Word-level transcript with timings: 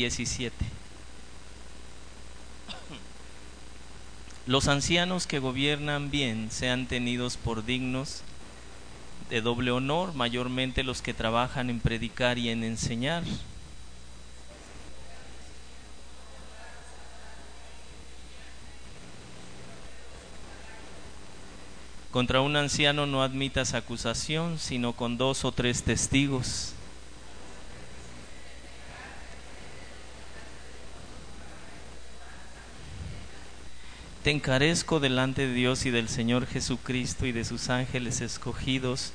17. 0.00 0.54
Los 4.46 4.66
ancianos 4.66 5.26
que 5.26 5.38
gobiernan 5.38 6.10
bien 6.10 6.50
sean 6.50 6.86
tenidos 6.86 7.36
por 7.36 7.66
dignos 7.66 8.22
de 9.28 9.42
doble 9.42 9.70
honor, 9.70 10.14
mayormente 10.14 10.84
los 10.84 11.02
que 11.02 11.12
trabajan 11.12 11.68
en 11.68 11.80
predicar 11.80 12.38
y 12.38 12.48
en 12.48 12.64
enseñar. 12.64 13.24
Contra 22.10 22.40
un 22.40 22.56
anciano 22.56 23.06
no 23.06 23.22
admitas 23.22 23.74
acusación, 23.74 24.58
sino 24.58 24.94
con 24.94 25.18
dos 25.18 25.44
o 25.44 25.52
tres 25.52 25.82
testigos. 25.82 26.72
Te 34.22 34.30
encarezco 34.30 35.00
delante 35.00 35.46
de 35.46 35.54
Dios 35.54 35.86
y 35.86 35.90
del 35.90 36.10
Señor 36.10 36.46
Jesucristo 36.46 37.24
y 37.24 37.32
de 37.32 37.42
sus 37.42 37.70
ángeles 37.70 38.20
escogidos, 38.20 39.14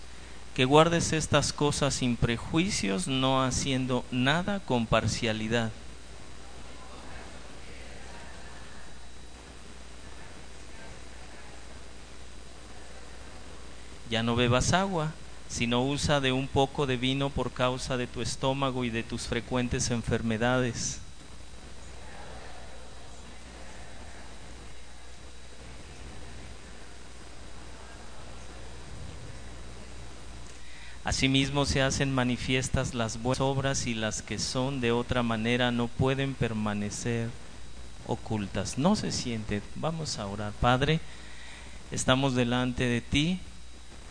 que 0.55 0.65
guardes 0.65 1.13
estas 1.13 1.53
cosas 1.53 1.93
sin 1.93 2.15
prejuicios, 2.15 3.07
no 3.07 3.43
haciendo 3.43 4.03
nada 4.09 4.61
con 4.61 4.87
parcialidad. 4.87 5.71
Ya 14.09 14.23
no 14.23 14.35
bebas 14.35 14.73
agua, 14.73 15.11
sino 15.49 15.83
usa 15.83 16.19
de 16.19 16.31
un 16.31 16.47
poco 16.47 16.87
de 16.87 16.97
vino 16.97 17.29
por 17.29 17.51
causa 17.51 17.95
de 17.95 18.07
tu 18.07 18.23
estómago 18.23 18.83
y 18.85 18.89
de 18.89 19.03
tus 19.03 19.27
frecuentes 19.27 19.91
enfermedades. 19.91 21.04
Asimismo 31.15 31.65
se 31.65 31.81
hacen 31.81 32.13
manifiestas 32.13 32.93
las 32.93 33.23
buenas 33.23 33.39
obras 33.39 33.87
y 33.87 33.93
las 33.93 34.21
que 34.21 34.37
son 34.37 34.81
de 34.81 34.91
otra 34.91 35.23
manera 35.23 35.71
no 35.71 35.87
pueden 35.87 36.33
permanecer 36.33 37.29
ocultas. 38.05 38.77
No 38.77 38.97
se 38.97 39.13
siente. 39.13 39.61
Vamos 39.75 40.19
a 40.19 40.27
orar. 40.27 40.51
Padre, 40.59 40.99
estamos 41.89 42.35
delante 42.35 42.83
de 42.83 42.99
ti 42.99 43.39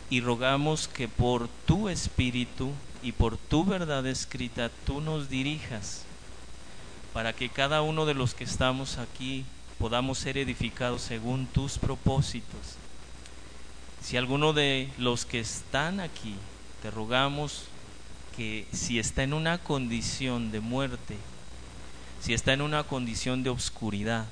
y 0.09 0.23
rogamos 0.23 0.89
que 0.89 1.07
por 1.07 1.49
tu 1.67 1.91
espíritu 1.91 2.71
y 3.03 3.13
por 3.13 3.37
tu 3.37 3.67
verdad 3.67 4.07
escrita 4.07 4.71
tú 4.87 5.03
nos 5.03 5.29
dirijas 5.29 6.05
para 7.13 7.35
que 7.35 7.51
cada 7.51 7.83
uno 7.83 8.07
de 8.07 8.15
los 8.15 8.33
que 8.33 8.45
estamos 8.45 8.97
aquí 8.97 9.45
podamos 9.79 10.17
ser 10.17 10.39
edificados 10.39 11.03
según 11.03 11.45
tus 11.49 11.77
propósitos. 11.77 12.79
Si 14.03 14.17
alguno 14.17 14.55
de 14.55 14.89
los 14.97 15.27
que 15.27 15.41
están 15.41 16.01
aquí 16.01 16.37
te 16.85 16.91
rogamos 16.91 17.63
que 18.37 18.67
si 18.75 18.99
está 18.99 19.23
en 19.23 19.33
una 19.33 19.57
condición 19.57 20.53
de 20.53 20.61
muerte, 20.61 21.17
si 22.21 22.35
está 22.35 22.53
en 22.53 22.61
una 22.61 22.83
condición 22.83 23.43
de 23.43 23.49
obscuridad, 23.49 24.27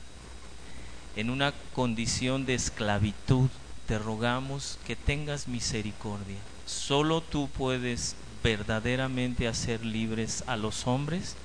en 1.17 1.31
una 1.31 1.55
condición 1.75 2.45
de 2.45 2.53
esclavitud, 2.53 3.49
te 3.87 3.99
rogamos 3.99 4.79
que 4.87 4.97
tengas 4.97 5.49
misericordia. 5.49 6.37
Solo 6.67 7.23
tú 7.23 7.49
puedes 7.49 8.17
verdaderamente 8.45 9.49
hacer 9.49 9.83
libres 9.83 10.45
a 10.47 10.57
los 10.57 10.87
hombres 10.87 11.37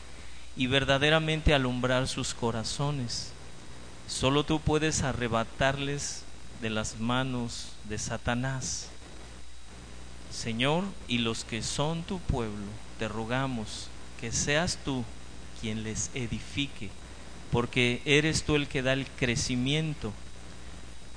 y 0.58 0.68
verdaderamente 0.68 1.54
alumbrar 1.54 2.10
sus 2.10 2.34
corazones. 2.34 3.32
Solo 4.10 4.44
tú 4.44 4.60
puedes 4.60 5.04
arrebatarles 5.04 6.24
de 6.62 6.70
las 6.70 7.00
manos 7.00 7.70
de 7.88 7.98
Satanás. 7.98 8.90
Señor, 10.38 10.84
y 11.08 11.18
los 11.18 11.44
que 11.44 11.64
son 11.64 12.04
tu 12.04 12.20
pueblo, 12.20 12.68
te 13.00 13.08
rogamos 13.08 13.88
que 14.22 14.32
seas 14.32 14.78
tú 14.86 15.04
quien 15.60 15.82
les 15.82 16.12
edifique, 16.14 16.92
porque 17.52 18.04
eres 18.06 18.44
tú 18.44 18.56
el 18.56 18.68
que 18.68 18.84
da 18.84 18.94
el 18.94 19.08
crecimiento. 19.08 20.14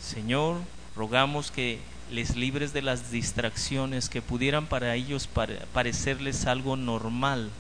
Señor, 0.00 0.56
rogamos 0.96 1.50
que 1.50 1.80
les 2.10 2.34
libres 2.34 2.72
de 2.72 2.80
las 2.80 3.10
distracciones 3.10 4.08
que 4.08 4.22
pudieran 4.22 4.66
para 4.66 4.94
ellos 4.94 5.28
parecerles 5.74 6.46
algo 6.46 6.76
normal. 6.76 7.50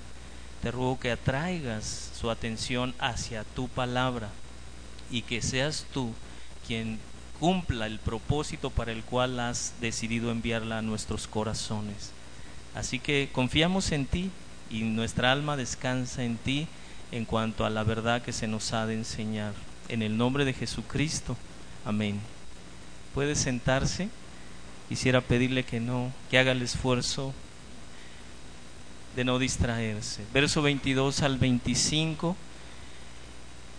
Te 0.62 0.70
ruego 0.70 0.98
que 0.98 1.10
atraigas 1.10 2.10
su 2.18 2.30
atención 2.30 2.94
hacia 2.98 3.44
tu 3.44 3.68
palabra 3.68 4.30
y 5.10 5.20
que 5.22 5.42
seas 5.42 5.84
tú 5.92 6.14
quien 6.66 6.98
cumpla 7.40 7.86
el 7.86 7.98
propósito 7.98 8.68
para 8.68 8.92
el 8.92 9.02
cual 9.02 9.40
has 9.40 9.72
decidido 9.80 10.30
enviarla 10.30 10.78
a 10.78 10.82
nuestros 10.82 11.26
corazones. 11.26 12.12
Así 12.74 13.00
que 13.00 13.30
confiamos 13.32 13.90
en 13.92 14.06
ti 14.06 14.30
y 14.70 14.82
nuestra 14.82 15.32
alma 15.32 15.56
descansa 15.56 16.22
en 16.22 16.36
ti 16.36 16.68
en 17.10 17.24
cuanto 17.24 17.64
a 17.64 17.70
la 17.70 17.82
verdad 17.82 18.22
que 18.22 18.32
se 18.32 18.46
nos 18.46 18.72
ha 18.74 18.86
de 18.86 18.94
enseñar. 18.94 19.54
En 19.88 20.02
el 20.02 20.18
nombre 20.18 20.44
de 20.44 20.52
Jesucristo. 20.52 21.36
Amén. 21.84 22.20
Puede 23.14 23.34
sentarse. 23.34 24.10
Quisiera 24.88 25.22
pedirle 25.22 25.64
que 25.64 25.80
no, 25.80 26.12
que 26.30 26.38
haga 26.38 26.52
el 26.52 26.62
esfuerzo 26.62 27.32
de 29.16 29.24
no 29.24 29.38
distraerse. 29.38 30.24
Verso 30.32 30.60
22 30.62 31.22
al 31.22 31.38
25 31.38 32.36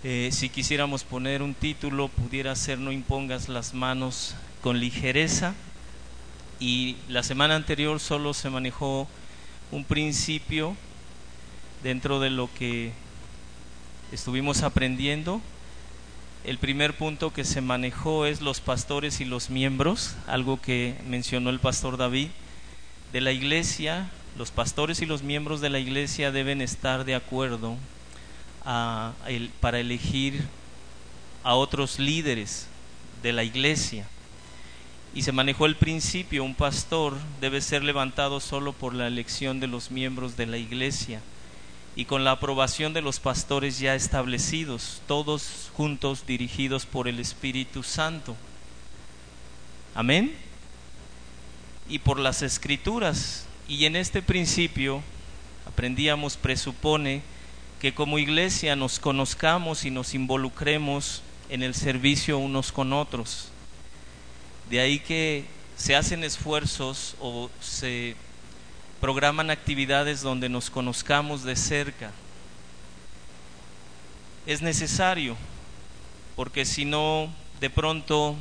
eh, 0.04 0.30
si 0.32 0.50
quisiéramos 0.50 1.04
poner 1.04 1.44
un 1.44 1.54
título, 1.54 2.08
pudiera 2.08 2.56
ser 2.56 2.80
No 2.80 2.92
impongas 2.92 3.50
las 3.50 3.76
manos 3.76 4.34
con 4.62 4.80
ligereza. 4.80 5.54
Y 6.60 6.98
la 7.08 7.22
semana 7.22 7.56
anterior 7.56 8.00
solo 8.00 8.34
se 8.34 8.50
manejó 8.50 9.08
un 9.72 9.86
principio 9.86 10.76
dentro 11.84 12.20
de 12.20 12.32
lo 12.32 12.50
que 12.58 12.94
estuvimos 14.12 14.64
aprendiendo. 14.64 15.40
El 16.46 16.58
primer 16.58 16.98
punto 16.98 17.32
que 17.32 17.44
se 17.44 17.62
manejó 17.62 18.26
es 18.26 18.42
los 18.42 18.60
pastores 18.60 19.22
y 19.22 19.26
los 19.26 19.52
miembros, 19.52 20.16
algo 20.26 20.60
que 20.60 20.96
mencionó 21.06 21.52
el 21.52 21.60
pastor 21.60 21.98
David. 21.98 22.30
De 23.14 23.22
la 23.22 23.34
iglesia, 23.34 24.10
los 24.36 24.50
pastores 24.50 25.04
y 25.04 25.06
los 25.06 25.22
miembros 25.22 25.62
de 25.62 25.70
la 25.70 25.78
iglesia 25.78 26.32
deben 26.32 26.62
estar 26.62 27.06
de 27.06 27.14
acuerdo 27.14 27.78
para 28.64 29.80
elegir 29.80 30.44
a 31.44 31.56
otros 31.56 32.00
líderes 32.00 32.68
de 33.24 33.34
la 33.34 33.44
iglesia. 33.44 34.08
Y 35.14 35.24
se 35.24 35.32
manejó 35.32 35.66
el 35.66 35.76
principio, 35.76 36.44
un 36.44 36.56
pastor 36.56 37.18
debe 37.42 37.62
ser 37.62 37.84
levantado 37.84 38.40
solo 38.40 38.72
por 38.72 38.94
la 38.94 39.08
elección 39.08 39.60
de 39.60 39.68
los 39.68 39.92
miembros 39.92 40.38
de 40.38 40.46
la 40.46 40.58
iglesia 40.58 41.22
y 41.96 42.06
con 42.06 42.24
la 42.24 42.32
aprobación 42.32 42.94
de 42.94 43.02
los 43.02 43.20
pastores 43.20 43.80
ya 43.80 43.96
establecidos, 43.96 45.02
todos 45.08 45.70
juntos 45.76 46.26
dirigidos 46.26 46.86
por 46.86 47.08
el 47.08 47.20
Espíritu 47.20 47.84
Santo. 47.84 48.38
Amén. 49.94 50.34
Y 51.90 52.00
por 52.00 52.18
las 52.18 52.42
escrituras. 52.42 53.46
Y 53.68 53.86
en 53.86 53.98
este 53.98 54.22
principio, 54.22 55.02
aprendíamos, 55.66 56.38
presupone 56.38 57.22
que 57.82 57.96
como 57.96 58.20
iglesia 58.20 58.76
nos 58.76 59.00
conozcamos 59.00 59.86
y 59.86 59.90
nos 59.90 60.14
involucremos 60.14 61.24
en 61.50 61.64
el 61.64 61.74
servicio 61.74 62.38
unos 62.38 62.72
con 62.72 62.94
otros. 62.94 63.48
De 64.70 64.80
ahí 64.80 65.00
que 65.00 65.46
se 65.78 65.96
hacen 65.96 66.24
esfuerzos 66.24 67.16
o 67.20 67.50
se 67.60 68.16
programan 69.00 69.50
actividades 69.50 70.22
donde 70.22 70.48
nos 70.48 70.70
conozcamos 70.70 71.44
de 71.44 71.56
cerca. 71.56 72.12
Es 74.46 74.62
necesario, 74.62 75.36
porque 76.36 76.66
si 76.66 76.86
no, 76.86 77.34
de 77.60 77.72
pronto 77.72 78.36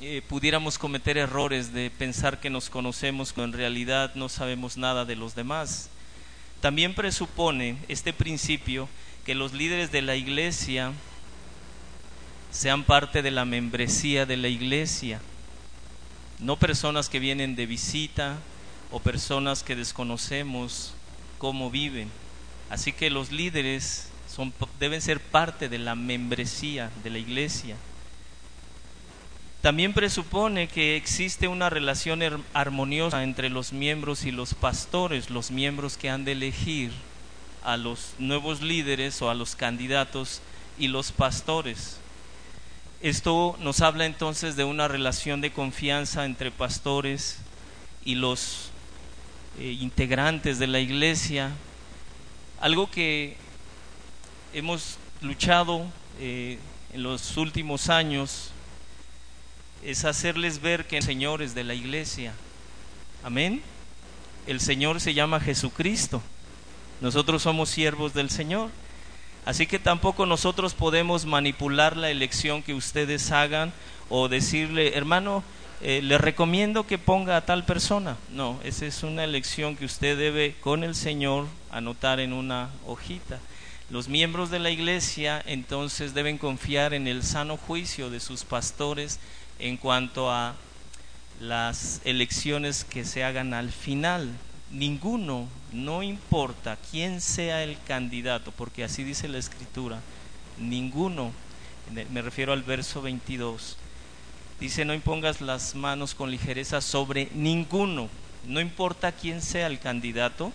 eh, 0.00 0.22
pudiéramos 0.28 0.76
cometer 0.76 1.18
errores 1.18 1.72
de 1.72 1.88
pensar 1.88 2.40
que 2.40 2.50
nos 2.50 2.68
conocemos 2.68 3.32
cuando 3.32 3.54
en 3.54 3.60
realidad 3.60 4.16
no 4.16 4.28
sabemos 4.28 4.76
nada 4.76 5.04
de 5.04 5.14
los 5.14 5.36
demás. 5.36 5.88
También 6.60 6.94
presupone 6.94 7.76
este 7.88 8.12
principio 8.12 8.88
que 9.24 9.34
los 9.34 9.52
líderes 9.52 9.92
de 9.92 10.02
la 10.02 10.16
iglesia 10.16 10.92
sean 12.50 12.84
parte 12.84 13.22
de 13.22 13.30
la 13.30 13.44
membresía 13.44 14.24
de 14.24 14.36
la 14.36 14.48
iglesia, 14.48 15.20
no 16.38 16.56
personas 16.56 17.08
que 17.08 17.18
vienen 17.18 17.56
de 17.56 17.66
visita 17.66 18.38
o 18.90 19.00
personas 19.00 19.62
que 19.62 19.76
desconocemos 19.76 20.94
cómo 21.38 21.70
viven. 21.70 22.10
Así 22.70 22.92
que 22.92 23.10
los 23.10 23.30
líderes 23.30 24.08
deben 24.78 25.02
ser 25.02 25.20
parte 25.20 25.68
de 25.68 25.78
la 25.78 25.94
membresía 25.94 26.90
de 27.02 27.10
la 27.10 27.18
iglesia. 27.18 27.76
También 29.66 29.94
presupone 29.94 30.68
que 30.68 30.94
existe 30.94 31.48
una 31.48 31.68
relación 31.68 32.20
armoniosa 32.54 33.24
entre 33.24 33.50
los 33.50 33.72
miembros 33.72 34.24
y 34.24 34.30
los 34.30 34.54
pastores, 34.54 35.28
los 35.28 35.50
miembros 35.50 35.96
que 35.96 36.08
han 36.08 36.24
de 36.24 36.30
elegir 36.30 36.92
a 37.64 37.76
los 37.76 38.14
nuevos 38.20 38.62
líderes 38.62 39.20
o 39.22 39.28
a 39.28 39.34
los 39.34 39.56
candidatos 39.56 40.40
y 40.78 40.86
los 40.86 41.10
pastores. 41.10 41.98
Esto 43.02 43.56
nos 43.58 43.80
habla 43.80 44.06
entonces 44.06 44.54
de 44.54 44.62
una 44.62 44.86
relación 44.86 45.40
de 45.40 45.50
confianza 45.50 46.26
entre 46.26 46.52
pastores 46.52 47.38
y 48.04 48.14
los 48.14 48.70
eh, 49.58 49.72
integrantes 49.80 50.60
de 50.60 50.68
la 50.68 50.78
iglesia, 50.78 51.50
algo 52.60 52.88
que 52.88 53.36
hemos 54.54 54.96
luchado 55.22 55.86
eh, 56.20 56.60
en 56.92 57.02
los 57.02 57.36
últimos 57.36 57.88
años 57.88 58.52
es 59.86 60.04
hacerles 60.04 60.60
ver 60.60 60.86
que 60.86 61.00
señores 61.00 61.54
de 61.54 61.62
la 61.62 61.74
iglesia. 61.74 62.34
Amén. 63.22 63.62
El 64.48 64.60
Señor 64.60 65.00
se 65.00 65.14
llama 65.14 65.38
Jesucristo. 65.38 66.20
Nosotros 67.00 67.42
somos 67.42 67.68
siervos 67.68 68.12
del 68.12 68.28
Señor. 68.28 68.70
Así 69.44 69.68
que 69.68 69.78
tampoco 69.78 70.26
nosotros 70.26 70.74
podemos 70.74 71.24
manipular 71.24 71.96
la 71.96 72.10
elección 72.10 72.64
que 72.64 72.74
ustedes 72.74 73.30
hagan 73.30 73.72
o 74.08 74.28
decirle, 74.28 74.96
hermano, 74.96 75.44
eh, 75.80 76.00
le 76.02 76.18
recomiendo 76.18 76.84
que 76.84 76.98
ponga 76.98 77.36
a 77.36 77.46
tal 77.46 77.64
persona. 77.64 78.16
No, 78.32 78.58
esa 78.64 78.86
es 78.86 79.04
una 79.04 79.22
elección 79.22 79.76
que 79.76 79.84
usted 79.84 80.18
debe 80.18 80.56
con 80.60 80.82
el 80.82 80.96
Señor 80.96 81.46
anotar 81.70 82.18
en 82.18 82.32
una 82.32 82.70
hojita. 82.86 83.38
Los 83.88 84.08
miembros 84.08 84.50
de 84.50 84.58
la 84.58 84.70
iglesia 84.70 85.40
entonces 85.46 86.12
deben 86.12 86.38
confiar 86.38 86.92
en 86.92 87.06
el 87.06 87.22
sano 87.22 87.56
juicio 87.56 88.10
de 88.10 88.18
sus 88.18 88.42
pastores 88.42 89.20
en 89.58 89.76
cuanto 89.76 90.30
a 90.30 90.54
las 91.40 92.00
elecciones 92.04 92.84
que 92.84 93.04
se 93.04 93.24
hagan 93.24 93.54
al 93.54 93.70
final. 93.70 94.30
Ninguno, 94.70 95.48
no 95.72 96.02
importa 96.02 96.76
quién 96.90 97.20
sea 97.20 97.62
el 97.62 97.76
candidato, 97.86 98.52
porque 98.52 98.84
así 98.84 99.04
dice 99.04 99.28
la 99.28 99.38
escritura, 99.38 100.00
ninguno, 100.58 101.32
me 102.10 102.22
refiero 102.22 102.52
al 102.52 102.62
verso 102.62 103.00
22, 103.00 103.76
dice 104.58 104.84
no 104.84 104.92
impongas 104.92 105.40
las 105.40 105.74
manos 105.74 106.14
con 106.14 106.30
ligereza 106.30 106.80
sobre 106.80 107.28
ninguno, 107.34 108.08
no 108.46 108.60
importa 108.60 109.12
quién 109.12 109.40
sea 109.40 109.68
el 109.68 109.78
candidato, 109.78 110.52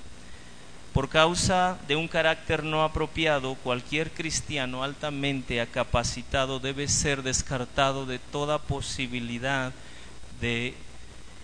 por 0.94 1.08
causa 1.08 1.78
de 1.88 1.96
un 1.96 2.08
carácter 2.08 2.64
no 2.64 2.84
apropiado, 2.84 3.56
cualquier 3.56 4.12
cristiano 4.12 4.84
altamente 4.84 5.62
acapacitado 5.62 6.60
debe 6.60 6.88
ser 6.90 7.24
descartado 7.24 8.06
de 8.06 8.20
toda 8.20 8.58
posibilidad 8.58 9.72
de 10.42 10.74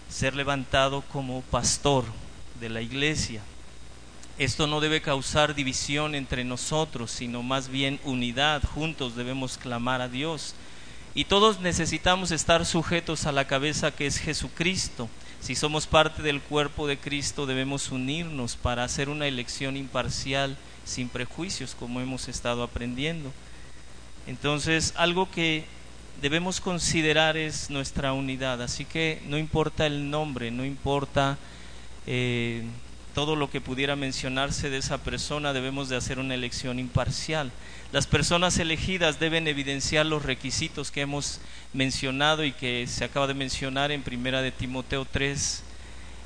ser 0.10 0.36
levantado 0.36 1.02
como 1.14 1.42
pastor 1.44 2.04
de 2.60 2.70
la 2.70 2.82
iglesia. 2.82 3.42
Esto 4.38 4.68
no 4.68 4.82
debe 4.82 5.02
causar 5.02 5.56
división 5.56 6.14
entre 6.14 6.44
nosotros, 6.44 7.10
sino 7.10 7.42
más 7.42 7.70
bien 7.70 8.00
unidad. 8.04 8.62
Juntos 8.64 9.16
debemos 9.16 9.58
clamar 9.58 10.02
a 10.02 10.10
Dios. 10.10 10.54
Y 11.16 11.26
todos 11.26 11.60
necesitamos 11.62 12.32
estar 12.32 12.66
sujetos 12.66 13.26
a 13.26 13.32
la 13.32 13.48
cabeza 13.48 13.92
que 13.92 14.06
es 14.06 14.20
Jesucristo. 14.20 15.10
Si 15.42 15.56
somos 15.56 15.88
parte 15.88 16.22
del 16.22 16.42
cuerpo 16.42 16.88
de 16.88 16.98
Cristo, 16.98 17.45
debemos 17.45 17.92
unirnos 17.92 18.56
para 18.56 18.84
hacer 18.84 19.10
una 19.10 19.28
elección 19.28 19.78
imparcial, 19.78 20.57
sin 20.84 21.10
prejuicios, 21.10 21.75
como 21.75 22.01
hemos 22.01 22.28
estado 22.28 22.63
aprendiendo. 22.63 23.31
Entonces, 24.25 24.94
algo 24.98 25.30
que 25.31 25.66
debemos 26.22 26.60
considerar 26.60 27.38
es 27.38 27.69
nuestra 27.69 28.13
unidad. 28.13 28.62
Así 28.62 28.86
que 28.86 29.22
no 29.28 29.38
importa 29.38 29.86
el 29.86 30.10
nombre, 30.10 30.51
no 30.51 30.66
importa 30.66 31.38
eh, 32.06 32.63
todo 33.18 33.36
lo 33.36 33.50
que 33.50 33.62
pudiera 33.62 33.96
mencionarse 33.96 34.69
de 34.69 34.78
esa 34.78 35.00
persona, 35.00 35.52
debemos 35.52 35.90
de 35.90 35.96
hacer 35.96 36.19
una 36.19 36.36
elección 36.36 36.78
imparcial. 36.78 37.52
Las 37.92 38.06
personas 38.06 38.60
elegidas 38.60 39.19
deben 39.19 39.48
evidenciar 39.48 40.06
los 40.06 40.22
requisitos 40.22 40.92
que 40.92 41.02
hemos 41.02 41.40
mencionado 41.74 42.46
y 42.46 42.52
que 42.52 42.86
se 42.86 43.06
acaba 43.06 43.25
de 43.25 43.34
mencionar 43.34 43.92
en 43.92 44.04
primera 44.04 44.44
de 44.44 44.52
Timoteo 44.52 45.04
3, 45.04 45.64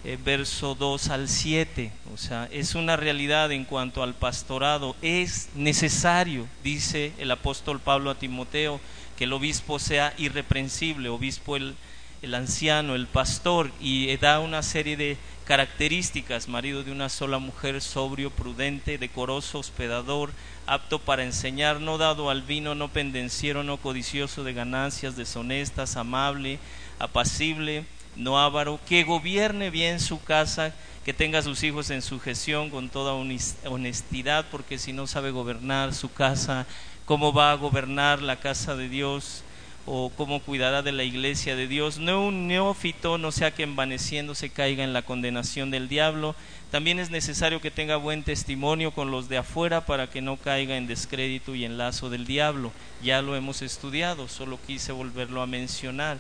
eh, 0.04 0.18
verso 0.22 0.76
2 0.76 1.08
al 1.12 1.30
7. 1.30 1.94
O 2.14 2.18
sea, 2.18 2.50
es 2.52 2.76
una 2.76 2.98
realidad 2.98 3.54
en 3.54 3.64
cuanto 3.64 4.04
al 4.04 4.14
pastorado. 4.14 4.98
Es 5.02 5.48
necesario, 5.56 6.46
dice 6.62 7.14
el 7.20 7.32
apóstol 7.32 7.80
Pablo 7.80 8.10
a 8.10 8.20
Timoteo, 8.20 8.82
que 9.18 9.24
el 9.24 9.32
obispo 9.32 9.80
sea 9.80 10.14
irreprensible, 10.18 11.08
obispo 11.08 11.56
el, 11.56 11.74
el 12.22 12.36
anciano, 12.36 12.96
el 12.96 13.08
pastor, 13.08 13.72
y 13.80 14.14
da 14.18 14.42
una 14.42 14.62
serie 14.62 14.98
de 14.98 15.16
características, 15.52 16.48
marido 16.48 16.82
de 16.82 16.94
una 16.94 17.10
sola 17.10 17.38
mujer, 17.38 17.82
sobrio, 17.82 18.30
prudente, 18.32 18.98
decoroso, 18.98 19.60
hospedador, 19.60 20.32
apto 20.66 20.98
para 20.98 21.26
enseñar, 21.26 21.82
no 21.82 21.98
dado 21.98 22.30
al 22.30 22.42
vino, 22.42 22.74
no 22.74 22.88
pendenciero, 22.88 23.62
no 23.62 23.76
codicioso 23.76 24.46
de 24.46 24.54
ganancias, 24.54 25.18
deshonestas, 25.18 25.98
amable, 25.98 26.58
apacible, 27.00 27.84
no 28.16 28.40
avaro, 28.40 28.80
que 28.88 29.04
gobierne 29.04 29.72
bien 29.72 30.00
su 30.00 30.24
casa, 30.24 30.74
que 31.04 31.14
tenga 31.14 31.40
a 31.40 31.44
sus 31.44 31.64
hijos 31.64 31.90
en 31.90 32.02
sujeción 32.02 32.70
con 32.70 32.88
toda 32.88 33.12
honestidad, 33.12 34.46
porque 34.52 34.78
si 34.78 34.94
no 34.94 35.06
sabe 35.06 35.32
gobernar 35.32 35.94
su 35.94 36.14
casa, 36.14 36.66
¿cómo 37.04 37.34
va 37.34 37.52
a 37.52 37.56
gobernar 37.56 38.22
la 38.22 38.38
casa 38.38 38.78
de 38.78 38.88
Dios? 38.88 39.44
O 39.86 40.12
cómo 40.16 40.42
cuidará 40.42 40.82
de 40.82 40.92
la 40.92 41.04
iglesia 41.04 41.56
de 41.56 41.68
Dios. 41.68 41.98
No 41.98 42.26
un 42.26 42.48
neófito, 42.48 43.18
no 43.18 43.32
sea 43.32 43.52
que 43.52 43.64
envaneciéndose 43.64 44.50
caiga 44.50 44.84
en 44.84 44.94
la 44.94 45.02
condenación 45.02 45.72
del 45.72 45.88
diablo. 45.88 46.36
También 46.70 47.00
es 47.00 47.10
necesario 47.10 47.60
que 47.60 47.72
tenga 47.72 47.96
buen 47.96 48.24
testimonio 48.24 48.92
con 48.92 49.12
los 49.12 49.28
de 49.28 49.38
afuera 49.38 49.86
para 49.86 50.10
que 50.10 50.22
no 50.22 50.38
caiga 50.38 50.78
en 50.78 50.88
descrédito 50.88 51.56
y 51.56 51.66
en 51.66 51.78
lazo 51.78 52.10
del 52.10 52.26
diablo. 52.26 52.72
Ya 53.04 53.22
lo 53.22 53.36
hemos 53.36 53.62
estudiado, 53.62 54.28
solo 54.28 54.60
quise 54.66 54.92
volverlo 54.92 55.42
a 55.42 55.48
mencionar. 55.48 56.18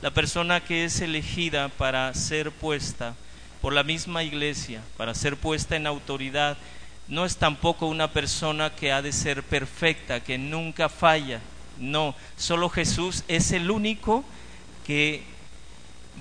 La 0.00 0.10
persona 0.10 0.60
que 0.60 0.84
es 0.84 1.00
elegida 1.00 1.68
para 1.68 2.12
ser 2.14 2.50
puesta 2.50 3.14
por 3.60 3.72
la 3.72 3.84
misma 3.84 4.24
iglesia, 4.24 4.82
para 4.96 5.14
ser 5.14 5.36
puesta 5.36 5.76
en 5.76 5.86
autoridad, 5.86 6.56
no 7.06 7.24
es 7.24 7.36
tampoco 7.36 7.86
una 7.86 8.10
persona 8.10 8.70
que 8.70 8.90
ha 8.90 9.02
de 9.02 9.12
ser 9.12 9.44
perfecta, 9.44 10.20
que 10.20 10.38
nunca 10.38 10.88
falla, 10.88 11.40
no, 11.82 12.14
solo 12.36 12.68
Jesús 12.70 13.24
es 13.28 13.52
el 13.52 13.70
único 13.70 14.24
que 14.86 15.22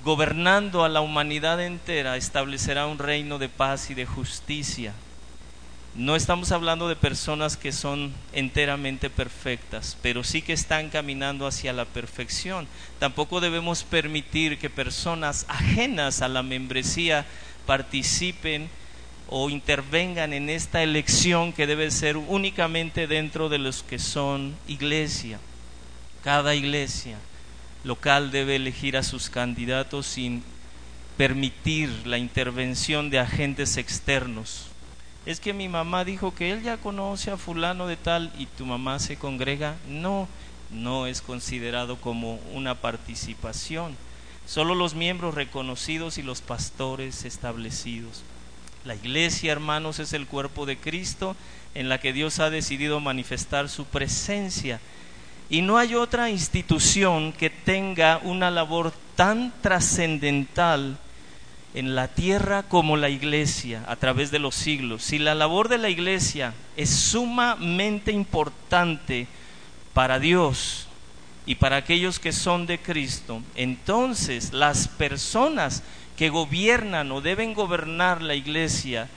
gobernando 0.03 0.83
a 0.83 0.89
la 0.89 1.01
humanidad 1.01 1.63
entera 1.63 2.17
establecerá 2.17 2.87
un 2.87 2.97
reino 2.97 3.37
de 3.37 3.47
paz 3.47 3.91
y 3.91 3.93
de 3.93 4.05
justicia. 4.07 4.93
No 5.93 6.15
estamos 6.15 6.51
hablando 6.51 6.87
de 6.87 6.95
personas 6.95 7.57
que 7.57 7.71
son 7.71 8.13
enteramente 8.33 9.09
perfectas, 9.09 9.97
pero 10.01 10.23
sí 10.23 10.41
que 10.41 10.53
están 10.53 10.89
caminando 10.89 11.45
hacia 11.45 11.73
la 11.73 11.85
perfección. 11.85 12.65
Tampoco 12.97 13.39
debemos 13.39 13.83
permitir 13.83 14.57
que 14.57 14.69
personas 14.69 15.45
ajenas 15.47 16.21
a 16.21 16.27
la 16.27 16.43
membresía 16.43 17.25
participen 17.67 18.69
o 19.27 19.49
intervengan 19.49 20.33
en 20.33 20.49
esta 20.49 20.81
elección 20.81 21.53
que 21.53 21.67
debe 21.67 21.91
ser 21.91 22.17
únicamente 22.17 23.05
dentro 23.05 23.47
de 23.47 23.59
los 23.59 23.83
que 23.83 23.99
son 23.99 24.55
iglesia. 24.67 25.39
Cada 26.23 26.53
iglesia 26.53 27.17
local 27.83 28.31
debe 28.31 28.57
elegir 28.57 28.95
a 28.95 29.03
sus 29.03 29.29
candidatos 29.29 30.05
sin 30.05 30.43
permitir 31.17 31.89
la 32.05 32.17
intervención 32.17 33.09
de 33.09 33.19
agentes 33.19 33.77
externos. 33.77 34.67
Es 35.25 35.39
que 35.39 35.53
mi 35.53 35.67
mamá 35.67 36.05
dijo 36.05 36.33
que 36.33 36.51
él 36.51 36.63
ya 36.63 36.77
conoce 36.77 37.31
a 37.31 37.37
fulano 37.37 37.87
de 37.87 37.97
tal 37.97 38.31
y 38.37 38.45
tu 38.45 38.65
mamá 38.65 38.99
se 38.99 39.17
congrega. 39.17 39.75
No, 39.87 40.27
no 40.71 41.07
es 41.07 41.21
considerado 41.21 41.97
como 41.97 42.35
una 42.53 42.75
participación. 42.75 43.95
Solo 44.45 44.75
los 44.75 44.95
miembros 44.95 45.35
reconocidos 45.35 46.17
y 46.17 46.23
los 46.23 46.41
pastores 46.41 47.25
establecidos. 47.25 48.23
La 48.83 48.95
iglesia, 48.95 49.51
hermanos, 49.51 49.99
es 49.99 50.13
el 50.13 50.25
cuerpo 50.25 50.65
de 50.65 50.77
Cristo 50.77 51.35
en 51.75 51.87
la 51.87 51.99
que 51.99 52.13
Dios 52.13 52.39
ha 52.39 52.49
decidido 52.49 52.99
manifestar 52.99 53.69
su 53.69 53.85
presencia 53.85 54.79
y 55.51 55.61
no 55.61 55.77
hay 55.77 55.95
otra 55.95 56.29
institución 56.29 57.33
que 57.33 57.49
tenga 57.49 58.21
una 58.23 58.49
labor 58.49 58.93
tan 59.17 59.53
trascendental 59.61 60.97
en 61.73 61.93
la 61.93 62.07
tierra 62.07 62.63
como 62.63 62.95
la 62.95 63.09
iglesia 63.09 63.83
a 63.87 63.97
través 63.97 64.31
de 64.31 64.39
los 64.39 64.55
siglos. 64.55 65.03
Si 65.03 65.19
la 65.19 65.35
labor 65.35 65.67
de 65.67 65.77
la 65.77 65.89
iglesia 65.89 66.53
es 66.77 66.89
sumamente 66.89 68.13
importante 68.13 69.27
para 69.93 70.19
Dios 70.19 70.87
y 71.45 71.55
para 71.55 71.75
aquellos 71.75 72.17
que 72.17 72.31
son 72.31 72.65
de 72.65 72.79
Cristo, 72.79 73.41
entonces 73.55 74.53
las 74.53 74.87
personas 74.87 75.83
que 76.15 76.29
gobiernan 76.29 77.11
o 77.11 77.19
deben 77.19 77.53
gobernar 77.53 78.21
la 78.21 78.35
iglesia 78.35 79.09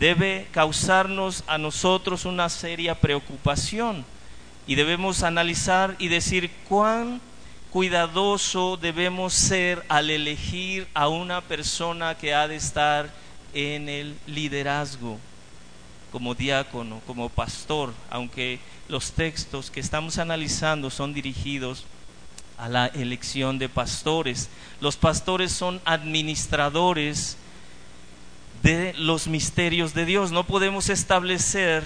debe 0.00 0.46
causarnos 0.50 1.44
a 1.46 1.58
nosotros 1.58 2.24
una 2.24 2.48
seria 2.48 2.94
preocupación 2.94 4.06
y 4.66 4.74
debemos 4.74 5.22
analizar 5.22 5.96
y 5.98 6.08
decir 6.08 6.50
cuán 6.68 7.20
cuidadoso 7.70 8.76
debemos 8.76 9.34
ser 9.34 9.84
al 9.88 10.10
elegir 10.10 10.86
a 10.94 11.08
una 11.08 11.40
persona 11.40 12.16
que 12.16 12.32
ha 12.32 12.46
de 12.46 12.56
estar 12.56 13.10
en 13.52 13.88
el 13.88 14.16
liderazgo. 14.26 15.18
como 16.12 16.36
diácono, 16.36 17.00
como 17.08 17.28
pastor, 17.28 17.92
aunque 18.08 18.60
los 18.88 19.10
textos 19.10 19.68
que 19.72 19.80
estamos 19.80 20.18
analizando 20.18 20.88
son 20.88 21.12
dirigidos 21.12 21.86
a 22.56 22.68
la 22.68 22.86
elección 22.86 23.58
de 23.58 23.68
pastores. 23.68 24.48
Los 24.80 24.96
pastores 24.96 25.50
son 25.50 25.80
administradores 25.84 27.36
de 28.62 28.94
los 28.96 29.26
misterios 29.26 29.92
de 29.92 30.04
Dios. 30.04 30.30
No 30.30 30.44
podemos 30.44 30.88
establecer 30.88 31.82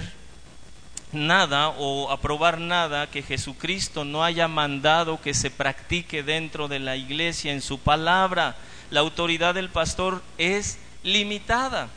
nada 1.12 1.70
o 1.70 2.10
aprobar 2.10 2.58
nada 2.58 3.10
que 3.10 3.22
Jesucristo 3.22 4.04
no 4.04 4.24
haya 4.24 4.48
mandado 4.48 5.20
que 5.20 5.34
se 5.34 5.50
practique 5.50 6.22
dentro 6.22 6.68
de 6.68 6.78
la 6.78 6.96
iglesia 6.96 7.52
en 7.52 7.62
su 7.62 7.78
palabra. 7.78 8.56
La 8.90 9.00
autoridad 9.00 9.54
del 9.54 9.70
pastor 9.70 10.22
es 10.38 10.78
limitada, 11.02 11.88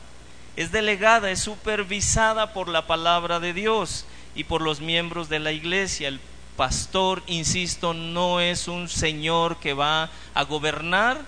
es 0.56 0.72
delegada, 0.72 1.30
es 1.30 1.40
supervisada 1.40 2.52
por 2.52 2.68
la 2.68 2.86
palabra 2.86 3.40
de 3.40 3.52
Dios 3.52 4.06
y 4.34 4.44
por 4.44 4.62
los 4.62 4.80
miembros 4.80 5.28
de 5.28 5.38
la 5.38 5.52
iglesia. 5.52 6.08
El 6.08 6.20
pastor, 6.56 7.22
insisto, 7.26 7.94
no 7.94 8.40
es 8.40 8.68
un 8.68 8.88
señor 8.88 9.58
que 9.58 9.74
va 9.74 10.10
a 10.34 10.44
gobernar 10.44 11.20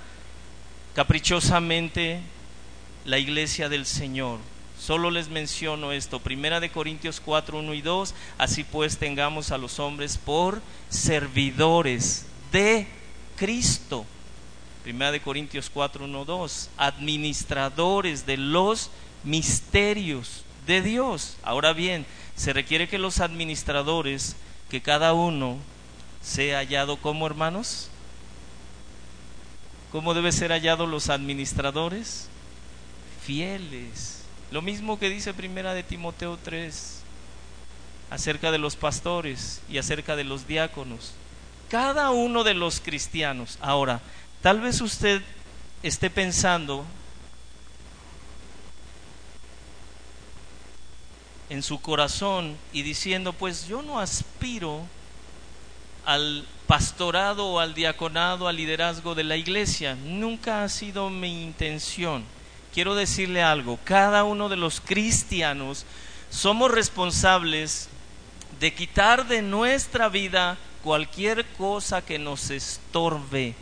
caprichosamente 0.94 2.20
la 3.04 3.18
iglesia 3.18 3.68
del 3.68 3.86
Señor. 3.86 4.38
Solo 4.84 5.10
les 5.10 5.30
menciono 5.30 5.92
esto, 5.92 6.20
Primera 6.20 6.60
de 6.60 6.70
Corintios 6.70 7.18
4, 7.24 7.60
1 7.60 7.72
y 7.72 7.80
2, 7.80 8.14
así 8.36 8.64
pues 8.64 8.98
tengamos 8.98 9.50
a 9.50 9.56
los 9.56 9.78
hombres 9.78 10.18
por 10.18 10.60
servidores 10.90 12.26
de 12.52 12.86
Cristo. 13.38 14.04
Primera 14.82 15.10
de 15.10 15.22
Corintios 15.22 15.70
4, 15.72 16.04
1, 16.04 16.24
2, 16.26 16.70
administradores 16.76 18.26
de 18.26 18.36
los 18.36 18.90
misterios 19.22 20.44
de 20.66 20.82
Dios. 20.82 21.38
Ahora 21.42 21.72
bien, 21.72 22.04
se 22.36 22.52
requiere 22.52 22.86
que 22.86 22.98
los 22.98 23.20
administradores, 23.20 24.36
que 24.68 24.82
cada 24.82 25.14
uno 25.14 25.56
sea 26.22 26.58
hallado 26.58 26.98
como 26.98 27.26
hermanos. 27.26 27.88
¿Cómo 29.90 30.12
debe 30.12 30.30
ser 30.30 30.50
hallado 30.50 30.86
los 30.86 31.08
administradores? 31.08 32.28
Fieles. 33.24 34.23
Lo 34.54 34.62
mismo 34.62 35.00
que 35.00 35.10
dice 35.10 35.34
primera 35.34 35.74
de 35.74 35.82
Timoteo 35.82 36.38
3 36.40 37.00
acerca 38.08 38.52
de 38.52 38.58
los 38.58 38.76
pastores 38.76 39.60
y 39.68 39.78
acerca 39.78 40.14
de 40.14 40.22
los 40.22 40.46
diáconos. 40.46 41.10
Cada 41.68 42.10
uno 42.10 42.44
de 42.44 42.54
los 42.54 42.78
cristianos. 42.78 43.58
Ahora, 43.60 44.00
tal 44.42 44.60
vez 44.60 44.80
usted 44.80 45.22
esté 45.82 46.08
pensando 46.08 46.84
en 51.50 51.60
su 51.64 51.80
corazón 51.80 52.56
y 52.72 52.82
diciendo, 52.82 53.32
pues 53.32 53.66
yo 53.66 53.82
no 53.82 53.98
aspiro 53.98 54.82
al 56.06 56.46
pastorado 56.68 57.46
o 57.46 57.58
al 57.58 57.74
diaconado, 57.74 58.46
al 58.46 58.54
liderazgo 58.54 59.16
de 59.16 59.24
la 59.24 59.36
iglesia. 59.36 59.96
Nunca 59.96 60.62
ha 60.62 60.68
sido 60.68 61.10
mi 61.10 61.42
intención. 61.42 62.22
Quiero 62.74 62.94
decirle 62.94 63.42
algo, 63.42 63.78
cada 63.84 64.24
uno 64.24 64.48
de 64.48 64.56
los 64.56 64.80
cristianos 64.80 65.86
somos 66.28 66.70
responsables 66.70 67.88
de 68.60 68.74
quitar 68.74 69.26
de 69.28 69.40
nuestra 69.40 70.08
vida 70.08 70.58
cualquier 70.82 71.46
cosa 71.56 72.04
que 72.04 72.18
nos 72.18 72.50
estorbe 72.50 73.54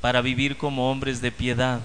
para 0.00 0.22
vivir 0.22 0.56
como 0.56 0.90
hombres 0.90 1.20
de 1.20 1.30
piedad 1.30 1.80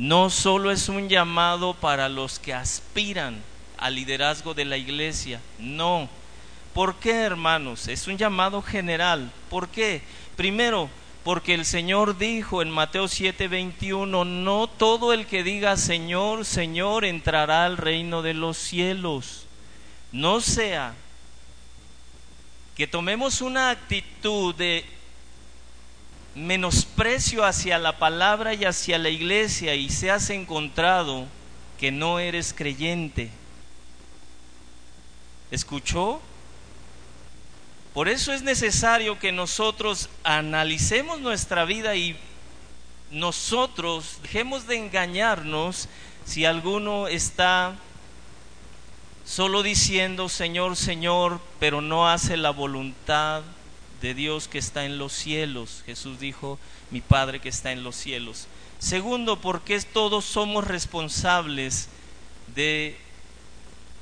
no 0.00 0.30
solo 0.30 0.70
es 0.70 0.88
un 0.88 1.10
llamado 1.10 1.74
para 1.74 2.08
los 2.08 2.38
que 2.38 2.54
aspiran 2.54 3.38
al 3.76 3.96
liderazgo 3.96 4.54
de 4.54 4.64
la 4.64 4.78
iglesia, 4.78 5.42
no. 5.58 6.08
¿Por 6.72 6.94
qué, 6.94 7.12
hermanos? 7.12 7.86
Es 7.86 8.06
un 8.06 8.16
llamado 8.16 8.62
general. 8.62 9.30
¿Por 9.50 9.68
qué? 9.68 10.00
Primero, 10.36 10.88
porque 11.24 11.54
el 11.54 11.64
Señor 11.64 12.16
dijo 12.16 12.62
en 12.62 12.70
Mateo 12.70 13.04
7:21, 13.04 14.24
no 14.24 14.66
todo 14.68 15.12
el 15.12 15.26
que 15.26 15.42
diga 15.42 15.76
Señor, 15.76 16.44
Señor 16.44 17.04
entrará 17.04 17.64
al 17.64 17.76
reino 17.76 18.22
de 18.22 18.34
los 18.34 18.56
cielos. 18.56 19.46
No 20.12 20.40
sea 20.40 20.94
que 22.74 22.86
tomemos 22.86 23.42
una 23.42 23.70
actitud 23.70 24.54
de 24.54 24.84
menosprecio 26.34 27.44
hacia 27.44 27.78
la 27.78 27.98
palabra 27.98 28.54
y 28.54 28.64
hacia 28.64 28.98
la 28.98 29.10
iglesia 29.10 29.74
y 29.74 29.90
seas 29.90 30.30
encontrado 30.30 31.26
que 31.78 31.90
no 31.90 32.18
eres 32.18 32.54
creyente. 32.54 33.30
¿Escuchó? 35.50 36.22
Por 37.94 38.08
eso 38.08 38.32
es 38.32 38.42
necesario 38.42 39.18
que 39.18 39.32
nosotros 39.32 40.10
analicemos 40.22 41.20
nuestra 41.20 41.64
vida 41.64 41.96
y 41.96 42.16
nosotros 43.10 44.18
dejemos 44.22 44.68
de 44.68 44.76
engañarnos 44.76 45.88
si 46.24 46.44
alguno 46.44 47.08
está 47.08 47.74
solo 49.24 49.64
diciendo 49.64 50.28
Señor, 50.28 50.76
Señor, 50.76 51.40
pero 51.58 51.80
no 51.80 52.08
hace 52.08 52.36
la 52.36 52.50
voluntad 52.50 53.42
de 54.00 54.14
Dios 54.14 54.46
que 54.46 54.58
está 54.58 54.84
en 54.84 54.96
los 54.96 55.12
cielos. 55.12 55.82
Jesús 55.84 56.20
dijo, 56.20 56.60
mi 56.92 57.00
Padre 57.00 57.40
que 57.40 57.48
está 57.48 57.72
en 57.72 57.82
los 57.82 57.96
cielos. 57.96 58.46
Segundo, 58.78 59.40
porque 59.40 59.80
todos 59.80 60.24
somos 60.24 60.64
responsables 60.64 61.88
de 62.54 62.96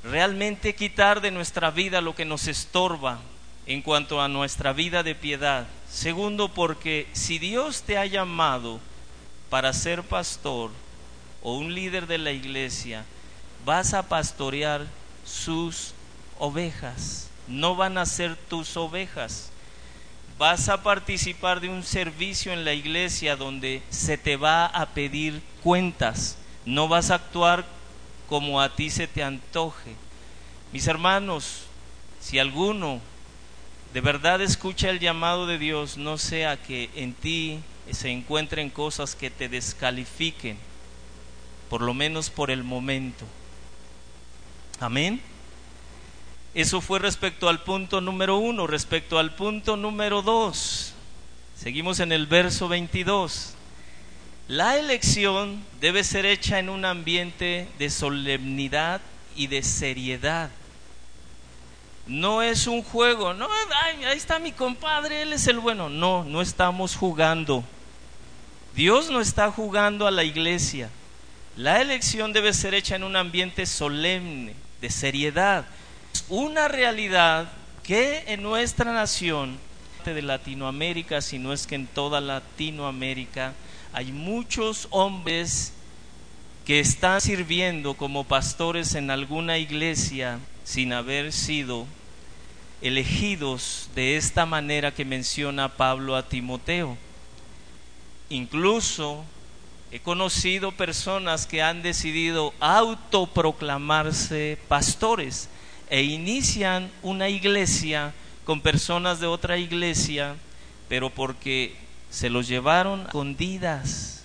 realmente 0.03 0.75
quitar 0.75 1.21
de 1.21 1.31
nuestra 1.31 1.71
vida 1.71 2.01
lo 2.01 2.13
que 2.13 2.23
nos 2.25 2.47
estorba 2.47 3.19
en 3.69 3.81
cuanto 3.81 4.21
a 4.21 4.27
nuestra 4.27 4.73
vida 4.73 5.03
de 5.03 5.15
piedad. 5.15 5.65
Segundo, 5.89 6.49
porque 6.49 7.07
si 7.13 7.39
Dios 7.39 7.83
te 7.83 7.97
ha 7.97 8.05
llamado 8.05 8.81
para 9.49 9.71
ser 9.71 10.03
pastor 10.03 10.71
o 11.41 11.55
un 11.55 11.73
líder 11.73 12.05
de 12.05 12.17
la 12.17 12.31
iglesia, 12.31 13.05
vas 13.63 13.93
a 13.93 14.09
pastorear 14.09 14.85
sus 15.23 15.93
ovejas. 16.37 17.29
No 17.47 17.77
van 17.77 17.97
a 17.97 18.05
ser 18.05 18.35
tus 18.35 18.75
ovejas 18.75 19.51
vas 20.39 20.69
a 20.69 20.81
participar 20.81 21.59
de 21.59 21.67
un 21.67 21.83
servicio 21.83 22.53
en 22.53 22.63
la 22.63 22.71
iglesia 22.71 23.35
donde 23.35 23.83
se 23.89 24.17
te 24.17 24.37
va 24.37 24.67
a 24.67 24.85
pedir 24.85 25.43
cuentas, 25.61 26.37
no 26.65 26.87
vas 26.87 27.11
a 27.11 27.15
actuar 27.15 27.65
como 28.29 28.61
a 28.61 28.73
ti 28.73 28.89
se 28.89 29.05
te 29.05 29.21
antoje. 29.21 29.95
Mis 30.71 30.87
hermanos, 30.87 31.63
si 32.21 32.39
alguno 32.39 33.01
de 33.93 34.01
verdad 34.01 34.41
escucha 34.41 34.89
el 34.89 34.99
llamado 34.99 35.47
de 35.47 35.57
Dios, 35.57 35.97
no 35.97 36.17
sea 36.17 36.57
que 36.57 36.89
en 36.95 37.13
ti 37.13 37.59
se 37.91 38.09
encuentren 38.09 38.69
cosas 38.69 39.15
que 39.15 39.31
te 39.31 39.49
descalifiquen, 39.49 40.57
por 41.69 41.81
lo 41.81 41.93
menos 41.93 42.29
por 42.29 42.51
el 42.51 42.63
momento. 42.63 43.25
Amén. 44.79 45.21
Eso 46.53 46.81
fue 46.81 46.99
respecto 46.99 47.49
al 47.49 47.63
punto 47.63 48.01
número 48.01 48.37
uno. 48.37 48.67
Respecto 48.67 49.19
al 49.19 49.33
punto 49.35 49.75
número 49.75 50.21
dos, 50.21 50.93
seguimos 51.55 51.99
en 51.99 52.11
el 52.11 52.27
verso 52.27 52.67
22. 52.67 53.55
La 54.47 54.77
elección 54.77 55.63
debe 55.79 56.03
ser 56.03 56.25
hecha 56.25 56.59
en 56.59 56.69
un 56.69 56.85
ambiente 56.85 57.67
de 57.77 57.89
solemnidad 57.89 59.01
y 59.35 59.47
de 59.47 59.61
seriedad. 59.61 60.49
No 62.09 62.41
es 62.41 62.67
un 62.67 62.83
juego, 62.83 63.33
no, 63.33 63.47
ahí 63.83 64.17
está 64.17 64.39
mi 64.39 64.51
compadre, 64.51 65.21
él 65.21 65.31
es 65.31 65.47
el 65.47 65.59
bueno. 65.59 65.89
No, 65.89 66.25
no 66.25 66.41
estamos 66.41 66.95
jugando. 66.95 67.63
Dios 68.75 69.09
no 69.09 69.21
está 69.21 69.51
jugando 69.51 70.07
a 70.07 70.11
la 70.11 70.23
iglesia. 70.23 70.89
La 71.55 71.81
elección 71.81 72.33
debe 72.33 72.51
ser 72.53 72.73
hecha 72.73 72.95
en 72.95 73.03
un 73.03 73.15
ambiente 73.15 73.65
solemne, 73.65 74.55
de 74.81 74.89
seriedad 74.89 75.65
una 76.29 76.67
realidad 76.67 77.49
que 77.83 78.23
en 78.27 78.43
nuestra 78.43 78.93
nación 78.93 79.57
de 80.05 80.21
Latinoamérica, 80.21 81.21
si 81.21 81.37
no 81.37 81.53
es 81.53 81.67
que 81.67 81.75
en 81.75 81.87
toda 81.87 82.21
Latinoamérica, 82.21 83.53
hay 83.93 84.11
muchos 84.11 84.87
hombres 84.89 85.73
que 86.65 86.79
están 86.79 87.21
sirviendo 87.21 87.95
como 87.95 88.23
pastores 88.23 88.95
en 88.95 89.11
alguna 89.11 89.57
iglesia 89.57 90.39
sin 90.63 90.93
haber 90.93 91.31
sido 91.31 91.85
elegidos 92.81 93.89
de 93.95 94.17
esta 94.17 94.45
manera 94.45 94.93
que 94.93 95.05
menciona 95.05 95.75
Pablo 95.75 96.15
a 96.15 96.27
Timoteo. 96.27 96.97
Incluso 98.29 99.25
he 99.91 99.99
conocido 99.99 100.71
personas 100.71 101.45
que 101.45 101.61
han 101.61 101.81
decidido 101.81 102.53
autoproclamarse 102.59 104.57
pastores 104.67 105.49
e 105.89 106.03
inician 106.03 106.91
una 107.01 107.29
iglesia 107.29 108.13
con 108.45 108.61
personas 108.61 109.19
de 109.19 109.27
otra 109.27 109.57
iglesia, 109.57 110.35
pero 110.87 111.09
porque 111.09 111.75
se 112.09 112.29
los 112.29 112.47
llevaron 112.47 113.01
escondidas. 113.01 114.23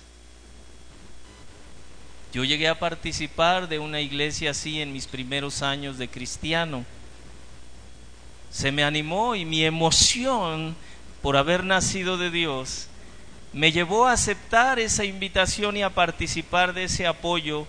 Yo 2.33 2.43
llegué 2.43 2.67
a 2.67 2.79
participar 2.79 3.69
de 3.69 3.79
una 3.79 4.01
iglesia 4.01 4.51
así 4.51 4.81
en 4.81 4.91
mis 4.91 5.07
primeros 5.07 5.61
años 5.61 5.97
de 5.97 6.09
cristiano. 6.09 6.85
Se 8.49 8.71
me 8.71 8.83
animó 8.83 9.35
y 9.35 9.45
mi 9.45 9.63
emoción 9.63 10.75
por 11.21 11.37
haber 11.37 11.63
nacido 11.63 12.17
de 12.17 12.31
Dios 12.31 12.87
me 13.55 13.71
llevó 13.71 14.05
a 14.05 14.11
aceptar 14.11 14.79
esa 14.79 15.05
invitación 15.05 15.77
y 15.77 15.81
a 15.81 15.89
participar 15.89 16.73
de 16.73 16.83
ese 16.83 17.07
apoyo. 17.07 17.65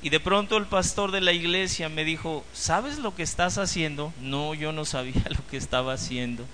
Y 0.00 0.08
de 0.08 0.18
pronto 0.18 0.56
el 0.56 0.64
pastor 0.64 1.12
de 1.12 1.20
la 1.20 1.32
iglesia 1.32 1.90
me 1.90 2.04
dijo, 2.04 2.42
¿sabes 2.54 2.98
lo 2.98 3.14
que 3.14 3.22
estás 3.22 3.58
haciendo? 3.58 4.14
No, 4.22 4.54
yo 4.54 4.72
no 4.72 4.86
sabía 4.86 5.22
lo 5.28 5.46
que 5.50 5.58
estaba 5.58 5.92
haciendo. 5.92 6.46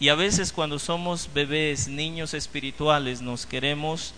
Y 0.00 0.08
a 0.08 0.14
veces 0.14 0.52
cuando 0.54 0.78
somos 0.78 1.28
bebés, 1.34 1.86
niños 1.86 2.32
espirituales, 2.32 3.20
nos 3.20 3.44
queremos 3.44 4.14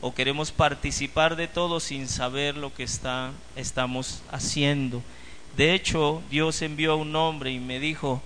o 0.00 0.14
queremos 0.14 0.50
participar 0.50 1.36
de 1.36 1.46
todo 1.46 1.78
sin 1.78 2.08
saber 2.08 2.56
lo 2.56 2.72
que 2.72 2.84
está, 2.84 3.32
estamos 3.54 4.22
haciendo. 4.32 5.02
De 5.56 5.72
hecho, 5.74 6.22
Dios 6.30 6.60
envió 6.60 6.92
a 6.92 6.96
un 6.96 7.16
hombre 7.16 7.50
y 7.50 7.58
me 7.58 7.80
dijo, 7.80 8.22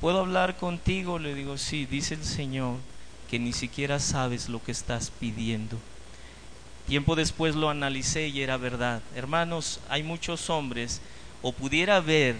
¿puedo 0.00 0.20
hablar 0.20 0.56
contigo? 0.56 1.18
Le 1.18 1.34
digo, 1.34 1.56
sí, 1.56 1.86
dice 1.86 2.14
el 2.14 2.24
Señor 2.24 2.76
que 3.30 3.38
ni 3.38 3.52
siquiera 3.52 4.00
sabes 4.00 4.48
lo 4.48 4.62
que 4.62 4.72
estás 4.72 5.12
pidiendo. 5.20 5.78
Tiempo 6.88 7.14
después 7.14 7.54
lo 7.54 7.70
analicé 7.70 8.28
y 8.28 8.40
era 8.40 8.56
verdad. 8.56 9.02
Hermanos, 9.14 9.80
hay 9.88 10.02
muchos 10.02 10.50
hombres, 10.50 11.00
o 11.42 11.52
pudiera 11.52 11.96
haber 11.96 12.34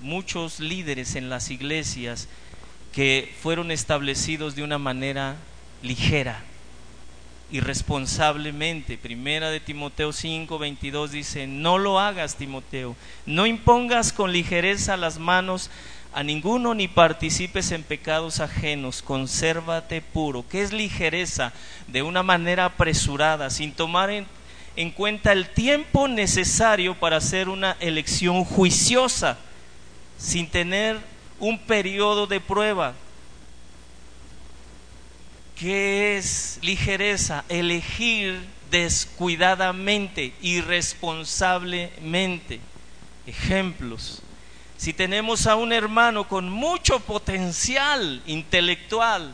muchos 0.00 0.60
líderes 0.60 1.14
en 1.14 1.30
las 1.30 1.50
iglesias 1.50 2.28
que 2.92 3.32
fueron 3.40 3.70
establecidos 3.70 4.56
de 4.56 4.62
una 4.62 4.78
manera 4.78 5.36
ligera, 5.82 6.42
irresponsablemente. 7.54 8.98
Primera 8.98 9.48
de 9.50 9.60
Timoteo 9.60 10.12
5, 10.12 10.58
22 10.58 11.12
dice, 11.12 11.46
no 11.46 11.78
lo 11.78 12.00
hagas, 12.00 12.34
Timoteo, 12.34 12.96
no 13.26 13.46
impongas 13.46 14.12
con 14.12 14.32
ligereza 14.32 14.96
las 14.96 15.20
manos 15.20 15.70
a 16.12 16.24
ninguno 16.24 16.74
ni 16.74 16.88
participes 16.88 17.70
en 17.70 17.84
pecados 17.84 18.40
ajenos, 18.40 19.02
consérvate 19.02 20.00
puro. 20.00 20.44
¿Qué 20.48 20.62
es 20.62 20.72
ligereza? 20.72 21.52
De 21.86 22.02
una 22.02 22.24
manera 22.24 22.64
apresurada, 22.64 23.50
sin 23.50 23.72
tomar 23.72 24.10
en, 24.10 24.26
en 24.74 24.90
cuenta 24.90 25.30
el 25.30 25.48
tiempo 25.48 26.08
necesario 26.08 26.96
para 26.96 27.18
hacer 27.18 27.48
una 27.48 27.76
elección 27.78 28.44
juiciosa, 28.44 29.38
sin 30.18 30.48
tener 30.48 30.98
un 31.38 31.56
periodo 31.56 32.26
de 32.26 32.40
prueba. 32.40 32.94
¿Qué 35.56 36.16
es 36.16 36.60
ligereza? 36.62 37.44
Elegir 37.48 38.40
descuidadamente, 38.70 40.32
irresponsablemente. 40.40 42.60
Ejemplos 43.26 44.22
si 44.76 44.92
tenemos 44.92 45.46
a 45.46 45.56
un 45.56 45.72
hermano 45.72 46.28
con 46.28 46.50
mucho 46.50 47.00
potencial 47.00 48.22
intelectual 48.26 49.32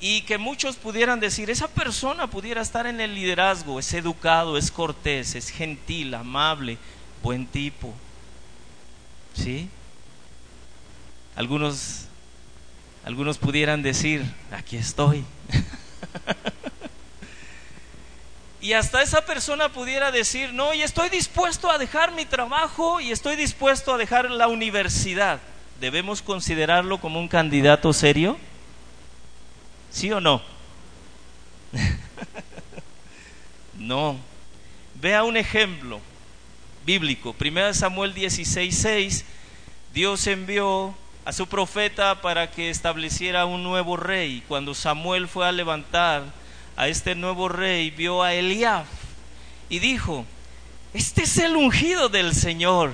y 0.00 0.20
que 0.22 0.36
muchos 0.36 0.76
pudieran 0.76 1.18
decir, 1.18 1.48
esa 1.48 1.66
persona 1.66 2.26
pudiera 2.26 2.60
estar 2.60 2.86
en 2.86 3.00
el 3.00 3.14
liderazgo, 3.14 3.78
es 3.78 3.94
educado, 3.94 4.58
es 4.58 4.70
cortés, 4.70 5.34
es 5.34 5.48
gentil, 5.48 6.14
amable, 6.14 6.76
buen 7.22 7.46
tipo. 7.46 7.94
¿Sí? 9.34 9.70
Algunos 11.36 12.06
algunos 13.04 13.38
pudieran 13.38 13.82
decir, 13.82 14.24
aquí 14.50 14.76
estoy. 14.76 15.24
Y 18.62 18.74
hasta 18.74 19.02
esa 19.02 19.24
persona 19.24 19.70
pudiera 19.70 20.12
decir, 20.12 20.52
no, 20.52 20.74
y 20.74 20.82
estoy 20.82 21.08
dispuesto 21.08 21.70
a 21.70 21.78
dejar 21.78 22.12
mi 22.12 22.26
trabajo 22.26 23.00
y 23.00 23.10
estoy 23.10 23.34
dispuesto 23.34 23.94
a 23.94 23.98
dejar 23.98 24.30
la 24.30 24.48
universidad. 24.48 25.40
¿Debemos 25.80 26.20
considerarlo 26.20 27.00
como 27.00 27.18
un 27.18 27.28
candidato 27.28 27.90
serio? 27.94 28.36
¿Sí 29.90 30.12
o 30.12 30.20
no? 30.20 30.42
no. 33.78 34.18
Vea 34.96 35.24
un 35.24 35.38
ejemplo 35.38 35.98
bíblico. 36.84 37.34
1 37.40 37.72
Samuel 37.72 38.14
16:6, 38.14 39.24
Dios 39.94 40.26
envió 40.26 40.94
a 41.30 41.32
su 41.32 41.46
profeta 41.46 42.20
para 42.20 42.50
que 42.50 42.70
estableciera 42.70 43.46
un 43.46 43.62
nuevo 43.62 43.96
rey. 43.96 44.42
Cuando 44.48 44.74
Samuel 44.74 45.28
fue 45.28 45.46
a 45.46 45.52
levantar 45.52 46.24
a 46.76 46.88
este 46.88 47.14
nuevo 47.14 47.48
rey, 47.48 47.92
vio 47.92 48.20
a 48.20 48.34
Eliab 48.34 48.84
y 49.68 49.78
dijo, 49.78 50.26
este 50.92 51.22
es 51.22 51.38
el 51.38 51.54
ungido 51.54 52.08
del 52.08 52.34
Señor. 52.34 52.90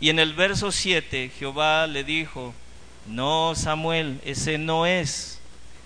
Y 0.00 0.08
en 0.08 0.18
el 0.18 0.32
verso 0.32 0.72
7 0.72 1.30
Jehová 1.38 1.86
le 1.86 2.04
dijo, 2.04 2.54
no 3.06 3.52
Samuel, 3.54 4.18
ese 4.24 4.56
no 4.56 4.86
es. 4.86 5.38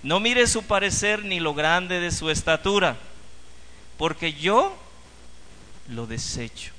No 0.04 0.20
mire 0.20 0.46
su 0.46 0.62
parecer 0.62 1.24
ni 1.24 1.40
lo 1.40 1.52
grande 1.52 1.98
de 1.98 2.12
su 2.12 2.30
estatura, 2.30 2.96
porque 3.98 4.34
yo 4.34 4.72
lo 5.88 6.06
desecho. 6.06 6.70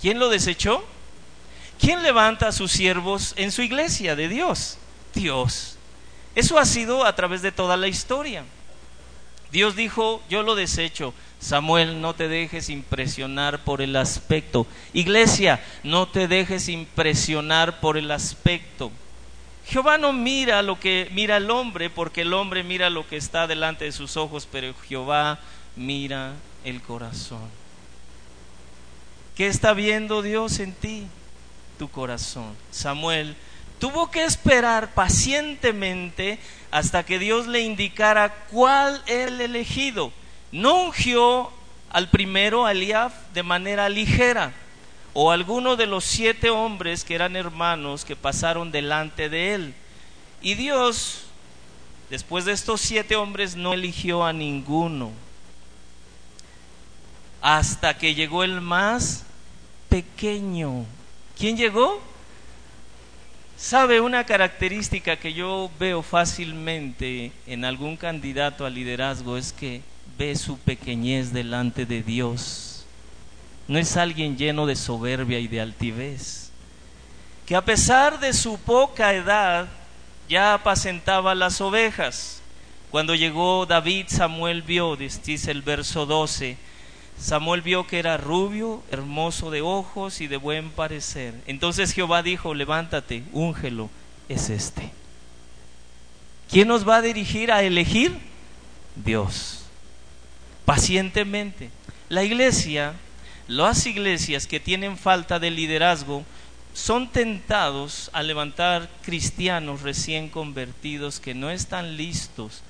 ¿Quién 0.00 0.20
lo 0.20 0.28
desechó? 0.28 0.84
¿Quién 1.78 2.02
levanta 2.02 2.48
a 2.48 2.52
sus 2.52 2.72
siervos 2.72 3.34
en 3.36 3.52
su 3.52 3.62
iglesia 3.62 4.16
de 4.16 4.28
Dios? 4.28 4.78
Dios. 5.14 5.76
Eso 6.34 6.58
ha 6.58 6.64
sido 6.64 7.04
a 7.04 7.14
través 7.14 7.42
de 7.42 7.52
toda 7.52 7.76
la 7.76 7.88
historia. 7.88 8.44
Dios 9.50 9.76
dijo, 9.76 10.22
yo 10.28 10.42
lo 10.42 10.54
desecho. 10.54 11.14
Samuel, 11.40 12.00
no 12.00 12.14
te 12.14 12.28
dejes 12.28 12.68
impresionar 12.68 13.64
por 13.64 13.80
el 13.80 13.96
aspecto. 13.96 14.66
Iglesia, 14.92 15.64
no 15.82 16.08
te 16.08 16.28
dejes 16.28 16.68
impresionar 16.68 17.80
por 17.80 17.96
el 17.96 18.10
aspecto. 18.10 18.90
Jehová 19.66 19.98
no 19.98 20.12
mira 20.12 20.62
lo 20.62 20.80
que 20.80 21.08
mira 21.12 21.36
el 21.36 21.50
hombre, 21.50 21.90
porque 21.90 22.22
el 22.22 22.32
hombre 22.32 22.62
mira 22.62 22.90
lo 22.90 23.06
que 23.06 23.16
está 23.16 23.46
delante 23.46 23.84
de 23.84 23.92
sus 23.92 24.16
ojos, 24.16 24.48
pero 24.50 24.74
Jehová 24.88 25.38
mira 25.76 26.32
el 26.64 26.82
corazón. 26.82 27.48
¿Qué 29.36 29.46
está 29.46 29.74
viendo 29.74 30.22
Dios 30.22 30.58
en 30.58 30.72
ti? 30.72 31.06
Tu 31.78 31.88
corazón. 31.88 32.56
Samuel 32.70 33.36
tuvo 33.78 34.10
que 34.10 34.24
esperar 34.24 34.94
pacientemente 34.94 36.38
hasta 36.70 37.04
que 37.04 37.18
Dios 37.18 37.46
le 37.46 37.60
indicara 37.60 38.34
cuál 38.50 39.02
era 39.06 39.28
el 39.28 39.40
elegido. 39.40 40.12
No 40.50 40.82
ungió 40.82 41.50
al 41.90 42.10
primero, 42.10 42.66
a 42.66 42.72
Eliab, 42.72 43.12
de 43.32 43.42
manera 43.42 43.88
ligera, 43.88 44.52
o 45.14 45.30
alguno 45.30 45.76
de 45.76 45.86
los 45.86 46.04
siete 46.04 46.50
hombres 46.50 47.04
que 47.04 47.14
eran 47.14 47.36
hermanos 47.36 48.04
que 48.04 48.16
pasaron 48.16 48.70
delante 48.70 49.28
de 49.28 49.54
él. 49.54 49.74
Y 50.42 50.54
Dios, 50.54 51.24
después 52.10 52.44
de 52.44 52.52
estos 52.52 52.80
siete 52.80 53.16
hombres, 53.16 53.56
no 53.56 53.72
eligió 53.72 54.24
a 54.24 54.32
ninguno, 54.32 55.12
hasta 57.40 57.96
que 57.96 58.14
llegó 58.14 58.44
el 58.44 58.60
más 58.60 59.24
pequeño. 59.88 60.84
¿Quién 61.38 61.56
llegó? 61.56 62.00
¿Sabe 63.56 64.00
una 64.00 64.24
característica 64.24 65.16
que 65.16 65.32
yo 65.32 65.70
veo 65.78 66.02
fácilmente 66.02 67.30
en 67.46 67.64
algún 67.64 67.96
candidato 67.96 68.66
al 68.66 68.74
liderazgo 68.74 69.36
es 69.36 69.52
que 69.52 69.82
ve 70.16 70.34
su 70.34 70.58
pequeñez 70.58 71.32
delante 71.32 71.86
de 71.86 72.02
Dios? 72.02 72.86
No 73.68 73.78
es 73.78 73.96
alguien 73.96 74.36
lleno 74.36 74.66
de 74.66 74.74
soberbia 74.74 75.38
y 75.38 75.46
de 75.46 75.60
altivez, 75.60 76.50
que 77.46 77.54
a 77.54 77.64
pesar 77.64 78.18
de 78.18 78.32
su 78.32 78.58
poca 78.58 79.14
edad 79.14 79.68
ya 80.28 80.54
apacentaba 80.54 81.36
las 81.36 81.60
ovejas. 81.60 82.40
Cuando 82.90 83.14
llegó 83.14 83.64
David, 83.64 84.06
Samuel 84.08 84.62
vio, 84.62 84.96
dice 84.96 85.50
el 85.52 85.62
verso 85.62 86.04
12, 86.04 86.56
Samuel 87.20 87.62
vio 87.62 87.86
que 87.86 87.98
era 87.98 88.16
rubio, 88.16 88.82
hermoso 88.90 89.50
de 89.50 89.60
ojos 89.60 90.20
y 90.20 90.28
de 90.28 90.36
buen 90.36 90.70
parecer. 90.70 91.34
Entonces 91.46 91.92
Jehová 91.92 92.22
dijo, 92.22 92.54
levántate, 92.54 93.24
úngelo, 93.32 93.90
es 94.28 94.50
este. 94.50 94.90
¿Quién 96.48 96.68
nos 96.68 96.88
va 96.88 96.96
a 96.96 97.02
dirigir 97.02 97.50
a 97.50 97.62
elegir? 97.62 98.16
Dios. 98.94 99.64
Pacientemente. 100.64 101.70
La 102.08 102.22
iglesia, 102.22 102.94
las 103.48 103.84
iglesias 103.86 104.46
que 104.46 104.60
tienen 104.60 104.96
falta 104.96 105.38
de 105.38 105.50
liderazgo, 105.50 106.24
son 106.72 107.10
tentados 107.10 108.10
a 108.12 108.22
levantar 108.22 108.88
cristianos 109.02 109.82
recién 109.82 110.28
convertidos 110.28 111.18
que 111.18 111.34
no 111.34 111.50
están 111.50 111.96
listos 111.96 112.62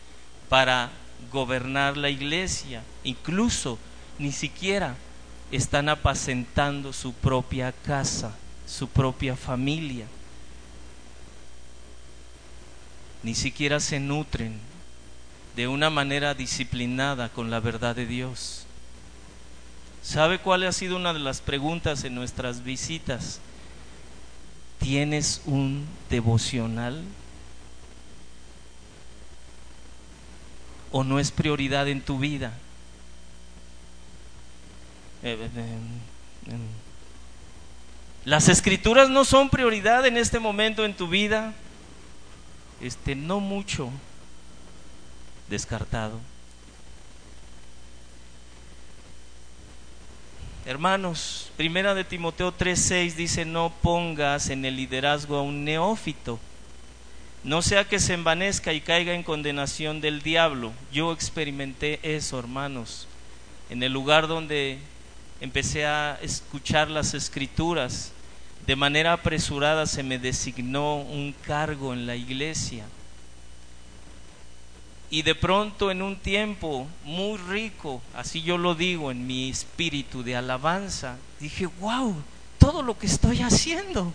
para 0.49 0.91
gobernar 1.31 1.97
la 1.97 2.09
iglesia, 2.09 2.83
incluso 3.05 3.79
ni 4.19 4.33
siquiera 4.33 4.97
están 5.51 5.89
apacentando 5.89 6.93
su 6.93 7.13
propia 7.13 7.73
casa, 7.73 8.35
su 8.67 8.89
propia 8.89 9.37
familia. 9.37 10.07
Ni 13.23 13.35
siquiera 13.35 13.81
se 13.81 14.01
nutren 14.01 14.59
de 15.57 15.67
una 15.67 15.91
manera 15.91 16.35
disciplinada 16.35 17.31
con 17.31 17.51
la 17.51 17.61
verdad 17.61 17.97
de 17.97 18.07
Dios. 18.07 18.65
¿Sabe 20.03 20.39
cuál 20.39 20.65
ha 20.65 20.73
sido 20.73 20.97
una 20.97 21.13
de 21.13 21.19
las 21.19 21.41
preguntas 21.41 22.05
en 22.05 22.15
nuestras 22.15 22.63
visitas? 22.63 23.41
¿Tienes 24.79 25.43
un 25.45 25.87
devocional? 26.09 27.03
¿O 30.93 31.05
no 31.05 31.19
es 31.19 31.31
prioridad 31.31 31.89
en 31.89 32.01
tu 32.01 32.19
vida? 32.19 32.53
Eh, 35.23 35.37
Las 38.25 38.49
escrituras 38.49 39.09
no 39.09 39.25
son 39.25 39.49
prioridad 39.49 40.07
en 40.07 40.17
este 40.17 40.39
momento 40.39 40.85
en 40.85 40.95
tu 40.95 41.09
vida. 41.09 41.55
Este, 42.81 43.15
no 43.15 43.41
mucho 43.41 43.91
descartado. 45.49 46.21
Hermanos, 50.65 51.51
primera 51.57 51.95
de 51.95 52.05
Timoteo 52.05 52.53
3:6 52.53 53.17
dice, 53.17 53.47
"No 53.47 53.73
pongas 53.83 54.51
en 54.51 54.67
el 54.67 54.77
liderazgo 54.77 55.37
a 55.37 55.43
un 55.43 55.65
neófito, 55.65 56.39
no 57.43 57.63
sea 57.63 57.89
que 57.89 57.99
se 57.99 58.13
envanezca 58.13 58.75
y 58.75 58.83
caiga 58.83 59.15
en 59.15 59.23
condenación 59.23 60.03
del 60.03 60.21
diablo." 60.21 60.73
Yo 60.93 61.13
experimenté 61.13 61.99
eso, 62.03 62.39
hermanos, 62.39 63.09
en 63.71 63.83
el 63.83 63.93
lugar 63.93 64.29
donde 64.29 64.79
empecé 65.41 65.87
a 65.87 66.19
escuchar 66.23 66.89
las 66.89 67.15
escrituras. 67.15 68.13
De 68.67 68.77
manera 68.77 69.13
apresurada 69.13 69.87
se 69.87 70.03
me 70.03 70.19
designó 70.19 70.97
un 70.97 71.35
cargo 71.47 71.93
en 71.93 72.07
la 72.07 72.17
iglesia 72.17 72.85
y 75.11 75.23
de 75.23 75.35
pronto 75.35 75.91
en 75.91 76.03
un 76.03 76.17
tiempo 76.17 76.87
muy 77.05 77.39
rico, 77.39 78.03
así 78.15 78.43
yo 78.43 78.59
lo 78.59 78.75
digo 78.75 79.11
en 79.11 79.27
mi 79.27 79.49
espíritu 79.49 80.23
de 80.23 80.37
alabanza, 80.37 81.17
dije, 81.41 81.67
wow, 81.67 82.15
todo 82.59 82.83
lo 82.83 82.99
que 82.99 83.07
estoy 83.07 83.41
haciendo. 83.41 84.13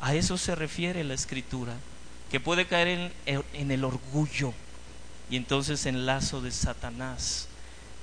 A 0.00 0.14
eso 0.14 0.36
se 0.36 0.54
refiere 0.54 1.02
la 1.04 1.14
escritura, 1.14 1.74
que 2.30 2.40
puede 2.40 2.66
caer 2.66 3.12
en, 3.26 3.44
en 3.54 3.70
el 3.70 3.84
orgullo 3.84 4.52
y 5.30 5.36
entonces 5.36 5.86
en 5.86 6.04
lazo 6.04 6.42
de 6.42 6.50
Satanás. 6.50 7.48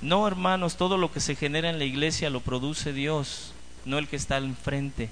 No, 0.00 0.26
hermanos, 0.26 0.76
todo 0.76 0.96
lo 0.96 1.12
que 1.12 1.20
se 1.20 1.36
genera 1.36 1.70
en 1.70 1.78
la 1.78 1.84
iglesia 1.84 2.30
lo 2.30 2.40
produce 2.40 2.92
Dios, 2.92 3.52
no 3.84 3.98
el 3.98 4.08
que 4.08 4.16
está 4.16 4.38
enfrente. 4.38 5.10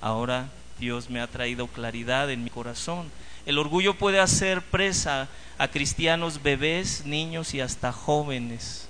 Ahora 0.00 0.48
Dios 0.78 1.10
me 1.10 1.20
ha 1.20 1.26
traído 1.26 1.66
claridad 1.66 2.30
en 2.30 2.44
mi 2.44 2.50
corazón 2.50 3.10
el 3.48 3.56
orgullo 3.56 3.94
puede 3.94 4.20
hacer 4.20 4.60
presa 4.60 5.26
a 5.56 5.68
cristianos 5.68 6.42
bebés, 6.42 7.06
niños 7.06 7.54
y 7.54 7.62
hasta 7.62 7.92
jóvenes, 7.92 8.86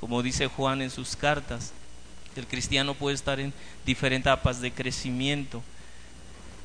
como 0.00 0.22
dice 0.22 0.46
Juan 0.46 0.80
en 0.80 0.88
sus 0.88 1.14
cartas. 1.14 1.74
El 2.34 2.46
cristiano 2.46 2.94
puede 2.94 3.14
estar 3.14 3.38
en 3.38 3.52
diferentes 3.84 4.32
etapas 4.32 4.62
de 4.62 4.72
crecimiento. 4.72 5.62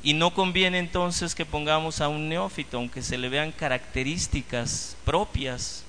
Y 0.03 0.13
no 0.13 0.33
conviene 0.33 0.79
entonces 0.79 1.35
que 1.35 1.45
pongamos 1.45 1.99
a 1.99 2.07
un 2.07 2.29
neófito, 2.29 2.77
aunque 2.77 3.01
se 3.01 3.17
le 3.17 3.27
vean 3.27 3.51
características 3.51 4.95
propias 5.03 5.83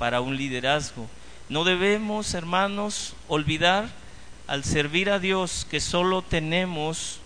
para 0.00 0.20
un 0.20 0.36
liderazgo. 0.36 1.06
No 1.48 1.64
debemos, 1.64 2.34
hermanos, 2.34 3.14
olvidar 3.28 3.88
al 4.46 4.64
servir 4.64 5.10
a 5.10 5.18
Dios 5.18 5.66
que 5.70 5.80
solo 5.80 6.22
tenemos 6.22 7.20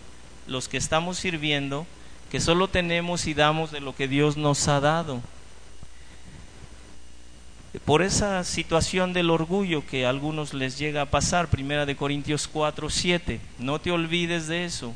los 0.47 0.69
que 0.69 0.77
estamos 0.77 1.19
sirviendo 1.19 1.87
que 2.31 2.41
solo 2.41 2.69
tenemos 2.69 3.27
y 3.27 3.35
damos 3.35 3.73
de 3.73 3.81
lo 3.81 3.95
que 3.95 4.07
Dios 4.07 4.37
nos 4.37 4.69
ha 4.69 4.81
dado. 4.81 5.21
Por 7.85 8.03
esa 8.03 8.45
situación 8.45 9.13
del 9.13 9.31
orgullo 9.31 9.85
que 9.85 10.07
a 10.07 10.11
algunos 10.11 10.55
les 10.55 10.79
llega 10.79 11.03
a 11.03 11.07
pasar, 11.07 11.49
primera 11.49 11.87
de 11.87 11.97
Corintios 11.97 12.47
4, 12.47 12.89
7, 12.89 13.41
no 13.59 13.81
te 13.81 13.91
olvides 13.91 14.47
de 14.47 14.65
eso. 14.65 14.95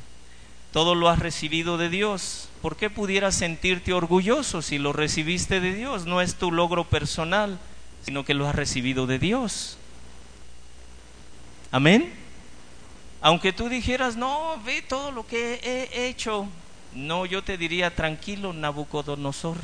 Todo 0.73 0.95
lo 0.95 1.09
has 1.09 1.19
recibido 1.19 1.77
de 1.77 1.89
Dios. 1.89 2.49
¿Por 2.63 2.77
qué 2.77 2.89
pudieras 2.89 3.37
sentirte 3.37 3.93
orgulloso 3.93 4.63
si 4.63 4.79
lo 4.79 4.93
recibiste 4.93 5.61
de 5.61 5.75
Dios? 5.75 6.07
No 6.07 6.21
es 6.21 6.37
tu 6.37 6.51
logro 6.51 6.85
personal, 6.85 7.59
sino 8.05 8.25
que 8.25 8.35
lo 8.35 8.47
has 8.49 8.55
recibido 8.55 9.07
de 9.07 9.19
Dios. 9.19 9.79
Amén. 11.71 12.13
Aunque 13.21 13.53
tú 13.53 13.69
dijeras, 13.69 14.17
no, 14.17 14.61
ve 14.65 14.83
todo 14.83 15.11
lo 15.11 15.27
que 15.27 15.61
he 15.65 16.07
hecho, 16.07 16.47
no, 16.95 17.25
yo 17.25 17.43
te 17.43 17.57
diría 17.57 17.95
tranquilo, 17.95 18.53
Nabucodonosor. 18.53 19.57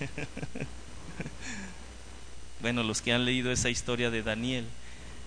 bueno, 2.62 2.82
los 2.82 3.02
que 3.02 3.12
han 3.12 3.26
leído 3.26 3.52
esa 3.52 3.68
historia 3.68 4.10
de 4.10 4.22
Daniel. 4.22 4.66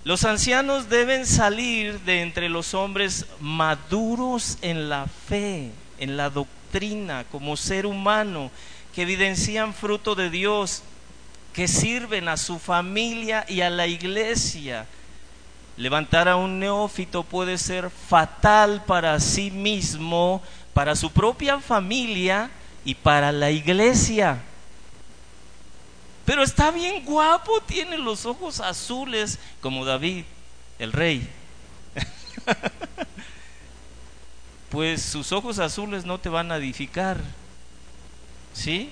Los 0.04 0.26
ancianos 0.26 0.90
deben 0.90 1.26
salir 1.26 2.00
de 2.02 2.22
entre 2.22 2.50
los 2.50 2.74
hombres 2.74 3.26
maduros 3.40 4.58
en 4.62 4.90
la 4.90 5.06
fe, 5.06 5.72
en 6.00 6.18
la 6.18 6.30
doctrina, 6.32 7.24
como 7.32 7.56
ser 7.56 7.86
humano, 7.86 8.52
que 8.94 9.04
evidencian 9.04 9.74
fruto 9.74 10.16
de 10.16 10.30
Dios, 10.30 10.84
que 11.54 11.68
sirven 11.68 12.28
a 12.28 12.38
su 12.38 12.60
familia 12.60 13.46
y 13.48 13.62
a 13.62 13.70
la 13.70 13.88
iglesia 13.88 14.88
Levantar 15.76 16.28
a 16.28 16.36
un 16.36 16.60
neófito 16.60 17.24
puede 17.24 17.58
ser 17.58 17.90
fatal 17.90 18.84
para 18.86 19.20
sí 19.20 19.50
mismo, 19.50 20.42
para 20.74 20.96
su 20.96 21.12
propia 21.12 21.60
familia 21.60 22.52
y 22.86 22.94
para 22.94 23.32
la 23.32 23.50
iglesia. 23.50 24.40
Pero 26.26 26.44
está 26.44 26.70
bien 26.70 27.04
guapo, 27.04 27.60
tiene 27.62 27.98
los 27.98 28.28
ojos 28.28 28.60
azules 28.60 29.40
como 29.62 29.84
David, 29.84 30.26
el 30.78 30.92
rey. 30.92 31.28
pues 34.70 35.02
sus 35.02 35.32
ojos 35.32 35.58
azules 35.58 36.06
no 36.06 36.20
te 36.20 36.30
van 36.30 36.52
a 36.52 36.58
edificar. 36.58 37.18
¿Sí? 38.54 38.90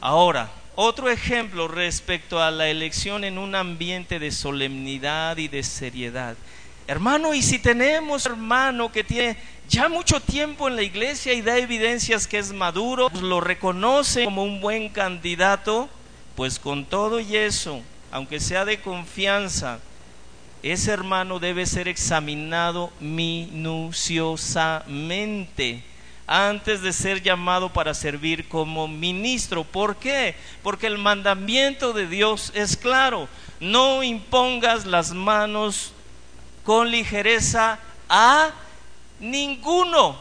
Ahora, 0.00 0.50
otro 0.76 1.08
ejemplo 1.08 1.68
respecto 1.68 2.42
a 2.42 2.50
la 2.50 2.68
elección 2.68 3.22
en 3.24 3.38
un 3.38 3.54
ambiente 3.54 4.18
de 4.18 4.32
solemnidad 4.32 5.36
y 5.36 5.46
de 5.48 5.62
seriedad. 5.62 6.36
Hermano, 6.86 7.32
y 7.32 7.40
si 7.42 7.58
tenemos 7.58 8.26
hermano 8.26 8.92
que 8.92 9.04
tiene 9.04 9.38
ya 9.68 9.88
mucho 9.88 10.20
tiempo 10.20 10.68
en 10.68 10.76
la 10.76 10.82
iglesia 10.82 11.32
y 11.32 11.40
da 11.40 11.56
evidencias 11.56 12.26
que 12.26 12.38
es 12.38 12.52
maduro, 12.52 13.08
lo 13.22 13.40
reconoce 13.40 14.24
como 14.24 14.42
un 14.42 14.60
buen 14.60 14.90
candidato, 14.90 15.88
pues 16.34 16.58
con 16.58 16.84
todo 16.84 17.20
y 17.20 17.36
eso, 17.36 17.80
aunque 18.10 18.40
sea 18.40 18.64
de 18.64 18.80
confianza, 18.80 19.78
ese 20.62 20.90
hermano 20.90 21.38
debe 21.38 21.66
ser 21.66 21.86
examinado 21.88 22.90
minuciosamente 23.00 25.84
antes 26.26 26.80
de 26.80 26.92
ser 26.92 27.22
llamado 27.22 27.72
para 27.72 27.94
servir 27.94 28.48
como 28.48 28.88
ministro. 28.88 29.64
¿Por 29.64 29.96
qué? 29.96 30.34
Porque 30.62 30.86
el 30.86 30.98
mandamiento 30.98 31.92
de 31.92 32.06
Dios 32.06 32.52
es 32.54 32.76
claro. 32.76 33.28
No 33.60 34.02
impongas 34.02 34.86
las 34.86 35.12
manos 35.12 35.92
con 36.64 36.90
ligereza 36.90 37.78
a 38.08 38.50
ninguno. 39.20 40.18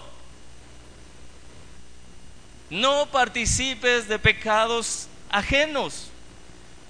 No 2.70 3.06
participes 3.08 4.08
de 4.08 4.20
pecados 4.20 5.08
ajenos. 5.30 6.10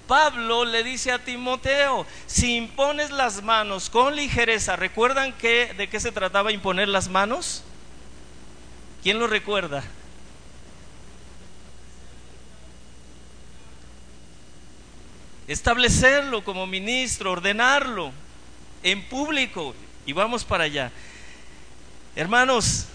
Pablo 0.06 0.64
le 0.64 0.84
dice 0.84 1.12
a 1.12 1.18
Timoteo, 1.18 2.06
si 2.26 2.56
impones 2.56 3.10
las 3.10 3.42
manos 3.42 3.88
con 3.88 4.14
ligereza, 4.14 4.76
¿recuerdan 4.76 5.32
que, 5.32 5.72
de 5.74 5.88
qué 5.88 5.98
se 5.98 6.12
trataba 6.12 6.52
imponer 6.52 6.88
las 6.88 7.08
manos? 7.08 7.62
¿Quién 9.04 9.18
lo 9.18 9.26
recuerda? 9.26 9.84
Establecerlo 15.46 16.42
como 16.42 16.66
ministro, 16.66 17.32
ordenarlo 17.32 18.12
en 18.82 19.02
público. 19.02 19.74
Y 20.06 20.14
vamos 20.14 20.42
para 20.42 20.64
allá. 20.64 20.90
Hermanos, 22.16 22.86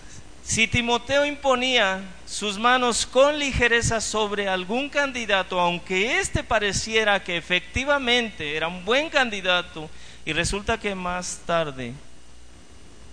si 0.44 0.68
Timoteo 0.68 1.28
imponía 1.28 2.02
sus 2.26 2.58
manos 2.58 3.06
con 3.06 3.38
ligereza 3.38 4.02
sobre 4.02 4.50
algún 4.50 4.90
candidato, 4.90 5.60
aunque 5.60 6.18
éste 6.18 6.44
pareciera 6.44 7.24
que 7.24 7.38
efectivamente 7.38 8.56
era 8.56 8.68
un 8.68 8.84
buen 8.84 9.12
candidato, 9.12 9.88
y 10.26 10.34
resulta 10.34 10.80
que 10.80 10.96
más 10.96 11.42
tarde 11.46 11.94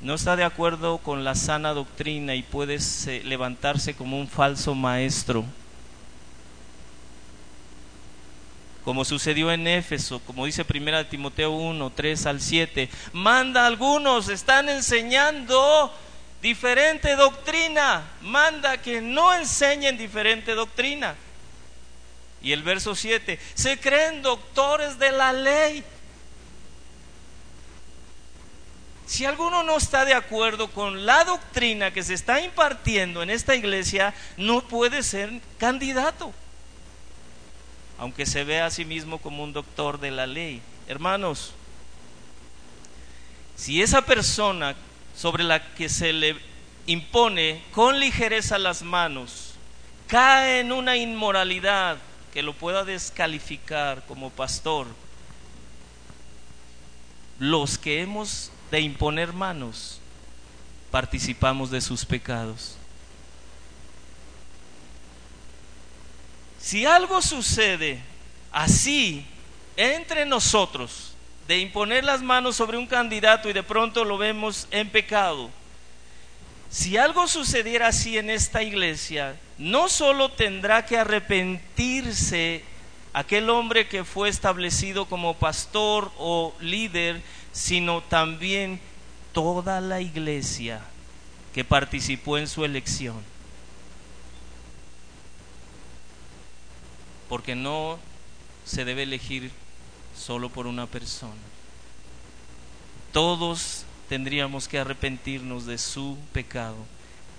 no 0.01 0.15
está 0.15 0.37
de 0.37 0.45
acuerdo 0.45 0.99
con 0.99 1.25
la 1.25 1.35
sana 1.35 1.73
doctrina 1.73 2.35
y 2.35 2.43
puede 2.43 2.79
levantarse 3.25 3.95
como 3.95 4.19
un 4.19 4.29
falso 4.29 4.75
maestro. 4.75 5.45
Como 8.85 9.05
sucedió 9.05 9.51
en 9.51 9.67
Éfeso, 9.67 10.21
como 10.21 10.47
dice 10.47 10.65
1 10.69 11.07
Timoteo 11.07 11.51
1, 11.51 11.91
3 11.91 12.27
al 12.27 12.41
7, 12.41 12.89
manda 13.13 13.65
a 13.65 13.67
algunos, 13.67 14.29
están 14.29 14.69
enseñando 14.69 15.93
diferente 16.41 17.17
doctrina, 17.17 18.05
manda 18.21 18.81
que 18.81 19.01
no 19.01 19.35
enseñen 19.35 19.99
diferente 19.99 20.55
doctrina. 20.55 21.17
Y 22.41 22.53
el 22.53 22.63
verso 22.63 22.95
7, 22.95 23.41
se 23.55 23.81
creen 23.81 24.23
doctores 24.23 25.01
de 25.01 25.11
la 25.11 25.33
ley. 25.33 25.83
Si 29.07 29.25
alguno 29.25 29.63
no 29.63 29.77
está 29.77 30.05
de 30.05 30.15
acuerdo 30.15 30.69
con 30.69 31.07
la 31.07 31.25
doctrina 31.25 31.93
que 31.93 32.03
se 32.03 32.15
está 32.15 32.41
impartiendo 32.41 33.23
en 33.23 33.31
esta 33.31 33.55
iglesia, 33.55 34.13
no 34.37 34.63
puede 34.63 35.05
ser 35.05 35.41
candidato, 35.59 36.33
aunque 37.99 38.27
se 38.27 38.43
vea 38.43 38.67
a 38.67 38.71
sí 38.71 38.85
mismo 38.85 39.19
como 39.19 39.45
un 39.45 39.53
doctor 39.53 40.01
de 40.01 40.11
la 40.11 40.27
ley. 40.27 40.61
Hermanos, 40.89 41.53
si 43.55 43.81
esa 43.81 44.03
persona 44.03 44.75
sobre 45.17 45.45
la 45.45 45.75
que 45.75 45.89
se 45.89 46.13
le 46.13 46.37
impone 46.87 47.63
con 47.73 48.01
ligereza 48.01 48.59
las 48.59 48.83
manos 48.83 49.55
cae 50.09 50.61
en 50.61 50.73
una 50.73 50.97
inmoralidad 50.97 51.97
que 52.33 52.43
lo 52.43 52.55
pueda 52.55 52.85
descalificar 52.85 54.05
como 54.07 54.31
pastor, 54.31 54.89
los 57.39 57.79
que 57.79 58.03
hemos 58.03 58.51
de 58.71 58.81
imponer 58.81 59.33
manos, 59.33 60.01
participamos 60.91 61.71
de 61.71 61.81
sus 61.81 62.05
pecados. 62.05 62.77
Si 66.61 66.85
algo 66.85 67.23
sucede 67.23 68.01
así 68.51 69.25
entre 69.77 70.27
nosotros, 70.27 71.13
de 71.47 71.59
imponer 71.59 72.03
las 72.03 72.23
manos 72.23 72.57
sobre 72.57 72.77
un 72.77 72.87
candidato 72.87 73.49
y 73.49 73.53
de 73.53 73.63
pronto 73.63 74.05
lo 74.05 74.19
vemos 74.19 74.67
en 74.71 74.91
pecado, 74.91 75.51
si 76.69 76.97
algo 76.97 77.29
sucediera 77.29 77.89
así 77.89 78.19
en 78.19 78.31
esta 78.31 78.63
iglesia, 78.63 79.37
no 79.59 79.89
solo 79.89 80.33
tendrá 80.33 80.85
que 80.85 80.99
arrepentirse 80.99 82.65
aquel 83.13 83.49
hombre 83.49 83.89
que 83.89 84.05
fue 84.05 84.29
establecido 84.29 85.07
como 85.07 85.35
pastor 85.35 86.11
o 86.19 86.53
líder, 86.61 87.23
sino 87.57 88.03
también 88.03 88.79
toda 89.33 89.81
la 89.81 90.03
iglesia 90.03 90.83
que 91.55 91.65
participó 91.65 92.37
en 92.37 92.49
su 92.49 92.67
elección. 92.67 93.17
Porque 97.31 97.55
no 97.55 97.99
se 98.67 98.85
debe 98.85 99.05
elegir 99.05 99.51
solo 100.15 100.51
por 100.51 100.67
una 100.67 100.87
persona. 100.87 101.33
Todos 103.11 103.85
tendríamos 104.11 104.69
que 104.69 104.79
arrepentirnos 104.79 105.65
de 105.65 105.79
su 105.79 106.19
pecado. 106.35 106.77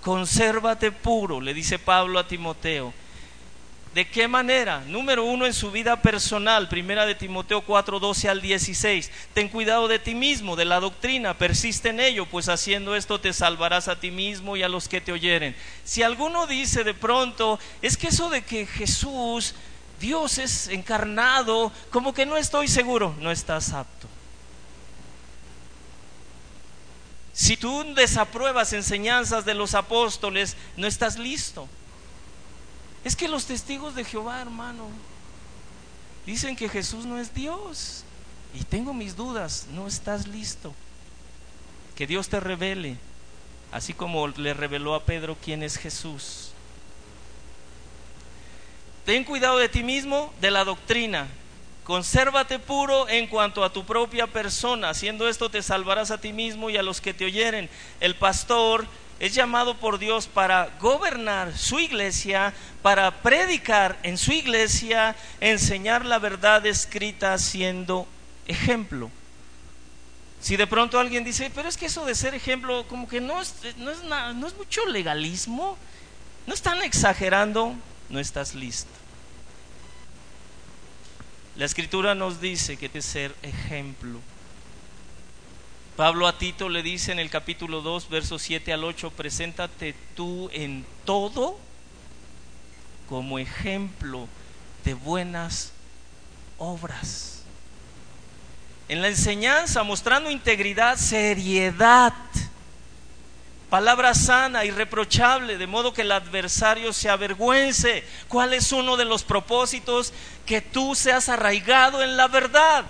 Consérvate 0.02 0.90
puro, 0.90 1.40
le 1.40 1.54
dice 1.54 1.78
Pablo 1.78 2.18
a 2.18 2.26
Timoteo. 2.26 2.92
¿De 3.94 4.06
qué 4.08 4.28
manera? 4.28 4.82
Número 4.86 5.24
uno, 5.24 5.46
en 5.46 5.54
su 5.54 5.70
vida 5.70 6.02
personal, 6.02 6.68
primera 6.68 7.06
de 7.06 7.14
Timoteo 7.14 7.62
4, 7.62 7.98
12 7.98 8.28
al 8.28 8.42
16. 8.42 9.10
Ten 9.32 9.48
cuidado 9.48 9.88
de 9.88 9.98
ti 9.98 10.14
mismo, 10.14 10.56
de 10.56 10.66
la 10.66 10.78
doctrina, 10.78 11.38
persiste 11.38 11.88
en 11.88 12.00
ello, 12.00 12.26
pues 12.26 12.48
haciendo 12.48 12.94
esto 12.94 13.18
te 13.20 13.32
salvarás 13.32 13.88
a 13.88 13.98
ti 13.98 14.10
mismo 14.10 14.56
y 14.56 14.62
a 14.62 14.68
los 14.68 14.88
que 14.88 15.00
te 15.00 15.10
oyeren. 15.10 15.56
Si 15.84 16.02
alguno 16.02 16.46
dice 16.46 16.84
de 16.84 16.94
pronto, 16.94 17.58
es 17.80 17.96
que 17.96 18.08
eso 18.08 18.28
de 18.28 18.42
que 18.42 18.66
Jesús, 18.66 19.54
Dios 19.98 20.36
es 20.36 20.68
encarnado, 20.68 21.72
como 21.90 22.12
que 22.12 22.26
no 22.26 22.36
estoy 22.36 22.68
seguro, 22.68 23.16
no 23.20 23.30
estás 23.30 23.72
apto. 23.72 24.06
Si 27.32 27.56
tú 27.56 27.84
desapruebas 27.94 28.72
enseñanzas 28.74 29.44
de 29.44 29.54
los 29.54 29.74
apóstoles, 29.74 30.56
no 30.76 30.86
estás 30.86 31.18
listo. 31.18 31.68
Es 33.08 33.16
que 33.16 33.26
los 33.26 33.46
testigos 33.46 33.94
de 33.94 34.04
Jehová, 34.04 34.42
hermano, 34.42 34.84
dicen 36.26 36.54
que 36.54 36.68
Jesús 36.68 37.06
no 37.06 37.18
es 37.18 37.32
Dios. 37.32 38.04
Y 38.52 38.64
tengo 38.64 38.92
mis 38.92 39.16
dudas, 39.16 39.66
no 39.72 39.86
estás 39.86 40.26
listo. 40.26 40.74
Que 41.96 42.06
Dios 42.06 42.28
te 42.28 42.38
revele, 42.38 42.98
así 43.72 43.94
como 43.94 44.28
le 44.28 44.52
reveló 44.52 44.94
a 44.94 45.04
Pedro 45.04 45.38
quién 45.42 45.62
es 45.62 45.78
Jesús. 45.78 46.50
Ten 49.06 49.24
cuidado 49.24 49.56
de 49.56 49.70
ti 49.70 49.82
mismo, 49.82 50.30
de 50.42 50.50
la 50.50 50.64
doctrina. 50.64 51.28
Consérvate 51.84 52.58
puro 52.58 53.08
en 53.08 53.26
cuanto 53.26 53.64
a 53.64 53.72
tu 53.72 53.86
propia 53.86 54.26
persona. 54.26 54.90
Haciendo 54.90 55.30
esto 55.30 55.48
te 55.48 55.62
salvarás 55.62 56.10
a 56.10 56.20
ti 56.20 56.34
mismo 56.34 56.68
y 56.68 56.76
a 56.76 56.82
los 56.82 57.00
que 57.00 57.14
te 57.14 57.24
oyeren. 57.24 57.70
El 58.00 58.16
pastor 58.16 58.86
es 59.20 59.34
llamado 59.34 59.76
por 59.78 59.98
Dios 59.98 60.26
para 60.28 60.70
gobernar 60.80 61.56
su 61.56 61.80
iglesia, 61.80 62.54
para 62.82 63.10
predicar 63.10 63.98
en 64.02 64.16
su 64.16 64.32
iglesia, 64.32 65.16
enseñar 65.40 66.04
la 66.04 66.18
verdad 66.18 66.64
escrita 66.66 67.36
siendo 67.38 68.06
ejemplo. 68.46 69.10
Si 70.40 70.56
de 70.56 70.68
pronto 70.68 71.00
alguien 71.00 71.24
dice, 71.24 71.50
pero 71.52 71.68
es 71.68 71.76
que 71.76 71.86
eso 71.86 72.04
de 72.04 72.14
ser 72.14 72.34
ejemplo, 72.34 72.86
como 72.86 73.08
que 73.08 73.20
no 73.20 73.42
es, 73.42 73.54
no 73.76 73.90
es, 73.90 74.04
no 74.04 74.46
es 74.46 74.56
mucho 74.56 74.86
legalismo, 74.86 75.76
no 76.46 76.54
están 76.54 76.80
exagerando, 76.82 77.74
no 78.08 78.20
estás 78.20 78.54
listo. 78.54 78.90
La 81.56 81.64
escritura 81.64 82.14
nos 82.14 82.40
dice 82.40 82.76
que 82.76 82.88
de 82.88 83.02
ser 83.02 83.34
ejemplo. 83.42 84.20
Pablo 85.98 86.28
a 86.28 86.38
Tito 86.38 86.68
le 86.68 86.84
dice 86.84 87.10
en 87.10 87.18
el 87.18 87.28
capítulo 87.28 87.80
2, 87.80 88.08
versos 88.08 88.40
7 88.42 88.72
al 88.72 88.84
8, 88.84 89.10
preséntate 89.16 89.96
tú 90.14 90.48
en 90.52 90.86
todo 91.04 91.58
como 93.08 93.40
ejemplo 93.40 94.28
de 94.84 94.94
buenas 94.94 95.72
obras. 96.56 97.42
En 98.88 99.02
la 99.02 99.08
enseñanza, 99.08 99.82
mostrando 99.82 100.30
integridad, 100.30 100.96
seriedad, 100.98 102.14
palabra 103.68 104.14
sana, 104.14 104.64
irreprochable, 104.64 105.58
de 105.58 105.66
modo 105.66 105.94
que 105.94 106.02
el 106.02 106.12
adversario 106.12 106.92
se 106.92 107.08
avergüence. 107.08 108.04
¿Cuál 108.28 108.54
es 108.54 108.70
uno 108.70 108.96
de 108.96 109.04
los 109.04 109.24
propósitos? 109.24 110.12
Que 110.46 110.60
tú 110.60 110.94
seas 110.94 111.28
arraigado 111.28 112.04
en 112.04 112.16
la 112.16 112.28
verdad. 112.28 112.84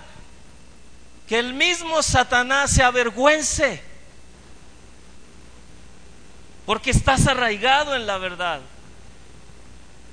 Que 1.29 1.37
el 1.37 1.53
mismo 1.53 2.01
Satanás 2.01 2.71
se 2.71 2.81
avergüence. 2.81 3.83
Porque 6.65 6.89
estás 6.89 7.27
arraigado 7.27 7.95
en 7.95 8.07
la 8.07 8.17
verdad. 8.17 8.61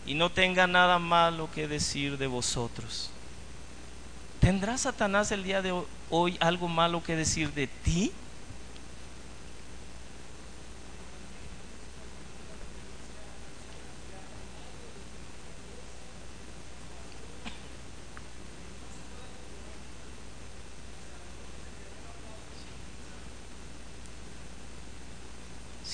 Y 0.05 0.13
no 0.13 0.31
tenga 0.31 0.67
nada 0.67 0.99
malo 0.99 1.49
que 1.55 1.67
decir 1.67 2.19
de 2.19 2.27
vosotros. 2.27 3.11
¿Tendrá 4.41 4.77
Satanás 4.77 5.33
el 5.33 5.43
día 5.43 5.63
de 5.63 5.73
hoy 6.11 6.37
algo 6.39 6.69
malo 6.69 7.03
que 7.03 7.17
decir 7.17 7.51
de 7.55 7.67
ti? 7.67 8.13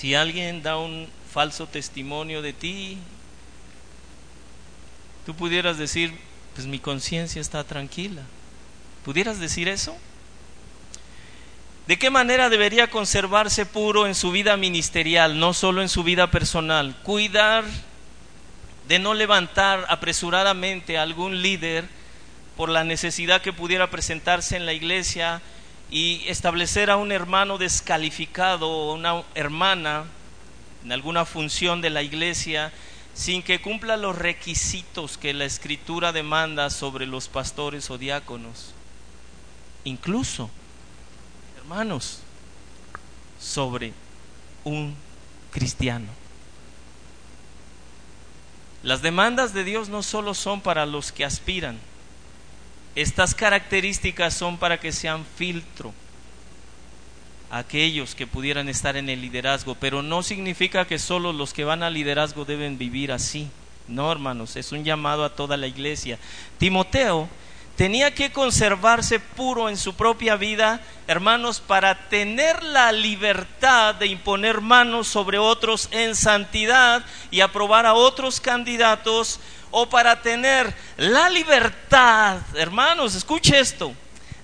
Si 0.03 0.15
alguien 0.15 0.61
da 0.61 0.75
un 0.75 1.07
falso 1.31 1.65
testimonio 1.65 2.41
de 2.41 2.51
ti, 2.51 2.97
tú 5.25 5.33
pudieras 5.33 5.77
decir, 5.77 6.13
pues 6.53 6.67
mi 6.67 6.77
conciencia 6.77 7.39
está 7.39 7.63
tranquila. 7.63 8.21
¿Pudieras 9.05 9.39
decir 9.39 9.69
eso? 9.69 9.95
¿De 11.87 11.97
qué 11.97 12.09
manera 12.09 12.49
debería 12.49 12.89
conservarse 12.89 13.65
puro 13.65 14.05
en 14.05 14.13
su 14.13 14.31
vida 14.31 14.57
ministerial, 14.57 15.39
no 15.39 15.53
solo 15.53 15.81
en 15.81 15.87
su 15.87 16.03
vida 16.03 16.29
personal? 16.29 16.97
Cuidar 17.03 17.63
de 18.89 18.99
no 18.99 19.13
levantar 19.13 19.85
apresuradamente 19.87 20.97
a 20.97 21.03
algún 21.03 21.41
líder 21.41 21.85
por 22.57 22.67
la 22.67 22.83
necesidad 22.83 23.41
que 23.41 23.53
pudiera 23.53 23.89
presentarse 23.89 24.57
en 24.57 24.65
la 24.65 24.73
iglesia 24.73 25.41
y 25.93 26.23
establecer 26.27 26.89
a 26.89 26.97
un 26.97 27.11
hermano 27.11 27.59
descalificado 27.59 28.67
o 28.67 28.95
una 28.95 29.21
hermana 29.35 30.05
en 30.83 30.91
alguna 30.91 31.23
función 31.23 31.81
de 31.81 31.91
la 31.91 32.01
iglesia 32.01 32.73
sin 33.13 33.43
que 33.43 33.61
cumpla 33.61 33.95
los 33.95 34.17
requisitos 34.17 35.19
que 35.19 35.35
la 35.35 35.45
escritura 35.45 36.11
demanda 36.11 36.71
sobre 36.71 37.05
los 37.05 37.27
pastores 37.27 37.91
o 37.91 37.99
diáconos. 37.99 38.73
Incluso, 39.83 40.49
hermanos, 41.57 42.21
sobre 43.39 43.93
un 44.63 44.95
cristiano. 45.51 46.07
Las 48.81 49.03
demandas 49.03 49.53
de 49.53 49.63
Dios 49.63 49.89
no 49.89 50.01
solo 50.01 50.33
son 50.33 50.59
para 50.59 50.87
los 50.87 51.11
que 51.11 51.23
aspiran, 51.23 51.77
estas 52.95 53.33
características 53.35 54.33
son 54.33 54.57
para 54.57 54.79
que 54.79 54.91
sean 54.91 55.25
filtro 55.37 55.93
aquellos 57.53 58.15
que 58.15 58.25
pudieran 58.25 58.67
estar 58.67 58.97
en 58.97 59.09
el 59.09 59.21
liderazgo, 59.21 59.75
pero 59.75 60.01
no 60.01 60.23
significa 60.23 60.85
que 60.85 60.97
solo 60.97 61.31
los 61.31 61.53
que 61.53 61.63
van 61.63 61.83
al 61.83 61.93
liderazgo 61.93 62.45
deben 62.45 62.79
vivir 62.79 63.11
así. 63.11 63.47
No, 63.87 64.11
hermanos, 64.11 64.55
es 64.55 64.71
un 64.71 64.83
llamado 64.83 65.23
a 65.23 65.35
toda 65.35 65.55
la 65.55 65.67
iglesia. 65.67 66.17
Timoteo 66.57 67.29
tenía 67.75 68.13
que 68.13 68.31
conservarse 68.31 69.19
puro 69.19 69.69
en 69.69 69.77
su 69.77 69.93
propia 69.93 70.35
vida, 70.35 70.81
hermanos, 71.05 71.59
para 71.59 72.09
tener 72.09 72.63
la 72.63 72.91
libertad 72.91 73.93
de 73.95 74.07
imponer 74.07 74.61
manos 74.61 75.07
sobre 75.07 75.37
otros 75.37 75.89
en 75.91 76.15
santidad 76.15 77.05
y 77.29 77.41
aprobar 77.41 77.85
a 77.85 77.93
otros 77.93 78.39
candidatos, 78.39 79.39
o 79.75 79.89
para 79.89 80.21
tener 80.21 80.71
la 80.97 81.31
libertad, 81.31 82.37
hermanos, 82.53 83.15
escuche 83.15 83.59
esto, 83.59 83.91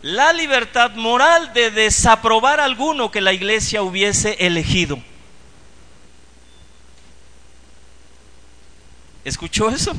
la 0.01 0.33
libertad 0.33 0.95
moral 0.95 1.53
de 1.53 1.69
desaprobar 1.69 2.59
alguno 2.59 3.11
que 3.11 3.21
la 3.21 3.31
iglesia 3.31 3.83
hubiese 3.83 4.37
elegido. 4.39 4.99
¿Escuchó 9.23 9.69
eso? 9.69 9.93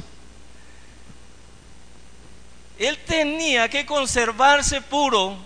Él 2.77 2.99
tenía 3.07 3.69
que 3.69 3.87
conservarse 3.87 4.81
puro 4.81 5.37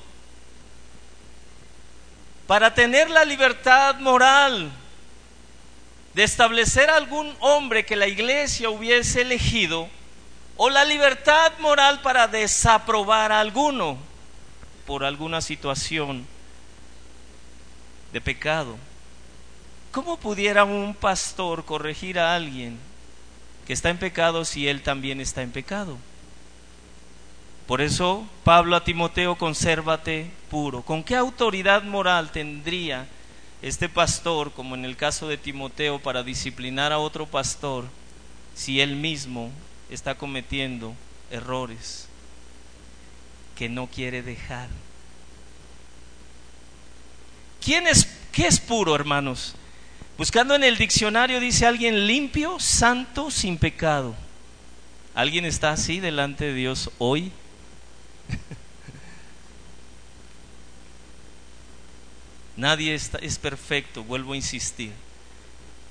para 2.46 2.72
tener 2.72 3.10
la 3.10 3.26
libertad 3.26 3.96
moral 3.96 4.72
de 6.14 6.22
establecer 6.22 6.90
algún 6.90 7.34
hombre 7.40 7.84
que 7.84 7.96
la 7.96 8.06
iglesia 8.06 8.70
hubiese 8.70 9.22
elegido 9.22 9.88
o 10.56 10.70
la 10.70 10.84
libertad 10.84 11.52
moral 11.58 12.00
para 12.02 12.28
desaprobar 12.28 13.32
a 13.32 13.40
alguno 13.40 13.98
por 14.86 15.04
alguna 15.04 15.40
situación 15.40 16.26
de 18.12 18.20
pecado. 18.20 18.76
¿Cómo 19.90 20.16
pudiera 20.16 20.64
un 20.64 20.94
pastor 20.94 21.64
corregir 21.64 22.18
a 22.18 22.34
alguien 22.34 22.78
que 23.66 23.72
está 23.72 23.90
en 23.90 23.98
pecado 23.98 24.44
si 24.44 24.68
él 24.68 24.82
también 24.82 25.20
está 25.20 25.42
en 25.42 25.50
pecado? 25.50 25.98
Por 27.66 27.80
eso 27.80 28.28
Pablo 28.44 28.76
a 28.76 28.84
Timoteo, 28.84 29.36
consérvate 29.36 30.30
puro. 30.50 30.82
¿Con 30.82 31.02
qué 31.02 31.16
autoridad 31.16 31.82
moral 31.82 32.30
tendría 32.30 33.08
este 33.64 33.88
pastor, 33.88 34.52
como 34.52 34.74
en 34.74 34.84
el 34.84 34.94
caso 34.94 35.26
de 35.26 35.38
Timoteo, 35.38 35.98
para 35.98 36.22
disciplinar 36.22 36.92
a 36.92 36.98
otro 36.98 37.24
pastor 37.24 37.86
si 38.54 38.82
él 38.82 38.94
mismo 38.94 39.50
está 39.88 40.16
cometiendo 40.16 40.94
errores 41.30 42.06
que 43.56 43.70
no 43.70 43.86
quiere 43.86 44.22
dejar? 44.22 44.68
¿Quién 47.64 47.86
es, 47.86 48.06
¿Qué 48.32 48.46
es 48.46 48.60
puro, 48.60 48.94
hermanos? 48.94 49.54
Buscando 50.18 50.54
en 50.54 50.62
el 50.62 50.76
diccionario 50.76 51.40
dice 51.40 51.64
alguien 51.64 52.06
limpio, 52.06 52.60
santo, 52.60 53.30
sin 53.30 53.56
pecado. 53.56 54.14
¿Alguien 55.14 55.46
está 55.46 55.70
así 55.70 56.00
delante 56.00 56.44
de 56.44 56.54
Dios 56.54 56.90
hoy? 56.98 57.32
Nadie 62.56 62.94
es 62.94 63.38
perfecto, 63.38 64.04
vuelvo 64.04 64.32
a 64.32 64.36
insistir. 64.36 64.92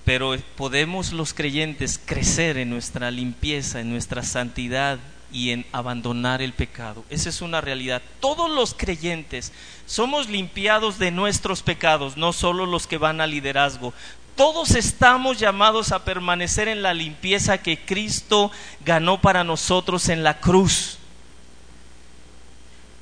Pero 0.05 0.35
podemos 0.57 1.13
los 1.13 1.33
creyentes 1.33 1.99
crecer 2.03 2.57
en 2.57 2.69
nuestra 2.69 3.09
limpieza, 3.09 3.79
en 3.79 3.89
nuestra 3.89 4.23
santidad 4.23 4.99
y 5.31 5.51
en 5.51 5.65
abandonar 5.71 6.41
el 6.41 6.53
pecado. 6.53 7.03
Esa 7.09 7.29
es 7.29 7.41
una 7.41 7.61
realidad. 7.61 8.01
Todos 8.19 8.49
los 8.49 8.73
creyentes 8.73 9.51
somos 9.85 10.29
limpiados 10.29 10.99
de 10.99 11.11
nuestros 11.11 11.63
pecados, 11.63 12.17
no 12.17 12.33
solo 12.33 12.65
los 12.65 12.85
que 12.85 12.97
van 12.97 13.21
al 13.21 13.31
liderazgo. 13.31 13.93
Todos 14.35 14.71
estamos 14.71 15.39
llamados 15.39 15.91
a 15.91 16.03
permanecer 16.03 16.67
en 16.67 16.81
la 16.81 16.93
limpieza 16.93 17.59
que 17.59 17.79
Cristo 17.79 18.51
ganó 18.85 19.21
para 19.21 19.43
nosotros 19.43 20.09
en 20.09 20.23
la 20.23 20.39
cruz. 20.39 20.97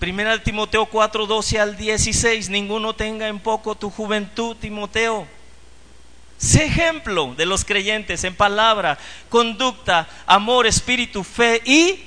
Primera 0.01 0.41
Timoteo 0.41 0.87
4, 0.87 1.27
12 1.27 1.59
al 1.59 1.77
16, 1.77 2.49
ninguno 2.49 2.95
tenga 2.95 3.27
en 3.27 3.37
poco 3.37 3.75
tu 3.75 3.91
juventud, 3.91 4.57
Timoteo. 4.59 5.27
Sé 6.39 6.65
ejemplo 6.65 7.35
de 7.37 7.45
los 7.45 7.63
creyentes 7.63 8.23
en 8.23 8.35
palabra, 8.35 8.97
conducta, 9.29 10.09
amor, 10.25 10.65
espíritu, 10.65 11.23
fe 11.23 11.61
y 11.65 11.99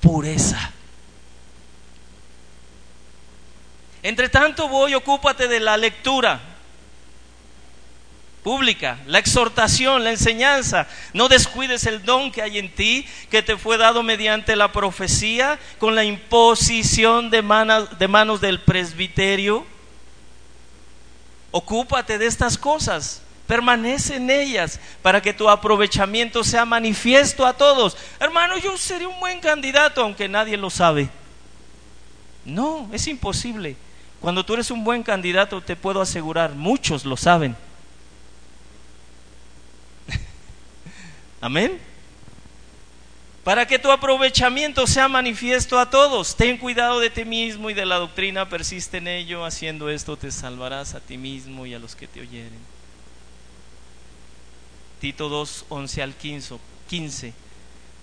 pureza. 0.00 0.72
Entre 4.02 4.28
tanto 4.28 4.68
voy, 4.68 4.94
ocúpate 4.94 5.46
de 5.46 5.60
la 5.60 5.76
lectura, 5.76 6.40
pública, 8.42 8.98
la 9.06 9.18
exhortación, 9.18 10.04
la 10.04 10.10
enseñanza. 10.10 10.86
No 11.12 11.28
descuides 11.28 11.86
el 11.86 12.04
don 12.04 12.32
que 12.32 12.42
hay 12.42 12.58
en 12.58 12.74
ti, 12.74 13.06
que 13.30 13.42
te 13.42 13.56
fue 13.56 13.76
dado 13.76 14.02
mediante 14.02 14.56
la 14.56 14.72
profecía, 14.72 15.58
con 15.78 15.94
la 15.94 16.04
imposición 16.04 17.30
de, 17.30 17.42
de 17.98 18.08
manos 18.08 18.40
del 18.40 18.60
presbiterio. 18.60 19.66
Ocúpate 21.50 22.18
de 22.18 22.26
estas 22.26 22.56
cosas, 22.56 23.22
permanece 23.46 24.16
en 24.16 24.30
ellas 24.30 24.78
para 25.02 25.20
que 25.20 25.32
tu 25.32 25.50
aprovechamiento 25.50 26.44
sea 26.44 26.64
manifiesto 26.64 27.44
a 27.44 27.54
todos. 27.54 27.96
Hermano, 28.20 28.56
yo 28.58 28.76
sería 28.76 29.08
un 29.08 29.18
buen 29.20 29.40
candidato 29.40 30.02
aunque 30.02 30.28
nadie 30.28 30.56
lo 30.56 30.70
sabe. 30.70 31.08
No, 32.44 32.88
es 32.92 33.06
imposible. 33.06 33.76
Cuando 34.20 34.44
tú 34.44 34.54
eres 34.54 34.70
un 34.70 34.84
buen 34.84 35.02
candidato, 35.02 35.60
te 35.60 35.76
puedo 35.76 36.00
asegurar, 36.00 36.52
muchos 36.52 37.04
lo 37.04 37.16
saben. 37.16 37.56
Amén. 41.40 41.78
Para 43.44 43.66
que 43.66 43.78
tu 43.78 43.90
aprovechamiento 43.90 44.86
sea 44.86 45.08
manifiesto 45.08 45.78
a 45.78 45.88
todos. 45.88 46.36
Ten 46.36 46.58
cuidado 46.58 47.00
de 47.00 47.10
ti 47.10 47.24
mismo 47.24 47.70
y 47.70 47.74
de 47.74 47.86
la 47.86 47.96
doctrina, 47.96 48.48
persiste 48.48 48.98
en 48.98 49.08
ello. 49.08 49.44
Haciendo 49.44 49.88
esto 49.88 50.16
te 50.16 50.30
salvarás 50.30 50.94
a 50.94 51.00
ti 51.00 51.16
mismo 51.16 51.64
y 51.64 51.74
a 51.74 51.78
los 51.78 51.96
que 51.96 52.06
te 52.06 52.20
oyeren. 52.20 52.60
Tito 55.00 55.28
2, 55.28 55.66
11 55.70 56.02
al 56.02 56.14
15. 56.14 56.58
15 56.88 57.32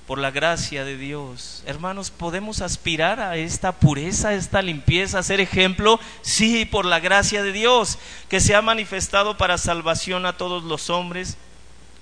por 0.08 0.20
la 0.20 0.32
gracia 0.32 0.86
de 0.86 0.98
Dios. 0.98 1.62
Hermanos, 1.66 2.12
¿podemos 2.12 2.62
aspirar 2.62 3.20
a 3.20 3.36
esta 3.36 3.74
pureza, 3.74 4.30
a 4.30 4.36
esta 4.36 4.62
limpieza, 4.62 5.20
a 5.20 5.24
ser 5.24 5.42
ejemplo? 5.42 6.00
Sí, 6.22 6.64
por 6.64 6.86
la 6.86 7.02
gracia 7.02 7.44
de 7.44 7.52
Dios, 7.52 8.00
que 8.30 8.40
se 8.40 8.56
ha 8.56 8.62
manifestado 8.62 9.38
para 9.38 9.58
salvación 9.58 10.26
a 10.26 10.38
todos 10.38 10.64
los 10.64 10.90
hombres, 10.90 11.38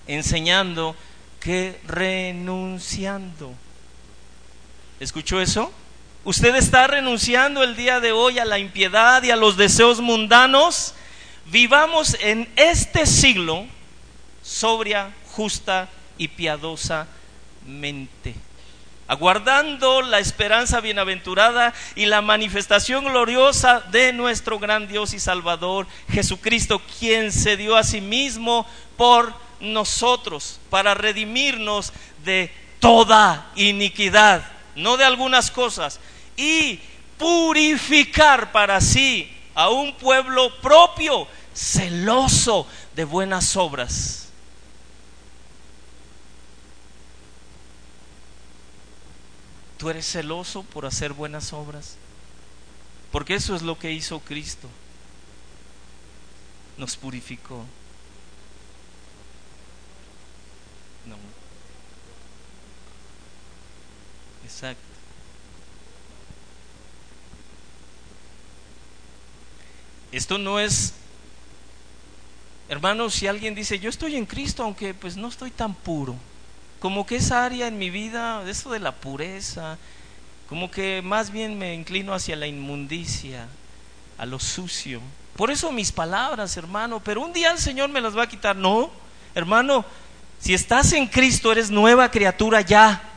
enseñando 0.06 0.96
que 1.46 1.80
renunciando. 1.86 3.54
¿Escuchó 5.00 5.40
eso? 5.40 5.72
¿Usted 6.24 6.56
está 6.56 6.88
renunciando 6.88 7.62
el 7.62 7.76
día 7.76 8.00
de 8.00 8.12
hoy 8.12 8.40
a 8.40 8.46
la 8.46 8.58
impiedad 8.58 9.22
y 9.22 9.30
a 9.30 9.36
los 9.36 9.56
deseos 9.56 10.02
mundanos? 10.02 10.96
Vivamos 11.46 12.18
en 12.20 12.50
este 12.56 13.06
siglo 13.06 13.68
sobria, 14.42 15.12
justa 15.34 15.88
y 16.18 16.30
piadosamente, 16.30 18.34
aguardando 19.08 20.02
la 20.02 20.18
esperanza 20.18 20.82
bienaventurada 20.82 21.76
y 21.94 22.08
la 22.08 22.24
manifestación 22.24 23.06
gloriosa 23.06 23.82
de 23.92 24.14
nuestro 24.14 24.58
gran 24.58 24.88
Dios 24.88 25.14
y 25.14 25.20
Salvador 25.20 25.86
Jesucristo, 26.10 26.82
quien 27.00 27.32
se 27.32 27.56
dio 27.56 27.76
a 27.76 27.84
sí 27.84 28.02
mismo 28.02 28.66
por 28.98 29.45
nosotros 29.60 30.60
para 30.70 30.94
redimirnos 30.94 31.94
de 32.24 32.52
toda 32.80 33.52
iniquidad, 33.56 34.44
no 34.76 34.98
de 34.98 35.06
algunas 35.06 35.52
cosas, 35.52 36.00
y 36.38 36.80
purificar 37.18 38.52
para 38.52 38.82
sí 38.82 39.32
a 39.54 39.70
un 39.70 39.96
pueblo 39.96 40.54
propio, 40.62 41.28
celoso 41.54 42.68
de 42.96 43.06
buenas 43.06 43.56
obras. 43.56 44.28
¿Tú 49.78 49.90
eres 49.90 50.06
celoso 50.06 50.64
por 50.64 50.86
hacer 50.86 51.14
buenas 51.14 51.54
obras? 51.54 51.96
Porque 53.12 53.36
eso 53.36 53.56
es 53.56 53.62
lo 53.62 53.78
que 53.78 53.92
hizo 53.92 54.20
Cristo. 54.20 54.68
Nos 56.78 56.98
purificó. 56.98 57.64
Exacto. 64.56 64.82
Esto 70.14 70.38
no 70.38 70.62
es, 70.62 70.94
hermanos, 72.70 73.16
si 73.16 73.28
alguien 73.28 73.54
dice, 73.54 73.80
yo 73.80 73.90
estoy 73.90 74.16
en 74.16 74.26
Cristo, 74.26 74.64
aunque 74.64 74.94
pues 74.94 75.18
no 75.18 75.28
estoy 75.28 75.52
tan 75.52 75.74
puro, 75.74 76.16
como 76.80 77.06
que 77.06 77.18
esa 77.18 77.44
área 77.44 77.68
en 77.68 77.78
mi 77.78 77.90
vida, 77.90 78.50
eso 78.50 78.72
de 78.72 78.80
la 78.80 78.94
pureza, 78.94 79.78
como 80.48 80.72
que 80.72 81.02
más 81.04 81.32
bien 81.32 81.58
me 81.58 81.74
inclino 81.74 82.14
hacia 82.14 82.38
la 82.38 82.48
inmundicia, 82.48 83.50
a 84.18 84.26
lo 84.26 84.40
sucio. 84.40 85.02
Por 85.36 85.52
eso 85.52 85.70
mis 85.74 85.92
palabras, 85.92 86.56
hermano, 86.56 87.02
pero 87.04 87.20
un 87.20 87.34
día 87.34 87.52
el 87.52 87.60
Señor 87.60 87.90
me 87.90 88.00
las 88.00 88.18
va 88.18 88.24
a 88.24 88.30
quitar. 88.30 88.56
No, 88.56 88.90
hermano, 89.34 89.84
Si 90.40 90.54
estás 90.54 90.94
en 90.94 91.08
Cristo, 91.08 91.52
eres 91.52 91.72
nueva 91.72 92.12
criatura 92.12 92.62
ya. 92.62 93.15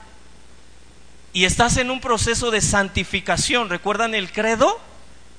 Y 1.39 1.45
estás 1.45 1.77
en 1.77 1.93
un 1.93 2.01
proceso 2.01 2.51
de 2.51 2.61
santificación. 2.61 3.71
¿Recuerdan 3.71 4.13
el 4.17 4.33
credo? 4.33 4.81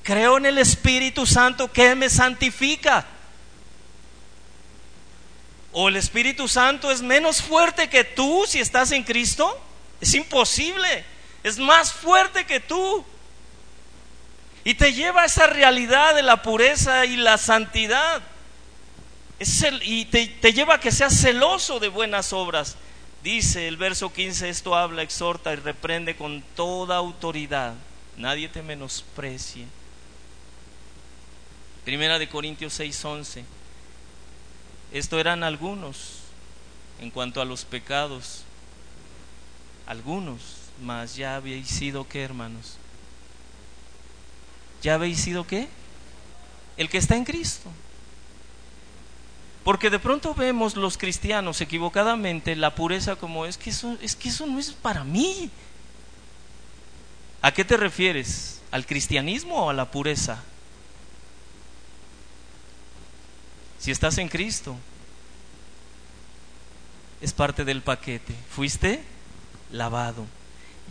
Creo 0.02 0.38
en 0.38 0.46
el 0.46 0.58
Espíritu 0.58 1.26
Santo 1.26 1.74
que 1.74 1.94
me 1.94 2.10
santifica. 2.10 3.06
¿O 5.74 5.90
el 5.90 5.98
Espíritu 5.98 6.48
Santo 6.48 6.90
es 6.90 7.02
menos 7.02 7.42
fuerte 7.42 7.90
que 7.90 8.06
tú 8.06 8.46
si 8.48 8.62
estás 8.62 8.94
en 8.94 9.04
Cristo? 9.04 9.62
Es 10.00 10.14
imposible. 10.14 11.04
Es 11.44 11.60
más 11.60 11.92
fuerte 11.92 12.46
que 12.46 12.62
tú. 12.62 13.04
Y 14.64 14.76
te 14.76 14.94
lleva 14.94 15.24
a 15.24 15.26
esa 15.26 15.48
realidad 15.48 16.16
de 16.16 16.24
la 16.24 16.42
pureza 16.42 17.06
y 17.08 17.18
la 17.18 17.38
santidad. 17.38 18.22
y 19.82 20.06
te, 20.06 20.28
te 20.28 20.54
lleva 20.54 20.76
a 20.76 20.80
que 20.80 20.94
seas 20.94 21.20
celoso 21.20 21.78
de 21.82 21.90
buenas 21.90 22.32
obras. 22.32 22.78
Dice 23.24 23.68
el 23.68 23.76
verso 23.76 24.14
15, 24.14 24.50
esto 24.50 24.76
habla, 24.76 25.02
exhorta 25.02 25.52
y 25.52 25.58
reprende 25.58 26.16
con 26.16 26.42
toda 26.56 26.96
autoridad. 26.96 27.76
Nadie 28.18 28.48
te 28.48 28.62
menosprecie. 28.62 29.66
Primera 31.84 32.18
de 32.18 32.30
Corintios 32.30 32.74
6, 32.74 33.06
11. 33.06 33.46
Esto 34.94 35.20
eran 35.20 35.44
algunos 35.44 36.20
en 37.00 37.12
cuanto 37.12 37.42
a 37.42 37.46
los 37.46 37.66
pecados. 37.66 38.44
Algunos, 39.86 40.42
mas 40.82 41.16
ya 41.16 41.36
habéis 41.36 41.68
sido 41.68 42.08
qué, 42.08 42.24
hermanos? 42.24 42.78
¿Ya 44.82 44.94
habéis 44.94 45.20
sido 45.20 45.46
qué? 45.46 45.68
El 46.78 46.90
que 46.90 46.98
está 46.98 47.18
en 47.18 47.26
Cristo. 47.26 47.70
Porque 49.70 49.92
de 49.92 50.00
pronto 50.00 50.34
vemos 50.34 50.76
los 50.76 50.98
cristianos 50.98 51.62
equivocadamente 51.62 52.56
la 52.56 52.74
pureza 52.74 53.18
como 53.18 53.46
es 53.46 53.56
que 53.56 53.70
eso, 53.70 53.96
es 54.02 54.16
que 54.16 54.30
eso 54.30 54.48
no 54.48 54.58
es 54.58 54.72
para 54.72 55.04
mí. 55.04 55.52
¿A 57.44 57.52
qué 57.52 57.64
te 57.64 57.78
refieres? 57.78 58.62
¿Al 58.72 58.88
cristianismo 58.88 59.66
o 59.66 59.70
a 59.70 59.74
la 59.74 59.92
pureza? 59.92 60.42
Si 63.78 63.92
estás 63.92 64.18
en 64.18 64.28
Cristo, 64.28 64.76
es 67.22 67.32
parte 67.32 67.64
del 67.64 67.84
paquete. 67.84 68.34
Fuiste 68.50 69.04
lavado. 69.72 70.26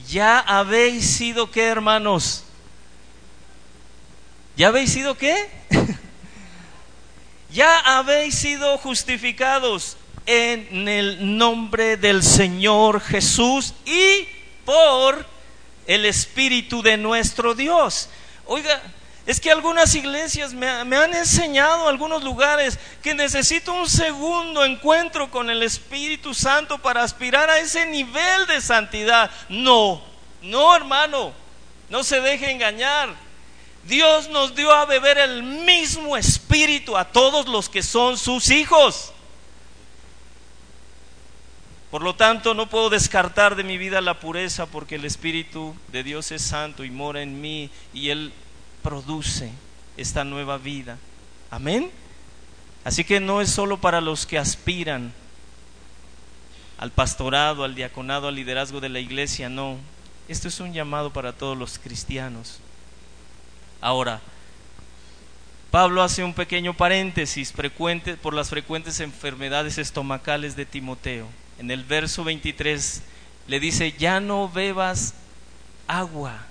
Ya 0.06 0.38
habéis 0.38 1.04
sido 1.04 1.50
qué, 1.50 1.66
hermanos? 1.66 2.44
¿Ya 4.56 4.68
habéis 4.68 4.92
sido 4.92 5.16
qué? 5.16 5.50
ya 7.50 7.78
habéis 7.80 8.34
sido 8.34 8.78
justificados 8.78 9.96
en 10.26 10.88
el 10.88 11.38
nombre 11.38 11.96
del 11.96 12.22
Señor 12.22 13.00
Jesús 13.00 13.74
y 13.86 14.28
por 14.64 15.24
el 15.86 16.04
Espíritu 16.04 16.82
de 16.82 16.98
nuestro 16.98 17.54
Dios. 17.54 18.10
Oiga, 18.44 18.82
es 19.28 19.40
que 19.40 19.50
algunas 19.50 19.94
iglesias 19.94 20.54
me, 20.54 20.68
han 20.68 21.14
enseñado, 21.14 21.86
algunos 21.86 22.22
lugares, 22.22 22.78
que 23.02 23.14
necesito 23.14 23.74
un 23.74 23.88
segundo 23.88 24.64
encuentro 24.64 25.30
con 25.30 25.50
el 25.50 25.62
Espíritu 25.62 26.32
Santo 26.32 26.78
para 26.78 27.02
aspirar 27.02 27.50
a 27.50 27.58
ese 27.58 27.84
nivel 27.84 28.46
de 28.46 28.60
santidad. 28.62 29.30
No, 29.50 30.02
no 30.40 30.74
hermano, 30.74 31.32
no 31.90 32.04
se 32.04 32.22
deje 32.22 32.50
engañar. 32.50 33.27
Dios 33.88 34.28
nos 34.28 34.54
dio 34.54 34.70
a 34.70 34.84
beber 34.84 35.16
el 35.18 35.42
mismo 35.42 36.16
Espíritu 36.16 36.96
a 36.96 37.06
todos 37.06 37.48
los 37.48 37.68
que 37.68 37.82
son 37.82 38.18
sus 38.18 38.50
hijos. 38.50 39.12
Por 41.90 42.02
lo 42.02 42.14
tanto, 42.14 42.52
no 42.52 42.68
puedo 42.68 42.90
descartar 42.90 43.56
de 43.56 43.64
mi 43.64 43.78
vida 43.78 44.02
la 44.02 44.20
pureza 44.20 44.66
porque 44.66 44.96
el 44.96 45.06
Espíritu 45.06 45.74
de 45.90 46.02
Dios 46.02 46.30
es 46.32 46.42
santo 46.42 46.84
y 46.84 46.90
mora 46.90 47.22
en 47.22 47.40
mí 47.40 47.70
y 47.94 48.10
Él 48.10 48.30
produce 48.82 49.50
esta 49.96 50.22
nueva 50.22 50.58
vida. 50.58 50.98
Amén. 51.50 51.90
Así 52.84 53.04
que 53.04 53.20
no 53.20 53.40
es 53.40 53.48
solo 53.50 53.80
para 53.80 54.02
los 54.02 54.26
que 54.26 54.38
aspiran 54.38 55.14
al 56.76 56.92
pastorado, 56.92 57.64
al 57.64 57.74
diaconado, 57.74 58.28
al 58.28 58.34
liderazgo 58.34 58.80
de 58.80 58.90
la 58.90 59.00
iglesia, 59.00 59.48
no. 59.48 59.78
Esto 60.28 60.48
es 60.48 60.60
un 60.60 60.74
llamado 60.74 61.10
para 61.10 61.32
todos 61.32 61.56
los 61.56 61.78
cristianos. 61.78 62.60
Ahora, 63.80 64.20
Pablo 65.70 66.02
hace 66.02 66.24
un 66.24 66.34
pequeño 66.34 66.74
paréntesis 66.74 67.52
frecuente, 67.52 68.16
por 68.16 68.34
las 68.34 68.50
frecuentes 68.50 69.00
enfermedades 69.00 69.78
estomacales 69.78 70.56
de 70.56 70.66
Timoteo. 70.66 71.26
En 71.58 71.70
el 71.70 71.84
verso 71.84 72.24
23 72.24 73.02
le 73.46 73.60
dice, 73.60 73.92
ya 73.92 74.20
no 74.20 74.48
bebas 74.48 75.14
agua 75.86 76.48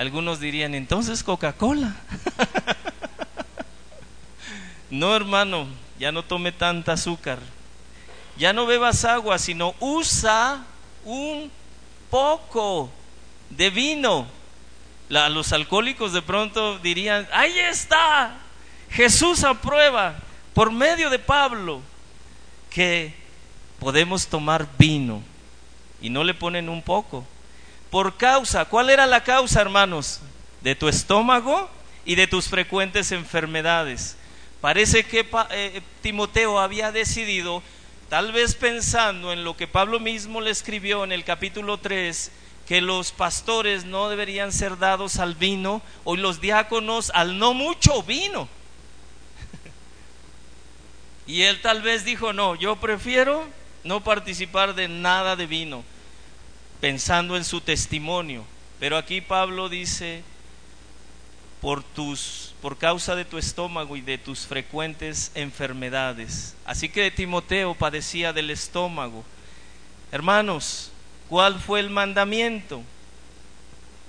algunos 0.00 0.40
dirían, 0.40 0.74
entonces 0.74 1.22
Coca-Cola. 1.22 1.94
no, 4.90 5.14
hermano, 5.14 5.66
ya 5.98 6.10
no 6.10 6.24
tome 6.24 6.52
tanta 6.52 6.94
azúcar. 6.94 7.38
Ya 8.38 8.54
no 8.54 8.64
bebas 8.64 9.04
agua, 9.04 9.38
sino 9.38 9.74
usa 9.78 10.64
un 11.04 11.50
poco 12.08 12.90
de 13.50 13.68
vino. 13.68 14.26
Los 15.10 15.52
alcohólicos 15.52 16.12
de 16.12 16.22
pronto 16.22 16.78
dirían, 16.78 17.28
ahí 17.32 17.58
está, 17.58 18.36
Jesús 18.90 19.42
aprueba 19.42 20.16
por 20.54 20.70
medio 20.70 21.10
de 21.10 21.18
Pablo 21.18 21.82
que 22.70 23.12
podemos 23.80 24.28
tomar 24.28 24.68
vino 24.78 25.22
y 26.00 26.10
no 26.10 26.22
le 26.22 26.32
ponen 26.32 26.68
un 26.68 26.80
poco, 26.80 27.26
por 27.90 28.16
causa, 28.16 28.64
¿cuál 28.66 28.88
era 28.88 29.04
la 29.06 29.24
causa, 29.24 29.60
hermanos? 29.60 30.20
De 30.60 30.76
tu 30.76 30.86
estómago 30.86 31.68
y 32.04 32.14
de 32.14 32.28
tus 32.28 32.48
frecuentes 32.48 33.10
enfermedades. 33.10 34.16
Parece 34.60 35.04
que 35.04 35.26
eh, 35.50 35.82
Timoteo 36.02 36.60
había 36.60 36.92
decidido, 36.92 37.64
tal 38.08 38.30
vez 38.30 38.54
pensando 38.54 39.32
en 39.32 39.42
lo 39.42 39.56
que 39.56 39.66
Pablo 39.66 39.98
mismo 39.98 40.40
le 40.40 40.50
escribió 40.50 41.02
en 41.02 41.10
el 41.10 41.24
capítulo 41.24 41.78
3, 41.78 42.30
que 42.70 42.80
los 42.80 43.10
pastores 43.10 43.84
no 43.84 44.08
deberían 44.10 44.52
ser 44.52 44.78
dados 44.78 45.18
al 45.18 45.34
vino, 45.34 45.82
o 46.04 46.14
los 46.14 46.40
diáconos 46.40 47.10
al 47.16 47.36
no 47.36 47.52
mucho 47.52 48.04
vino. 48.04 48.48
y 51.26 51.42
él 51.42 51.60
tal 51.60 51.82
vez 51.82 52.04
dijo, 52.04 52.32
no, 52.32 52.54
yo 52.54 52.76
prefiero 52.76 53.44
no 53.82 54.04
participar 54.04 54.76
de 54.76 54.86
nada 54.86 55.34
de 55.34 55.48
vino 55.48 55.82
pensando 56.80 57.36
en 57.36 57.44
su 57.44 57.60
testimonio. 57.60 58.44
Pero 58.78 58.96
aquí 58.96 59.20
Pablo 59.20 59.68
dice, 59.68 60.22
por 61.60 61.82
tus 61.82 62.54
por 62.62 62.78
causa 62.78 63.16
de 63.16 63.24
tu 63.24 63.36
estómago 63.36 63.96
y 63.96 64.00
de 64.00 64.16
tus 64.16 64.46
frecuentes 64.46 65.32
enfermedades. 65.34 66.54
Así 66.64 66.88
que 66.88 67.10
Timoteo 67.10 67.74
padecía 67.74 68.32
del 68.32 68.50
estómago. 68.50 69.24
Hermanos, 70.12 70.89
¿cuál 71.30 71.58
fue 71.60 71.80
el 71.80 71.88
mandamiento? 71.88 72.82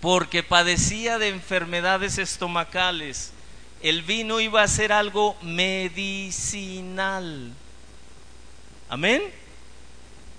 Porque 0.01 0.43
padecía 0.43 1.19
de 1.19 1.29
enfermedades 1.29 2.17
estomacales. 2.17 3.31
El 3.83 4.01
vino 4.01 4.41
iba 4.41 4.63
a 4.63 4.67
ser 4.67 4.91
algo 4.91 5.37
medicinal. 5.43 5.93
Amén. 8.89 9.21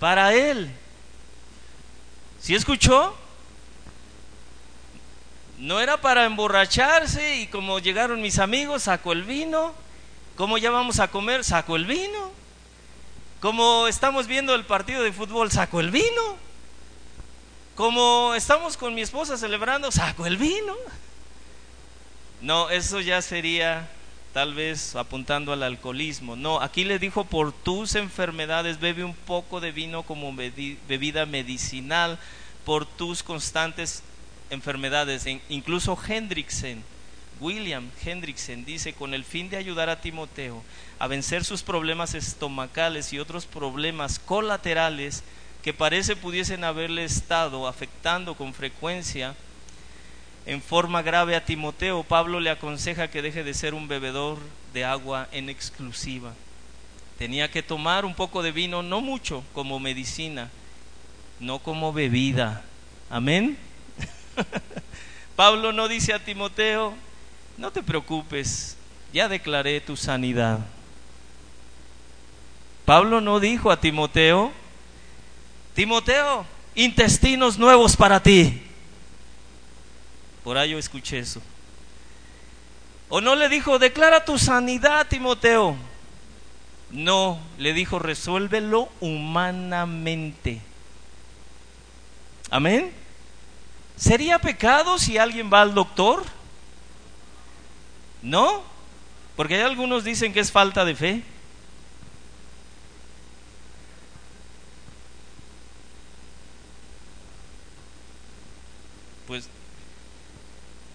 Para 0.00 0.34
él. 0.34 0.70
¿Sí 2.40 2.56
escuchó? 2.56 3.16
No 5.58 5.78
era 5.78 6.00
para 6.00 6.24
emborracharse 6.24 7.36
y 7.36 7.46
como 7.46 7.78
llegaron 7.78 8.20
mis 8.20 8.40
amigos, 8.40 8.82
sacó 8.82 9.12
el 9.12 9.22
vino. 9.22 9.72
¿Cómo 10.34 10.58
ya 10.58 10.72
vamos 10.72 10.98
a 10.98 11.06
comer? 11.08 11.44
Sacó 11.44 11.76
el 11.76 11.86
vino. 11.86 12.32
Como 13.40 13.86
estamos 13.86 14.26
viendo 14.26 14.56
el 14.56 14.64
partido 14.64 15.04
de 15.04 15.12
fútbol, 15.12 15.52
sacó 15.52 15.78
el 15.78 15.92
vino. 15.92 16.42
Como 17.74 18.34
estamos 18.34 18.76
con 18.76 18.94
mi 18.94 19.00
esposa 19.00 19.38
celebrando, 19.38 19.90
saco 19.90 20.26
el 20.26 20.36
vino. 20.36 20.76
No, 22.42 22.68
eso 22.68 23.00
ya 23.00 23.22
sería 23.22 23.88
tal 24.34 24.52
vez 24.52 24.94
apuntando 24.94 25.52
al 25.52 25.62
alcoholismo. 25.62 26.36
No, 26.36 26.60
aquí 26.60 26.84
le 26.84 26.98
dijo, 26.98 27.24
por 27.24 27.52
tus 27.52 27.94
enfermedades 27.94 28.78
bebe 28.78 29.04
un 29.04 29.14
poco 29.14 29.60
de 29.60 29.72
vino 29.72 30.02
como 30.02 30.34
bebida 30.34 31.24
medicinal, 31.24 32.18
por 32.66 32.84
tus 32.84 33.22
constantes 33.22 34.02
enfermedades. 34.50 35.26
Incluso 35.48 35.98
Hendrickson, 36.06 36.82
William 37.40 37.90
Hendrickson 38.04 38.66
dice, 38.66 38.92
con 38.92 39.14
el 39.14 39.24
fin 39.24 39.48
de 39.48 39.56
ayudar 39.56 39.88
a 39.88 40.00
Timoteo 40.00 40.62
a 40.98 41.06
vencer 41.06 41.44
sus 41.44 41.62
problemas 41.62 42.14
estomacales 42.14 43.12
y 43.14 43.18
otros 43.18 43.46
problemas 43.46 44.18
colaterales 44.18 45.24
que 45.62 45.72
parece 45.72 46.16
pudiesen 46.16 46.64
haberle 46.64 47.04
estado 47.04 47.68
afectando 47.68 48.34
con 48.34 48.52
frecuencia, 48.52 49.34
en 50.44 50.60
forma 50.60 51.02
grave 51.02 51.36
a 51.36 51.44
Timoteo, 51.44 52.02
Pablo 52.02 52.40
le 52.40 52.50
aconseja 52.50 53.08
que 53.08 53.22
deje 53.22 53.44
de 53.44 53.54
ser 53.54 53.74
un 53.74 53.86
bebedor 53.86 54.38
de 54.74 54.84
agua 54.84 55.28
en 55.30 55.48
exclusiva. 55.48 56.34
tenía 57.18 57.48
que 57.48 57.62
tomar 57.62 58.04
un 58.04 58.14
poco 58.14 58.42
de 58.42 58.50
vino, 58.50 58.82
no 58.82 59.00
mucho, 59.00 59.44
como 59.54 59.78
medicina, 59.78 60.50
no 61.38 61.60
como 61.60 61.92
bebida. 61.92 62.64
Amén. 63.08 63.56
Pablo 65.36 65.72
no 65.72 65.86
dice 65.86 66.12
a 66.12 66.18
Timoteo, 66.18 66.94
no 67.56 67.70
te 67.70 67.84
preocupes, 67.84 68.76
ya 69.12 69.28
declaré 69.28 69.80
tu 69.80 69.96
sanidad. 69.96 70.58
Pablo 72.84 73.20
no 73.20 73.38
dijo 73.38 73.70
a 73.70 73.80
Timoteo, 73.80 74.52
Timoteo, 75.74 76.44
intestinos 76.74 77.58
nuevos 77.58 77.96
para 77.96 78.22
ti. 78.22 78.62
Por 80.44 80.58
ahí 80.58 80.70
yo 80.70 80.78
escuché 80.78 81.18
eso. 81.18 81.40
O 83.08 83.20
no 83.20 83.34
le 83.34 83.48
dijo, 83.48 83.78
declara 83.78 84.24
tu 84.24 84.38
sanidad, 84.38 85.06
Timoteo. 85.06 85.76
No, 86.90 87.40
le 87.58 87.72
dijo, 87.72 87.98
resuélvelo 87.98 88.88
humanamente. 89.00 90.60
Amén. 92.50 92.92
¿Sería 93.96 94.38
pecado 94.38 94.98
si 94.98 95.16
alguien 95.16 95.50
va 95.52 95.62
al 95.62 95.74
doctor? 95.74 96.24
No, 98.20 98.62
porque 99.36 99.56
hay 99.56 99.62
algunos 99.62 100.04
dicen 100.04 100.32
que 100.32 100.40
es 100.40 100.52
falta 100.52 100.84
de 100.84 100.94
fe. 100.94 101.22
Pues 109.32 109.48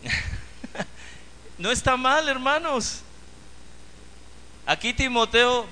no 1.58 1.72
está 1.72 1.98
mal, 1.98 2.30
hermanos. 2.30 3.00
Aquí 4.68 4.94
Timoteo 4.94 5.66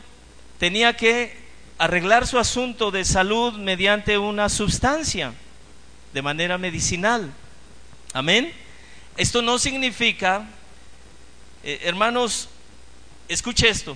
tenía 0.57 0.97
que 0.97 1.37
arreglar 1.77 2.25
su 2.25 2.39
asunto 2.39 2.89
de 2.89 3.05
salud 3.05 3.53
mediante 3.53 4.17
una 4.17 4.49
sustancia, 4.49 5.31
de 6.11 6.23
manera 6.23 6.57
medicinal. 6.57 7.31
Amén. 8.13 8.51
Esto 9.15 9.43
no 9.43 9.59
significa, 9.59 10.47
eh, 11.63 11.81
hermanos, 11.83 12.49
escuche 13.27 13.69
esto, 13.69 13.95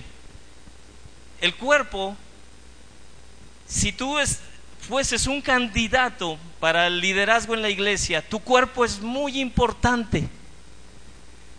el 1.40 1.56
cuerpo, 1.56 2.16
si 3.66 3.90
tú 3.90 4.20
fueses 4.90 5.28
un 5.28 5.40
candidato 5.40 6.36
para 6.58 6.88
el 6.88 7.00
liderazgo 7.00 7.54
en 7.54 7.62
la 7.62 7.70
iglesia, 7.70 8.28
tu 8.28 8.40
cuerpo 8.40 8.84
es 8.84 8.98
muy 8.98 9.40
importante 9.40 10.28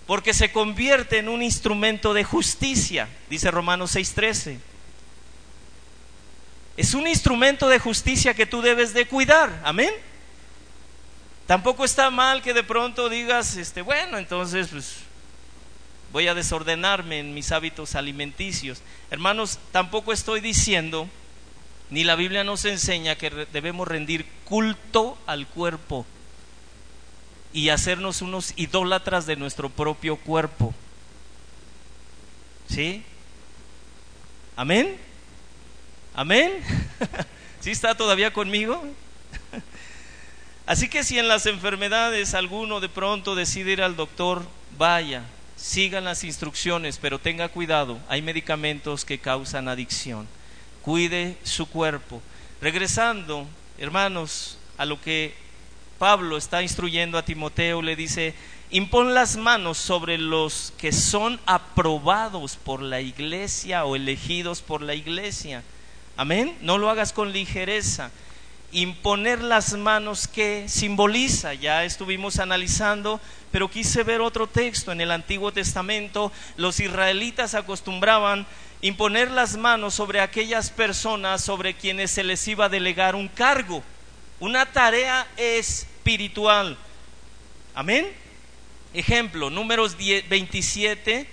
porque 0.05 0.33
se 0.33 0.51
convierte 0.51 1.19
en 1.19 1.29
un 1.29 1.41
instrumento 1.41 2.13
de 2.13 2.25
justicia, 2.25 3.07
dice 3.29 3.49
Romanos 3.49 3.95
6:13. 3.95 4.59
Es 6.75 6.93
un 6.93 7.07
instrumento 7.07 7.69
de 7.69 7.79
justicia 7.79 8.33
que 8.33 8.45
tú 8.45 8.61
debes 8.61 8.93
de 8.93 9.07
cuidar, 9.07 9.61
amén. 9.63 9.93
Tampoco 11.47 11.85
está 11.85 12.09
mal 12.09 12.41
que 12.41 12.53
de 12.53 12.63
pronto 12.63 13.07
digas, 13.07 13.55
este, 13.55 13.81
bueno, 13.81 14.17
entonces 14.17 14.67
pues 14.67 14.97
voy 16.11 16.27
a 16.27 16.33
desordenarme 16.33 17.19
en 17.19 17.33
mis 17.33 17.53
hábitos 17.53 17.95
alimenticios. 17.95 18.81
Hermanos, 19.09 19.57
tampoco 19.71 20.11
estoy 20.11 20.41
diciendo, 20.41 21.07
ni 21.91 22.05
la 22.05 22.15
Biblia 22.15 22.45
nos 22.45 22.63
enseña 22.63 23.15
que 23.15 23.29
debemos 23.51 23.85
rendir 23.85 24.25
culto 24.45 25.17
al 25.27 25.45
cuerpo 25.45 26.05
y 27.53 27.67
hacernos 27.67 28.21
unos 28.21 28.53
idólatras 28.55 29.25
de 29.25 29.35
nuestro 29.35 29.69
propio 29.69 30.15
cuerpo. 30.15 30.73
¿Sí? 32.69 33.03
¿Amén? 34.55 34.97
¿Amén? 36.13 36.53
¿Sí 37.59 37.71
está 37.71 37.93
todavía 37.93 38.31
conmigo? 38.31 38.81
Así 40.65 40.87
que 40.87 41.03
si 41.03 41.19
en 41.19 41.27
las 41.27 41.45
enfermedades 41.45 42.33
alguno 42.33 42.79
de 42.79 42.87
pronto 42.87 43.35
decide 43.35 43.73
ir 43.73 43.81
al 43.81 43.97
doctor, 43.97 44.45
vaya, 44.77 45.23
sigan 45.57 46.05
las 46.05 46.23
instrucciones, 46.23 46.99
pero 47.01 47.19
tenga 47.19 47.49
cuidado, 47.49 47.99
hay 48.07 48.21
medicamentos 48.21 49.03
que 49.03 49.19
causan 49.19 49.67
adicción. 49.67 50.25
Cuide 50.81 51.37
su 51.43 51.67
cuerpo. 51.67 52.21
Regresando, 52.61 53.47
hermanos, 53.77 54.57
a 54.77 54.85
lo 54.85 54.99
que 54.99 55.35
Pablo 55.99 56.37
está 56.37 56.63
instruyendo 56.63 57.17
a 57.17 57.25
Timoteo, 57.25 57.83
le 57.83 57.95
dice, 57.95 58.33
impon 58.71 59.13
las 59.13 59.37
manos 59.37 59.77
sobre 59.77 60.17
los 60.17 60.73
que 60.79 60.91
son 60.91 61.39
aprobados 61.45 62.55
por 62.55 62.81
la 62.81 63.01
iglesia 63.01 63.85
o 63.85 63.95
elegidos 63.95 64.61
por 64.61 64.81
la 64.81 64.95
iglesia. 64.95 65.63
Amén. 66.17 66.57
No 66.61 66.77
lo 66.77 66.89
hagas 66.89 67.13
con 67.13 67.31
ligereza. 67.31 68.09
Imponer 68.71 69.43
las 69.43 69.73
manos 69.77 70.27
que 70.27 70.69
simboliza, 70.69 71.53
ya 71.53 71.83
estuvimos 71.83 72.39
analizando, 72.39 73.19
pero 73.51 73.69
quise 73.69 74.03
ver 74.03 74.21
otro 74.21 74.47
texto 74.47 74.91
en 74.91 75.01
el 75.01 75.11
Antiguo 75.11 75.51
Testamento. 75.51 76.31
Los 76.55 76.79
israelitas 76.79 77.53
acostumbraban 77.53 78.47
imponer 78.81 79.31
las 79.31 79.57
manos 79.57 79.93
sobre 79.93 80.21
aquellas 80.21 80.69
personas 80.69 81.43
sobre 81.43 81.75
quienes 81.75 82.11
se 82.11 82.23
les 82.23 82.47
iba 82.47 82.65
a 82.65 82.69
delegar 82.69 83.15
un 83.15 83.27
cargo, 83.27 83.83
una 84.39 84.65
tarea 84.65 85.27
es 85.37 85.87
espiritual. 86.01 86.75
Amén. 87.75 88.11
Ejemplo, 88.91 89.51
números 89.51 89.95
27, 89.95 91.27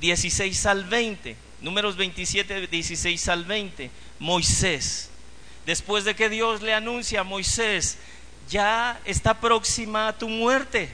16 0.00 0.66
al 0.66 0.84
20. 0.84 1.36
Números 1.60 1.96
27, 1.96 2.66
16 2.66 3.28
al 3.28 3.44
20. 3.44 3.90
Moisés. 4.18 5.10
Después 5.66 6.04
de 6.04 6.14
que 6.14 6.30
Dios 6.30 6.62
le 6.62 6.72
anuncia 6.72 7.20
a 7.20 7.24
Moisés, 7.24 7.98
ya 8.48 8.98
está 9.04 9.40
próxima 9.40 10.16
tu 10.18 10.30
muerte. 10.30 10.88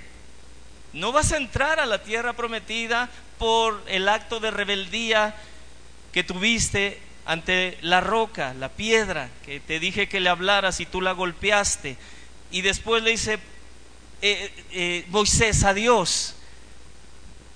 No 0.92 1.12
vas 1.12 1.30
a 1.30 1.36
entrar 1.36 1.78
a 1.78 1.86
la 1.86 2.02
tierra 2.02 2.32
prometida 2.32 3.08
por 3.38 3.80
el 3.86 4.08
acto 4.08 4.40
de 4.40 4.50
rebeldía 4.50 5.36
que 6.12 6.24
tuviste 6.24 7.00
ante 7.24 7.78
la 7.82 8.00
roca, 8.00 8.54
la 8.54 8.70
piedra, 8.70 9.30
que 9.44 9.60
te 9.60 9.78
dije 9.78 10.08
que 10.08 10.20
le 10.20 10.30
hablaras 10.30 10.80
y 10.80 10.86
tú 10.86 11.00
la 11.00 11.12
golpeaste 11.12 11.96
y 12.50 12.62
después 12.62 13.02
le 13.02 13.10
dice 13.10 13.38
eh, 14.22 14.52
eh, 14.72 15.04
Moisés 15.08 15.62
a 15.64 15.72
Dios, 15.72 16.34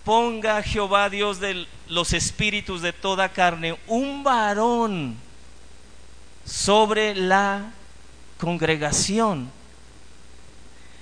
ponga 0.04 0.62
Jehová 0.62 1.10
Dios 1.10 1.40
de 1.40 1.66
los 1.88 2.12
espíritus 2.12 2.82
de 2.82 2.92
toda 2.92 3.30
carne 3.30 3.76
un 3.86 4.22
varón 4.22 5.16
sobre 6.44 7.14
la 7.14 7.72
congregación. 8.38 9.50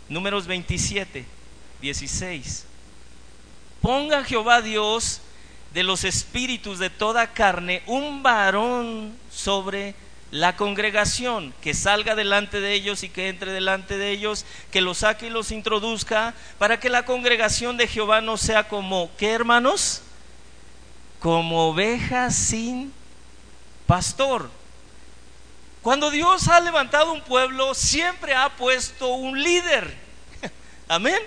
Números 0.09 0.47
27, 0.47 1.25
16. 1.81 2.67
Ponga 3.81 4.25
Jehová 4.25 4.63
Dios 4.63 5.21
de 5.73 5.83
los 5.83 6.05
espíritus 6.05 6.79
de 6.79 6.91
toda 6.91 7.33
carne 7.33 7.83
un 7.87 8.23
varón 8.23 9.17
sobre 9.31 9.95
la 10.31 10.57
congregación, 10.57 11.53
que 11.61 11.75
salga 11.75 12.15
delante 12.15 12.61
de 12.61 12.73
ellos 12.73 13.03
y 13.03 13.11
que 13.11 13.29
entre 13.29 13.53
delante 13.53 13.99
de 13.99 14.11
ellos, 14.11 14.47
que 14.71 14.81
los 14.81 14.99
saque 14.99 15.27
y 15.27 15.31
los 15.31 15.51
introduzca, 15.51 16.35
para 16.59 16.81
que 16.81 16.89
la 16.89 17.05
congregación 17.05 17.77
de 17.77 17.87
Jehová 17.87 18.23
no 18.23 18.39
sea 18.39 18.67
como, 18.67 19.11
¿qué 19.19 19.33
hermanos? 19.33 20.01
Como 21.21 21.69
ovejas 21.69 22.35
sin 22.35 22.95
pastor. 23.87 24.51
Cuando 25.83 26.11
Dios 26.11 26.49
ha 26.49 26.61
levantado 26.61 27.13
un 27.13 27.21
pueblo, 27.23 27.75
siempre 27.75 28.35
ha 28.35 28.57
puesto 28.57 29.09
un 29.09 29.43
líder. 29.43 29.95
Amén. 30.89 31.21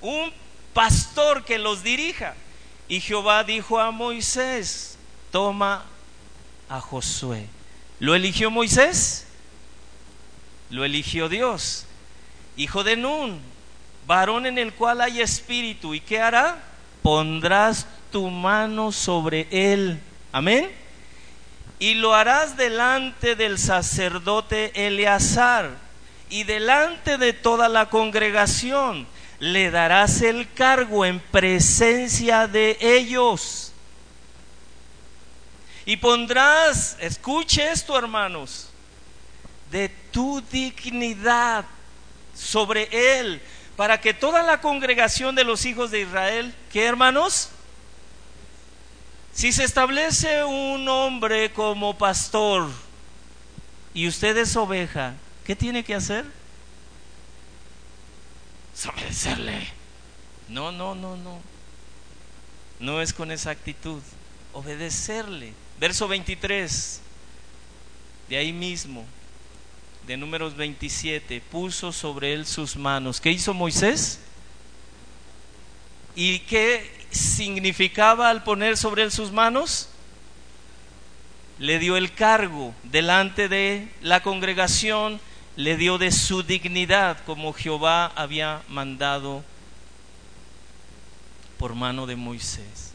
Un 0.00 0.32
pastor 0.72 1.44
que 1.44 1.58
los 1.58 1.82
dirija. 1.82 2.34
Y 2.90 3.00
Jehová 3.00 3.44
dijo 3.44 3.78
a 3.78 3.92
Moisés, 3.92 4.98
toma 5.30 5.84
a 6.68 6.80
Josué 6.80 7.46
¿Lo 8.00 8.16
eligió 8.16 8.50
Moisés? 8.50 9.28
Lo 10.70 10.84
eligió 10.84 11.28
Dios. 11.28 11.86
Hijo 12.56 12.82
de 12.82 12.96
Nun, 12.96 13.40
varón 14.08 14.44
en 14.44 14.58
el 14.58 14.72
cual 14.72 15.02
hay 15.02 15.20
espíritu. 15.20 15.94
¿Y 15.94 16.00
qué 16.00 16.20
hará? 16.20 16.64
Pondrás 17.02 17.86
tu 18.10 18.28
mano 18.28 18.90
sobre 18.90 19.46
él. 19.52 20.00
Amén. 20.32 20.68
Y 21.78 21.94
lo 21.94 22.12
harás 22.12 22.56
delante 22.56 23.36
del 23.36 23.58
sacerdote 23.58 24.72
Eleazar 24.86 25.70
y 26.28 26.42
delante 26.42 27.18
de 27.18 27.34
toda 27.34 27.68
la 27.68 27.88
congregación. 27.88 29.06
Le 29.40 29.70
darás 29.70 30.22
el 30.22 30.52
cargo 30.52 31.04
en 31.04 31.18
presencia 31.18 32.46
de 32.46 32.76
ellos 32.80 33.70
y 35.86 35.96
pondrás, 35.96 36.96
escuche 37.00 37.68
esto 37.70 37.98
hermanos, 37.98 38.68
de 39.70 39.88
tu 40.12 40.40
dignidad 40.42 41.64
sobre 42.34 43.18
él, 43.18 43.42
para 43.76 44.00
que 44.00 44.14
toda 44.14 44.42
la 44.42 44.60
congregación 44.60 45.34
de 45.34 45.42
los 45.42 45.64
hijos 45.64 45.90
de 45.90 46.02
Israel, 46.02 46.54
¿qué 46.72 46.84
hermanos? 46.84 47.48
Si 49.32 49.52
se 49.52 49.64
establece 49.64 50.44
un 50.44 50.86
hombre 50.88 51.52
como 51.52 51.96
pastor 51.96 52.68
y 53.94 54.06
usted 54.06 54.36
es 54.36 54.54
oveja, 54.54 55.14
¿qué 55.44 55.56
tiene 55.56 55.82
que 55.82 55.94
hacer? 55.94 56.24
Obedecerle. 58.88 59.68
No, 60.48 60.72
no, 60.72 60.94
no, 60.94 61.16
no. 61.16 61.40
No 62.78 63.00
es 63.00 63.12
con 63.12 63.30
esa 63.30 63.50
actitud. 63.50 64.00
Obedecerle. 64.52 65.52
Verso 65.78 66.08
23. 66.08 67.00
De 68.28 68.36
ahí 68.36 68.52
mismo, 68.52 69.04
de 70.06 70.16
números 70.16 70.56
27, 70.56 71.40
puso 71.50 71.92
sobre 71.92 72.32
él 72.32 72.46
sus 72.46 72.76
manos. 72.76 73.20
¿Qué 73.20 73.30
hizo 73.30 73.54
Moisés? 73.54 74.20
¿Y 76.14 76.40
qué 76.40 77.06
significaba 77.10 78.30
al 78.30 78.44
poner 78.44 78.76
sobre 78.76 79.02
él 79.02 79.10
sus 79.10 79.32
manos? 79.32 79.88
Le 81.58 81.78
dio 81.78 81.96
el 81.96 82.12
cargo 82.12 82.74
delante 82.84 83.48
de 83.48 83.88
la 84.00 84.22
congregación, 84.22 85.20
le 85.64 85.76
dio 85.76 85.98
de 85.98 86.10
su 86.10 86.42
dignidad 86.42 87.18
como 87.26 87.52
Jehová 87.52 88.12
había 88.16 88.62
mandado 88.68 89.44
por 91.58 91.74
mano 91.74 92.06
de 92.06 92.16
Moisés. 92.16 92.94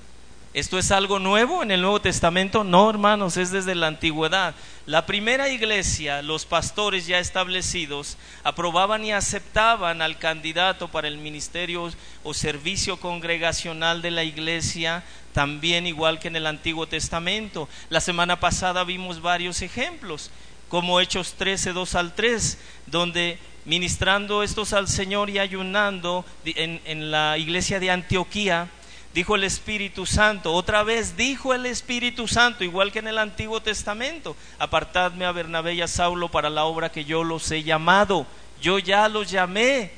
¿Esto 0.51 0.80
es 0.80 0.89
algo 0.91 1.20
nuevo 1.20 1.61
en 1.61 1.70
el 1.70 1.82
Nuevo 1.82 2.01
Testamento? 2.01 2.63
No, 2.63 2.89
hermanos, 2.89 3.38
es 3.38 3.51
desde 3.51 3.76
la 3.76 3.88
antigüedad. 3.88 4.55
La 4.88 5.05
primera 5.05 5.49
iglesia, 5.49 6.24
los 6.24 6.45
pastores 6.45 7.05
ya 7.05 7.20
establecidos, 7.20 8.18
aprobaban 8.43 9.03
y 9.03 9.11
aceptaban 9.11 10.01
al 10.01 10.18
candidato 10.18 10.88
para 10.88 11.07
el 11.07 11.18
ministerio 11.18 11.91
o 12.24 12.34
servicio 12.34 12.99
congregacional 12.99 14.01
de 14.01 14.11
la 14.11 14.24
iglesia, 14.24 15.03
también 15.34 15.86
igual 15.86 16.20
que 16.20 16.30
en 16.30 16.38
el 16.38 16.47
Antiguo 16.47 16.88
Testamento. 16.88 17.70
La 17.89 18.01
semana 18.01 18.39
pasada 18.39 18.84
vimos 18.86 19.22
varios 19.22 19.61
ejemplos, 19.61 20.32
como 20.76 20.99
Hechos 20.99 21.36
13, 21.36 21.71
2 21.71 21.95
al 21.95 22.13
3, 22.15 22.57
donde 22.88 23.39
ministrando 23.63 24.43
estos 24.43 24.73
al 24.73 24.89
Señor 24.89 25.30
y 25.30 25.39
ayunando 25.39 26.26
en, 26.43 26.82
en 26.84 27.11
la 27.11 27.38
iglesia 27.38 27.80
de 27.80 27.91
Antioquía, 27.91 28.67
dijo 29.13 29.38
el 29.38 29.45
Espíritu 29.45 30.05
Santo, 30.05 30.51
otra 30.51 30.84
vez 30.84 31.15
dijo 31.15 31.53
el 31.53 31.65
Espíritu 31.65 32.28
Santo, 32.28 32.65
igual 32.65 32.91
que 32.91 32.99
en 32.99 33.07
el 33.07 33.19
Antiguo 33.19 33.61
Testamento, 33.61 34.36
apartadme 34.59 35.23
a 35.23 35.32
Bernabé 35.32 35.76
y 35.76 35.82
a 35.82 35.88
Saulo 35.88 36.28
para 36.28 36.49
la 36.49 36.65
obra 36.65 36.91
que 36.91 37.05
yo 37.05 37.23
los 37.23 37.49
he 37.51 37.63
llamado, 37.63 38.28
yo 38.61 38.78
ya 38.78 39.07
los 39.07 39.32
llamé, 39.32 39.93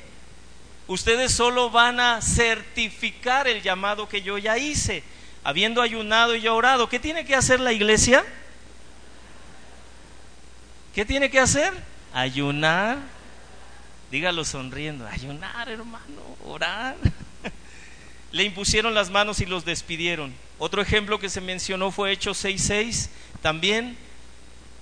ustedes 0.86 1.32
solo 1.32 1.70
van 1.70 1.98
a 1.98 2.22
certificar 2.22 3.48
el 3.48 3.62
llamado 3.62 4.08
que 4.08 4.22
yo 4.22 4.38
ya 4.38 4.58
hice, 4.58 5.02
habiendo 5.42 5.82
ayunado 5.82 6.36
y 6.36 6.46
orado, 6.46 6.88
¿qué 6.88 7.00
tiene 7.00 7.24
que 7.24 7.34
hacer 7.34 7.58
la 7.58 7.72
iglesia? 7.72 8.24
¿Qué 10.98 11.04
tiene 11.04 11.30
que 11.30 11.38
hacer? 11.38 11.72
Ayunar, 12.12 12.98
dígalo 14.10 14.44
sonriendo, 14.44 15.06
ayunar 15.06 15.68
hermano, 15.68 16.20
orar 16.44 16.96
le 18.32 18.42
impusieron 18.42 18.94
las 18.94 19.08
manos 19.08 19.40
y 19.40 19.46
los 19.46 19.64
despidieron. 19.64 20.34
Otro 20.58 20.82
ejemplo 20.82 21.20
que 21.20 21.28
se 21.28 21.40
mencionó 21.40 21.92
fue 21.92 22.10
Hechos 22.10 22.44
6.6. 22.44 23.10
También, 23.42 23.96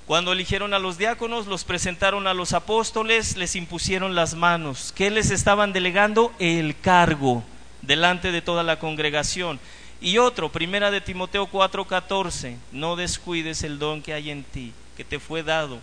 cuando 0.06 0.32
eligieron 0.32 0.72
a 0.72 0.78
los 0.78 0.96
diáconos, 0.96 1.48
los 1.48 1.64
presentaron 1.64 2.26
a 2.26 2.32
los 2.32 2.54
apóstoles, 2.54 3.36
les 3.36 3.54
impusieron 3.54 4.14
las 4.14 4.34
manos. 4.34 4.94
¿Qué 4.96 5.10
les 5.10 5.30
estaban 5.30 5.74
delegando? 5.74 6.32
El 6.38 6.80
cargo 6.80 7.44
delante 7.82 8.32
de 8.32 8.40
toda 8.40 8.62
la 8.62 8.78
congregación. 8.78 9.60
Y 10.00 10.16
otro, 10.16 10.50
primera 10.50 10.90
de 10.90 11.02
Timoteo 11.02 11.46
4:14, 11.46 12.56
no 12.72 12.96
descuides 12.96 13.62
el 13.64 13.78
don 13.78 14.00
que 14.00 14.14
hay 14.14 14.30
en 14.30 14.44
ti, 14.44 14.72
que 14.96 15.04
te 15.04 15.18
fue 15.18 15.42
dado 15.42 15.82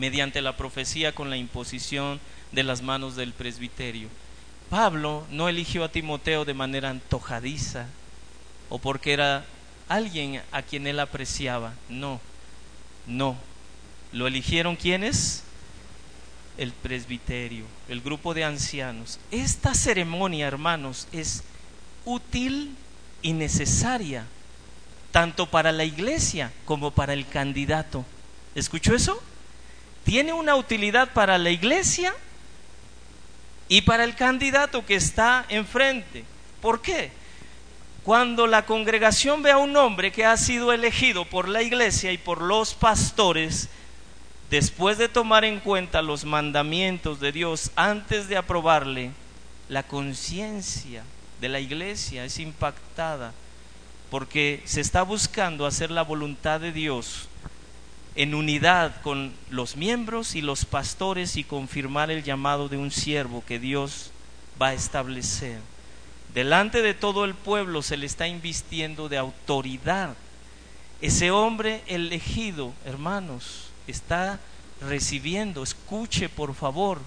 mediante 0.00 0.40
la 0.40 0.56
profecía 0.56 1.14
con 1.14 1.28
la 1.28 1.36
imposición 1.36 2.20
de 2.52 2.62
las 2.62 2.80
manos 2.80 3.16
del 3.16 3.34
presbiterio. 3.34 4.08
Pablo 4.70 5.26
no 5.30 5.50
eligió 5.50 5.84
a 5.84 5.92
Timoteo 5.92 6.46
de 6.46 6.54
manera 6.54 6.88
antojadiza 6.88 7.86
o 8.70 8.78
porque 8.78 9.12
era 9.12 9.44
alguien 9.88 10.40
a 10.52 10.62
quien 10.62 10.86
él 10.86 11.00
apreciaba. 11.00 11.74
No, 11.90 12.18
no. 13.06 13.36
¿Lo 14.12 14.26
eligieron 14.26 14.74
quiénes? 14.74 15.42
El 16.56 16.72
presbiterio, 16.72 17.66
el 17.86 18.00
grupo 18.00 18.32
de 18.32 18.44
ancianos. 18.44 19.20
Esta 19.30 19.74
ceremonia, 19.74 20.46
hermanos, 20.46 21.08
es 21.12 21.42
útil 22.06 22.74
y 23.20 23.34
necesaria, 23.34 24.24
tanto 25.12 25.44
para 25.50 25.72
la 25.72 25.84
iglesia 25.84 26.52
como 26.64 26.90
para 26.90 27.12
el 27.12 27.28
candidato. 27.28 28.06
¿Escuchó 28.54 28.94
eso? 28.94 29.22
Tiene 30.04 30.32
una 30.32 30.56
utilidad 30.56 31.12
para 31.12 31.38
la 31.38 31.50
iglesia 31.50 32.14
y 33.68 33.82
para 33.82 34.04
el 34.04 34.16
candidato 34.16 34.84
que 34.84 34.96
está 34.96 35.46
enfrente. 35.48 36.24
¿Por 36.60 36.82
qué? 36.82 37.12
Cuando 38.02 38.46
la 38.46 38.66
congregación 38.66 39.42
ve 39.42 39.52
a 39.52 39.58
un 39.58 39.76
hombre 39.76 40.10
que 40.10 40.24
ha 40.24 40.36
sido 40.36 40.72
elegido 40.72 41.24
por 41.24 41.48
la 41.48 41.62
iglesia 41.62 42.12
y 42.12 42.18
por 42.18 42.42
los 42.42 42.74
pastores, 42.74 43.68
después 44.50 44.98
de 44.98 45.08
tomar 45.08 45.44
en 45.44 45.60
cuenta 45.60 46.02
los 46.02 46.24
mandamientos 46.24 47.20
de 47.20 47.30
Dios 47.30 47.70
antes 47.76 48.28
de 48.28 48.36
aprobarle, 48.36 49.12
la 49.68 49.84
conciencia 49.84 51.04
de 51.40 51.48
la 51.48 51.60
iglesia 51.60 52.24
es 52.24 52.38
impactada 52.40 53.32
porque 54.10 54.62
se 54.64 54.80
está 54.80 55.02
buscando 55.02 55.64
hacer 55.64 55.90
la 55.90 56.02
voluntad 56.02 56.60
de 56.60 56.72
Dios 56.72 57.28
en 58.16 58.34
unidad 58.34 59.00
con 59.02 59.32
los 59.50 59.76
miembros 59.76 60.34
y 60.34 60.42
los 60.42 60.64
pastores 60.64 61.36
y 61.36 61.44
confirmar 61.44 62.10
el 62.10 62.24
llamado 62.24 62.68
de 62.68 62.76
un 62.76 62.90
siervo 62.90 63.44
que 63.46 63.58
Dios 63.58 64.10
va 64.60 64.68
a 64.68 64.74
establecer. 64.74 65.60
Delante 66.34 66.82
de 66.82 66.94
todo 66.94 67.24
el 67.24 67.34
pueblo 67.34 67.82
se 67.82 67.96
le 67.96 68.06
está 68.06 68.28
invistiendo 68.28 69.08
de 69.08 69.18
autoridad. 69.18 70.14
Ese 71.00 71.30
hombre 71.30 71.82
elegido, 71.86 72.72
hermanos, 72.84 73.70
está 73.86 74.38
recibiendo, 74.80 75.62
escuche 75.62 76.28
por 76.28 76.54
favor, 76.54 77.00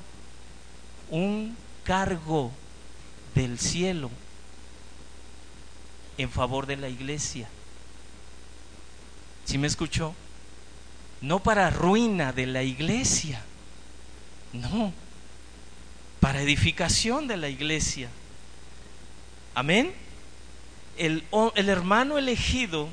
un 1.09 1.55
cargo 1.83 2.51
del 3.35 3.59
cielo 3.59 4.09
en 6.17 6.29
favor 6.29 6.65
de 6.65 6.77
la 6.77 6.89
iglesia. 6.89 7.49
¿Sí 9.45 9.57
me 9.57 9.67
escuchó? 9.67 10.15
No 11.23 11.39
para 11.39 11.69
ruina 11.69 12.33
de 12.33 12.45
la 12.45 12.63
iglesia, 12.63 13.41
no, 14.51 14.91
para 16.19 16.41
edificación 16.41 17.27
de 17.27 17.37
la 17.37 17.47
iglesia. 17.47 18.09
Amén. 19.55 19.93
El, 20.97 21.23
el, 21.55 21.69
hermano 21.69 22.17
elegido 22.17 22.89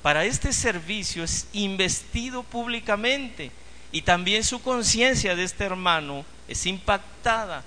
para 0.00 0.24
este 0.24 0.52
servicio 0.52 1.24
es 1.24 1.48
investido 1.52 2.44
públicamente 2.44 3.50
y 3.90 4.02
también 4.02 4.44
su 4.44 4.62
conciencia 4.62 5.34
de 5.34 5.42
este 5.42 5.64
hermano 5.64 6.24
es 6.46 6.66
impactada 6.66 7.64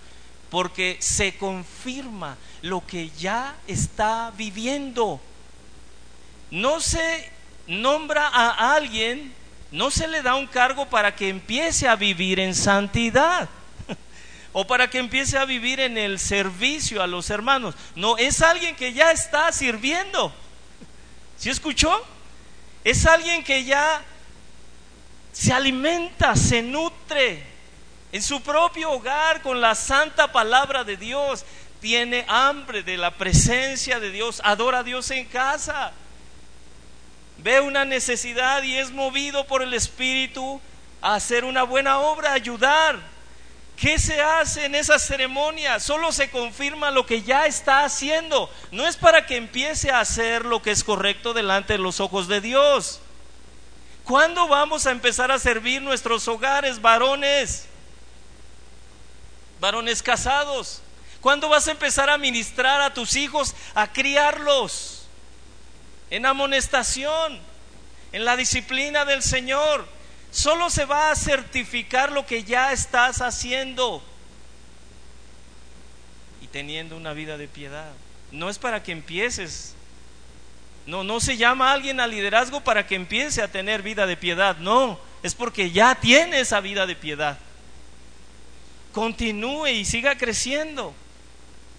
porque 0.50 0.96
se 1.02 1.36
confirma 1.36 2.38
lo 2.62 2.88
que 2.88 3.10
ya 3.20 3.54
está 3.68 4.32
viviendo. 4.38 5.20
No 6.52 6.80
se 6.80 7.30
nombra 7.68 8.30
a 8.30 8.76
alguien 8.76 9.39
no 9.72 9.92
se 9.92 10.08
le 10.08 10.22
da 10.22 10.36
un 10.36 10.48
cargo 10.48 10.88
para 10.88 11.16
que 11.16 11.30
empiece 11.30 11.88
a 11.88 11.96
vivir 11.96 12.40
en 12.40 12.56
santidad 12.56 13.48
o 14.54 14.66
para 14.66 14.90
que 14.90 14.98
empiece 14.98 15.38
a 15.38 15.46
vivir 15.46 15.80
en 15.80 15.98
el 15.98 16.20
servicio 16.20 17.04
a 17.04 17.08
los 17.08 17.30
hermanos. 17.30 17.76
No, 17.96 18.18
es 18.18 18.42
alguien 18.42 18.76
que 18.76 18.94
ya 18.94 19.12
está 19.12 19.52
sirviendo. 19.52 20.34
¿Sí 21.38 21.50
escuchó? 21.50 22.04
Es 22.84 23.06
alguien 23.06 23.44
que 23.44 23.64
ya 23.64 24.02
se 25.32 25.54
alimenta, 25.54 26.36
se 26.36 26.64
nutre 26.64 27.44
en 28.12 28.24
su 28.24 28.42
propio 28.42 28.92
hogar 28.92 29.44
con 29.44 29.62
la 29.62 29.76
santa 29.76 30.32
palabra 30.32 30.84
de 30.84 30.98
Dios. 30.98 31.46
Tiene 31.80 32.26
hambre 32.28 32.82
de 32.82 32.98
la 32.98 33.12
presencia 33.12 34.00
de 34.00 34.12
Dios, 34.12 34.42
adora 34.44 34.80
a 34.80 34.84
Dios 34.84 35.12
en 35.12 35.26
casa 35.26 35.94
ve 37.44 37.60
una 37.62 37.86
necesidad 37.86 38.64
y 38.64 38.78
es 38.78 38.92
movido 38.92 39.46
por 39.46 39.62
el 39.62 39.74
Espíritu 39.74 40.62
a 41.02 41.16
hacer 41.16 41.46
una 41.46 41.64
buena 41.64 42.00
obra, 42.00 42.32
a 42.32 42.34
ayudar. 42.34 43.00
¿Qué 43.78 43.98
se 43.98 44.20
hace 44.20 44.66
en 44.66 44.76
esa 44.76 45.00
ceremonia? 45.00 45.80
Solo 45.80 46.12
se 46.12 46.30
confirma 46.30 46.92
lo 46.92 47.06
que 47.06 47.22
ya 47.22 47.46
está 47.46 47.86
haciendo. 47.86 48.50
No 48.72 48.86
es 48.86 48.98
para 48.98 49.26
que 49.26 49.38
empiece 49.38 49.90
a 49.90 50.02
hacer 50.02 50.44
lo 50.44 50.62
que 50.62 50.72
es 50.72 50.84
correcto 50.84 51.34
delante 51.34 51.74
de 51.74 51.80
los 51.80 52.02
ojos 52.02 52.28
de 52.28 52.42
Dios. 52.42 53.00
¿Cuándo 54.04 54.50
vamos 54.50 54.86
a 54.86 54.92
empezar 54.92 55.32
a 55.32 55.40
servir 55.40 55.82
nuestros 55.82 56.28
hogares, 56.28 56.82
varones? 56.82 57.68
Varones 59.62 60.04
casados. 60.04 60.82
¿Cuándo 61.22 61.48
vas 61.48 61.68
a 61.70 61.72
empezar 61.72 62.10
a 62.10 62.18
ministrar 62.18 62.82
a 62.82 62.94
tus 62.94 63.16
hijos, 63.16 63.56
a 63.76 63.92
criarlos? 63.92 64.99
En 66.10 66.26
amonestación, 66.26 67.40
en 68.12 68.26
la 68.26 68.36
disciplina 68.36 69.06
del 69.06 69.22
Señor. 69.22 69.88
Solo 70.32 70.70
se 70.70 70.86
va 70.86 71.12
a 71.12 71.16
certificar 71.16 72.12
lo 72.12 72.26
que 72.26 72.44
ya 72.44 72.72
estás 72.72 73.22
haciendo 73.22 74.04
y 76.42 76.48
teniendo 76.48 76.96
una 76.98 77.14
vida 77.14 77.38
de 77.38 77.48
piedad. 77.48 77.92
No 78.32 78.50
es 78.50 78.60
para 78.60 78.84
que 78.84 78.92
empieces. 78.92 79.74
No, 80.86 81.04
no 81.04 81.20
se 81.20 81.38
llama 81.38 81.70
a 81.70 81.74
alguien 81.74 82.00
al 82.00 82.12
liderazgo 82.12 82.62
para 82.62 82.86
que 82.86 82.96
empiece 82.96 83.42
a 83.42 83.52
tener 83.52 83.82
vida 83.82 84.06
de 84.06 84.18
piedad. 84.18 84.58
No, 84.58 85.00
es 85.24 85.36
porque 85.36 85.72
ya 85.72 85.96
tiene 85.96 86.40
esa 86.40 86.60
vida 86.62 86.86
de 86.86 86.96
piedad. 86.96 87.38
Continúe 88.94 89.68
y 89.68 89.86
siga 89.86 90.18
creciendo. 90.18 90.94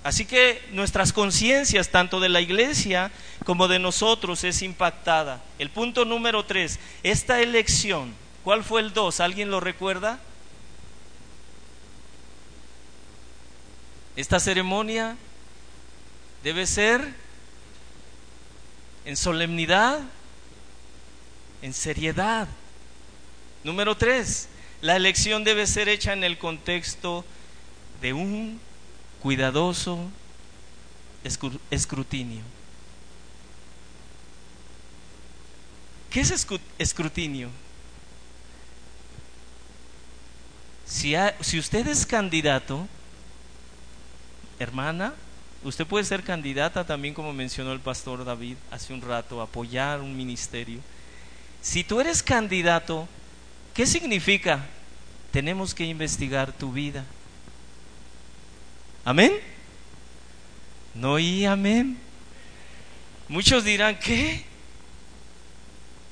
Así 0.03 0.25
que 0.25 0.63
nuestras 0.73 1.13
conciencias, 1.13 1.91
tanto 1.91 2.21
de 2.21 2.31
la 2.31 2.41
iglesia 2.41 3.11
como 3.45 3.69
de 3.69 3.79
nosotros, 3.79 4.45
es 4.45 4.63
impactada. 4.63 5.43
El 5.59 5.69
punto 5.71 6.05
número 6.07 6.45
tres, 6.45 6.79
esta 7.03 7.41
elección, 7.43 8.15
¿cuál 8.43 8.65
fue 8.65 8.81
el 8.81 8.95
dos? 8.95 9.21
¿Alguien 9.21 9.51
lo 9.51 9.61
recuerda? 9.61 10.19
Esta 14.17 14.41
ceremonia 14.41 15.17
debe 16.43 16.67
ser 16.67 17.15
en 19.05 19.17
solemnidad, 19.17 20.01
en 21.61 21.75
seriedad. 21.75 22.49
Número 23.65 23.97
tres, 23.97 24.49
la 24.81 24.97
elección 24.97 25.45
debe 25.45 25.67
ser 25.67 25.91
hecha 25.91 26.15
en 26.15 26.25
el 26.25 26.39
contexto 26.39 27.25
de 28.01 28.15
un 28.15 28.61
cuidadoso 29.21 29.99
escrutinio. 31.71 32.43
¿Qué 36.11 36.21
es 36.21 36.47
escrutinio? 36.79 37.49
Si, 40.85 41.15
si 41.41 41.59
usted 41.59 41.87
es 41.87 42.05
candidato, 42.05 42.89
hermana, 44.59 45.15
usted 45.63 45.87
puede 45.87 46.05
ser 46.05 46.25
candidata 46.25 46.85
también 46.85 47.15
como 47.15 47.33
mencionó 47.33 47.73
el 47.73 47.81
pastor 47.81 48.25
David 48.25 48.57
hace 48.73 48.93
un 48.93 49.01
rato, 49.01 49.41
apoyar 49.41 50.01
un 50.01 50.17
ministerio. 50.17 50.81
Si 51.63 51.85
tú 51.85 52.01
eres 52.01 52.23
candidato, 52.23 53.07
¿qué 53.73 53.87
significa? 53.87 54.67
Tenemos 55.31 55.75
que 55.75 55.85
investigar 55.85 56.53
tu 56.53 56.73
vida. 56.73 57.05
Amén. 59.05 59.33
No 60.95 61.19
y 61.19 61.45
amén. 61.45 61.99
Muchos 63.29 63.65
dirán, 63.65 63.99
¿qué? 63.99 64.45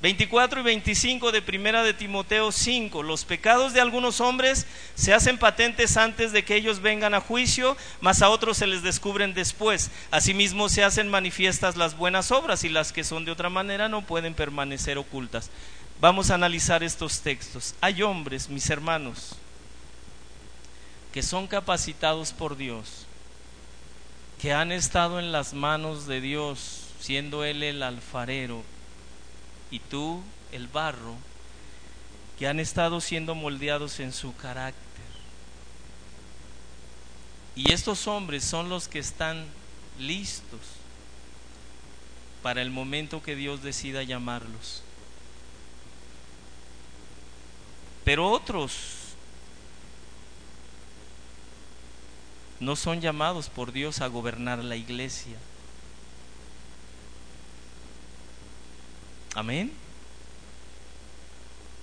24 0.01 0.61
y 0.61 0.62
25 0.62 1.32
de 1.32 1.43
Primera 1.43 1.82
de 1.82 1.93
Timoteo 1.93 2.53
5. 2.53 3.03
Los 3.03 3.24
pecados 3.24 3.72
de 3.72 3.80
algunos 3.80 4.20
hombres 4.20 4.66
se 4.95 5.12
hacen 5.12 5.39
patentes 5.39 5.97
antes 5.97 6.30
de 6.30 6.45
que 6.45 6.55
ellos 6.55 6.80
vengan 6.80 7.14
a 7.14 7.20
juicio, 7.20 7.76
mas 8.01 8.22
a 8.22 8.28
otros 8.28 8.59
se 8.59 8.68
les 8.68 8.84
descubren 8.84 9.34
después. 9.34 9.91
Asimismo 10.12 10.68
se 10.68 10.84
hacen 10.84 11.09
manifiestas 11.09 11.76
las 11.76 11.97
buenas 11.97 12.30
obras 12.30 12.62
y 12.62 12.68
las 12.68 12.93
que 12.93 13.03
son 13.03 13.24
de 13.24 13.32
otra 13.32 13.51
manera 13.51 13.89
no 13.89 14.03
pueden 14.03 14.34
permanecer 14.34 14.99
ocultas. 14.99 15.51
Vamos 16.01 16.30
a 16.30 16.34
analizar 16.34 16.84
estos 16.84 17.22
textos. 17.22 17.74
Hay 17.80 18.03
hombres, 18.03 18.49
mis 18.49 18.70
hermanos, 18.70 19.34
que 21.18 21.22
son 21.24 21.48
capacitados 21.48 22.32
por 22.32 22.56
Dios, 22.56 23.04
que 24.40 24.52
han 24.52 24.70
estado 24.70 25.18
en 25.18 25.32
las 25.32 25.52
manos 25.52 26.06
de 26.06 26.20
Dios, 26.20 26.90
siendo 27.00 27.44
Él 27.44 27.64
el 27.64 27.82
alfarero 27.82 28.62
y 29.72 29.80
tú 29.80 30.22
el 30.52 30.68
barro, 30.68 31.16
que 32.38 32.46
han 32.46 32.60
estado 32.60 33.00
siendo 33.00 33.34
moldeados 33.34 33.98
en 33.98 34.12
su 34.12 34.32
carácter. 34.36 34.78
Y 37.56 37.72
estos 37.72 38.06
hombres 38.06 38.44
son 38.44 38.68
los 38.68 38.86
que 38.86 39.00
están 39.00 39.44
listos 39.98 40.60
para 42.44 42.62
el 42.62 42.70
momento 42.70 43.24
que 43.24 43.34
Dios 43.34 43.60
decida 43.64 44.04
llamarlos. 44.04 44.84
Pero 48.04 48.30
otros 48.30 48.97
no 52.61 52.76
son 52.76 53.00
llamados 53.00 53.48
por 53.48 53.72
Dios 53.72 54.00
a 54.00 54.09
gobernar 54.09 54.62
la 54.64 54.76
iglesia. 54.76 55.36
Amén. 59.34 59.72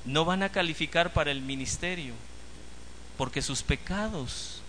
No 0.03 0.25
van 0.25 0.43
a 0.43 0.49
calificar 0.49 1.13
para 1.13 1.31
el 1.31 1.41
ministerio 1.41 2.13
porque 3.17 3.41
sus 3.41 3.63
pecados 3.63 4.61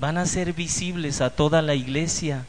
van 0.00 0.18
a 0.18 0.26
ser 0.26 0.52
visibles 0.52 1.20
a 1.20 1.30
toda 1.30 1.62
la 1.62 1.74
iglesia 1.74 2.44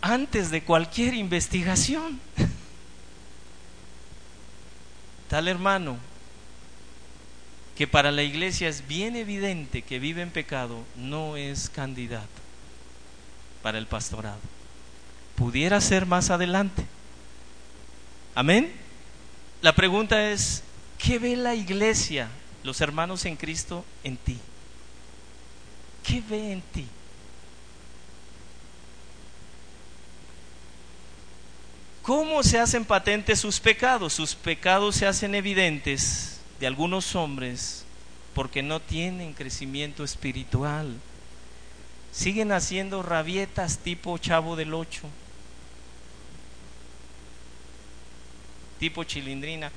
antes 0.00 0.50
de 0.50 0.62
cualquier 0.62 1.14
investigación. 1.14 2.20
Tal 5.28 5.48
hermano 5.48 5.98
que 7.76 7.86
para 7.86 8.10
la 8.10 8.22
iglesia 8.22 8.68
es 8.68 8.88
bien 8.88 9.16
evidente 9.16 9.82
que 9.82 9.98
vive 9.98 10.22
en 10.22 10.30
pecado, 10.30 10.82
no 10.96 11.36
es 11.36 11.68
candidato 11.68 12.26
para 13.62 13.76
el 13.76 13.86
pastorado. 13.86 14.40
Pudiera 15.34 15.78
ser 15.82 16.06
más 16.06 16.30
adelante. 16.30 16.86
Amén. 18.34 18.72
La 19.60 19.74
pregunta 19.74 20.30
es, 20.30 20.62
¿qué 20.98 21.18
ve 21.18 21.36
la 21.36 21.54
iglesia, 21.54 22.28
los 22.64 22.80
hermanos 22.80 23.26
en 23.26 23.36
Cristo, 23.36 23.84
en 24.04 24.16
ti? 24.16 24.38
¿Qué 26.02 26.22
ve 26.26 26.52
en 26.52 26.62
ti? 26.62 26.86
¿Cómo 32.00 32.42
se 32.42 32.58
hacen 32.58 32.86
patentes 32.86 33.40
sus 33.40 33.60
pecados? 33.60 34.14
Sus 34.14 34.34
pecados 34.34 34.96
se 34.96 35.06
hacen 35.06 35.34
evidentes 35.34 36.36
de 36.60 36.66
algunos 36.66 37.14
hombres 37.14 37.84
porque 38.34 38.62
no 38.62 38.80
tienen 38.80 39.32
crecimiento 39.32 40.04
espiritual. 40.04 40.94
Siguen 42.12 42.52
haciendo 42.52 43.02
rabietas 43.02 43.78
tipo 43.78 44.16
chavo 44.18 44.56
del 44.56 44.74
ocho, 44.74 45.08
tipo 48.78 49.04
chilindrina. 49.04 49.70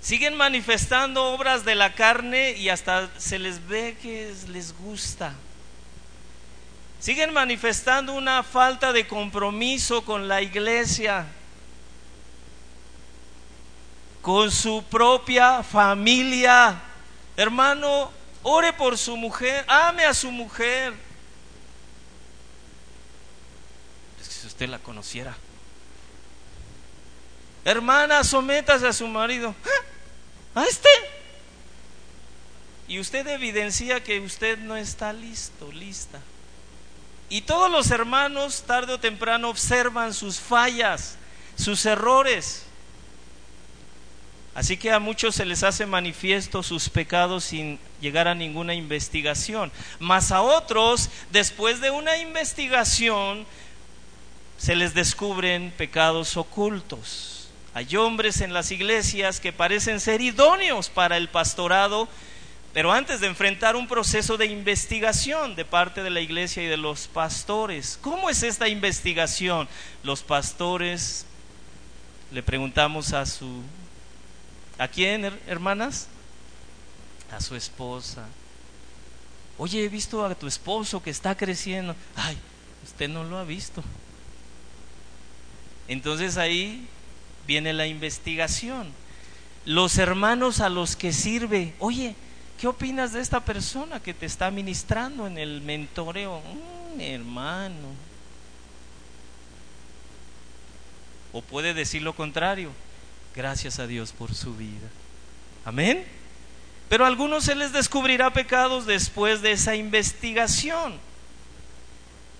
Siguen 0.00 0.36
manifestando 0.36 1.24
obras 1.32 1.64
de 1.64 1.74
la 1.74 1.94
carne 1.94 2.52
y 2.52 2.70
hasta 2.70 3.10
se 3.18 3.38
les 3.38 3.66
ve 3.68 3.96
que 4.00 4.32
les 4.48 4.72
gusta. 4.76 5.34
Siguen 7.00 7.32
manifestando 7.32 8.14
una 8.14 8.42
falta 8.42 8.92
de 8.92 9.06
compromiso 9.06 10.04
con 10.04 10.26
la 10.26 10.42
iglesia 10.42 11.26
con 14.22 14.50
su 14.50 14.82
propia 14.84 15.62
familia. 15.62 16.80
Hermano, 17.36 18.10
ore 18.42 18.72
por 18.72 18.98
su 18.98 19.16
mujer, 19.16 19.64
ame 19.68 20.04
a 20.04 20.14
su 20.14 20.30
mujer. 20.30 20.92
Es 24.20 24.28
que 24.28 24.34
si 24.34 24.46
usted 24.46 24.68
la 24.68 24.78
conociera. 24.78 25.36
Hermana, 27.64 28.24
sométase 28.24 28.86
a 28.86 28.92
su 28.92 29.06
marido. 29.06 29.54
¿A 30.54 30.64
este? 30.64 30.88
Y 32.88 32.98
usted 32.98 33.26
evidencia 33.28 34.02
que 34.02 34.18
usted 34.20 34.58
no 34.58 34.76
está 34.76 35.12
listo, 35.12 35.70
lista. 35.70 36.20
Y 37.28 37.42
todos 37.42 37.70
los 37.70 37.90
hermanos 37.92 38.64
tarde 38.66 38.94
o 38.94 38.98
temprano 38.98 39.48
observan 39.48 40.12
sus 40.12 40.40
fallas, 40.40 41.16
sus 41.56 41.86
errores. 41.86 42.64
Así 44.60 44.76
que 44.76 44.92
a 44.92 44.98
muchos 44.98 45.36
se 45.36 45.46
les 45.46 45.62
hace 45.62 45.86
manifiesto 45.86 46.62
sus 46.62 46.90
pecados 46.90 47.44
sin 47.44 47.78
llegar 48.02 48.28
a 48.28 48.34
ninguna 48.34 48.74
investigación. 48.74 49.72
Mas 49.98 50.32
a 50.32 50.42
otros, 50.42 51.08
después 51.32 51.80
de 51.80 51.90
una 51.90 52.18
investigación, 52.18 53.46
se 54.58 54.76
les 54.76 54.92
descubren 54.92 55.72
pecados 55.78 56.36
ocultos. 56.36 57.48
Hay 57.72 57.96
hombres 57.96 58.42
en 58.42 58.52
las 58.52 58.70
iglesias 58.70 59.40
que 59.40 59.50
parecen 59.50 59.98
ser 59.98 60.20
idóneos 60.20 60.90
para 60.90 61.16
el 61.16 61.30
pastorado, 61.30 62.06
pero 62.74 62.92
antes 62.92 63.20
de 63.20 63.28
enfrentar 63.28 63.76
un 63.76 63.88
proceso 63.88 64.36
de 64.36 64.44
investigación 64.44 65.56
de 65.56 65.64
parte 65.64 66.02
de 66.02 66.10
la 66.10 66.20
iglesia 66.20 66.62
y 66.62 66.66
de 66.66 66.76
los 66.76 67.08
pastores, 67.08 67.98
¿cómo 68.02 68.28
es 68.28 68.42
esta 68.42 68.68
investigación? 68.68 69.70
Los 70.02 70.22
pastores 70.22 71.24
le 72.30 72.42
preguntamos 72.42 73.14
a 73.14 73.24
su 73.24 73.62
¿A 74.80 74.88
quién, 74.88 75.30
hermanas? 75.46 76.08
A 77.30 77.38
su 77.42 77.54
esposa. 77.54 78.26
Oye, 79.58 79.84
he 79.84 79.88
visto 79.90 80.24
a 80.24 80.34
tu 80.34 80.46
esposo 80.46 81.02
que 81.02 81.10
está 81.10 81.36
creciendo. 81.36 81.94
Ay, 82.16 82.38
usted 82.82 83.06
no 83.06 83.22
lo 83.24 83.36
ha 83.36 83.44
visto. 83.44 83.84
Entonces 85.86 86.38
ahí 86.38 86.88
viene 87.46 87.74
la 87.74 87.86
investigación. 87.86 88.90
Los 89.66 89.98
hermanos 89.98 90.60
a 90.60 90.70
los 90.70 90.96
que 90.96 91.12
sirve, 91.12 91.74
oye, 91.78 92.14
¿qué 92.58 92.66
opinas 92.66 93.12
de 93.12 93.20
esta 93.20 93.44
persona 93.44 94.00
que 94.00 94.14
te 94.14 94.24
está 94.24 94.50
ministrando 94.50 95.26
en 95.26 95.36
el 95.36 95.60
mentoreo? 95.60 96.40
Mm, 96.40 97.00
hermano. 97.02 97.88
O 101.34 101.42
puede 101.42 101.74
decir 101.74 102.00
lo 102.00 102.16
contrario, 102.16 102.70
gracias 103.34 103.78
a 103.78 103.86
Dios 103.86 104.12
por 104.12 104.34
su 104.34 104.54
vida. 104.56 104.88
Amén. 105.64 106.04
Pero 106.88 107.04
a 107.04 107.08
algunos 107.08 107.44
se 107.44 107.54
les 107.54 107.72
descubrirá 107.72 108.32
pecados 108.32 108.86
después 108.86 109.42
de 109.42 109.52
esa 109.52 109.76
investigación. 109.76 110.98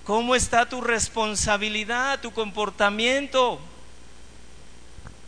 ¿Cómo 0.05 0.35
está 0.35 0.69
tu 0.69 0.81
responsabilidad, 0.81 2.21
tu 2.21 2.33
comportamiento? 2.33 3.61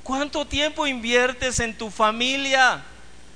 ¿Cuánto 0.02 0.44
tiempo 0.44 0.88
inviertes 0.88 1.60
en 1.60 1.78
tu 1.78 1.90
familia 1.90 2.82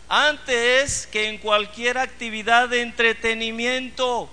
antes 0.09 1.07
que 1.07 1.29
en 1.29 1.39
cualquier 1.39 1.99
actividad 1.99 2.69
de 2.69 2.83
entretenimiento? 2.83 4.29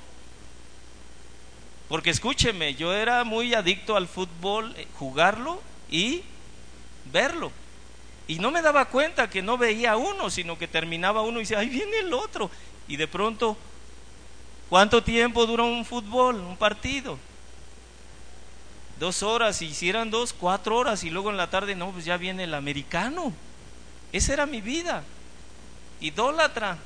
Porque 1.87 2.09
escúcheme, 2.09 2.73
yo 2.73 2.91
era 2.91 3.23
muy 3.23 3.53
adicto 3.53 3.95
al 3.95 4.07
fútbol, 4.07 4.73
eh, 4.75 4.87
jugarlo 4.97 5.61
y 5.91 6.23
verlo. 7.11 7.51
Y 8.27 8.39
no 8.39 8.51
me 8.51 8.61
daba 8.61 8.85
cuenta 8.85 9.29
que 9.29 9.41
no 9.41 9.57
veía 9.57 9.97
uno, 9.97 10.29
sino 10.29 10.57
que 10.57 10.67
terminaba 10.67 11.21
uno 11.21 11.39
y 11.39 11.43
decía, 11.43 11.59
ahí 11.59 11.69
viene 11.69 11.99
el 11.99 12.13
otro. 12.13 12.49
Y 12.87 12.95
de 12.95 13.07
pronto, 13.07 13.57
¿cuánto 14.69 15.03
tiempo 15.03 15.45
dura 15.45 15.63
un 15.63 15.83
fútbol, 15.83 16.35
un 16.37 16.55
partido? 16.55 17.17
Dos 18.99 19.23
horas, 19.23 19.61
y 19.61 19.65
hicieran 19.65 20.09
dos, 20.09 20.31
cuatro 20.31 20.77
horas, 20.77 21.03
y 21.03 21.09
luego 21.09 21.29
en 21.29 21.37
la 21.37 21.49
tarde, 21.49 21.75
no, 21.75 21.91
pues 21.91 22.05
ya 22.05 22.15
viene 22.15 22.45
el 22.45 22.53
americano. 22.53 23.33
Esa 24.13 24.33
era 24.33 24.45
mi 24.45 24.61
vida, 24.61 25.03
idólatra. 25.99 26.77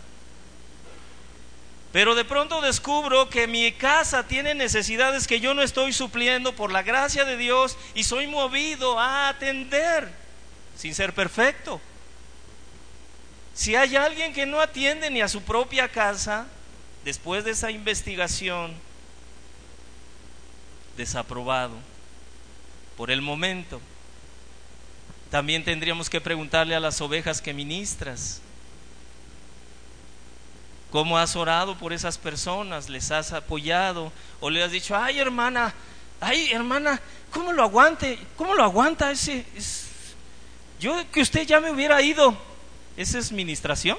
Pero 1.91 2.15
de 2.15 2.25
pronto 2.25 2.61
descubro 2.61 3.29
que 3.29 3.47
mi 3.47 3.71
casa 3.71 4.27
tiene 4.27 4.55
necesidades 4.55 5.27
que 5.27 5.39
yo 5.39 5.53
no 5.53 5.61
estoy 5.61 5.93
supliendo 5.93 6.53
por 6.53 6.71
la 6.71 6.83
gracia 6.83 7.25
de 7.25 7.37
Dios 7.37 7.77
y 7.95 8.03
soy 8.03 8.27
movido 8.27 8.99
a 8.99 9.29
atender 9.29 10.26
sin 10.77 10.93
ser 10.93 11.13
perfecto. 11.13 11.81
Si 13.53 13.75
hay 13.75 13.95
alguien 13.95 14.33
que 14.33 14.45
no 14.45 14.61
atiende 14.61 15.09
ni 15.09 15.21
a 15.21 15.27
su 15.27 15.41
propia 15.41 15.89
casa, 15.89 16.45
después 17.03 17.43
de 17.43 17.51
esa 17.51 17.71
investigación, 17.71 18.73
desaprobado 20.95 21.75
por 22.95 23.11
el 23.11 23.21
momento. 23.21 23.79
También 25.31 25.63
tendríamos 25.63 26.09
que 26.09 26.21
preguntarle 26.21 26.75
a 26.75 26.79
las 26.79 26.99
ovejas 27.01 27.41
que 27.41 27.53
ministras, 27.53 28.41
¿cómo 30.91 31.17
has 31.17 31.35
orado 31.35 31.77
por 31.77 31.93
esas 31.93 32.17
personas? 32.17 32.89
¿Les 32.89 33.11
has 33.11 33.33
apoyado? 33.33 34.11
¿O 34.39 34.49
le 34.49 34.63
has 34.63 34.71
dicho, 34.71 34.95
ay 34.95 35.19
hermana, 35.19 35.73
ay 36.19 36.51
hermana, 36.51 36.99
¿cómo 37.31 37.51
lo 37.53 37.63
aguante? 37.63 38.17
¿Cómo 38.35 38.53
lo 38.53 38.63
aguanta 38.63 39.11
ese? 39.11 39.45
Yo 40.79 41.03
que 41.11 41.21
usted 41.21 41.45
ya 41.45 41.59
me 41.59 41.71
hubiera 41.71 42.01
ido. 42.01 42.37
¿Esa 42.95 43.19
es 43.19 43.31
ministración? 43.31 43.97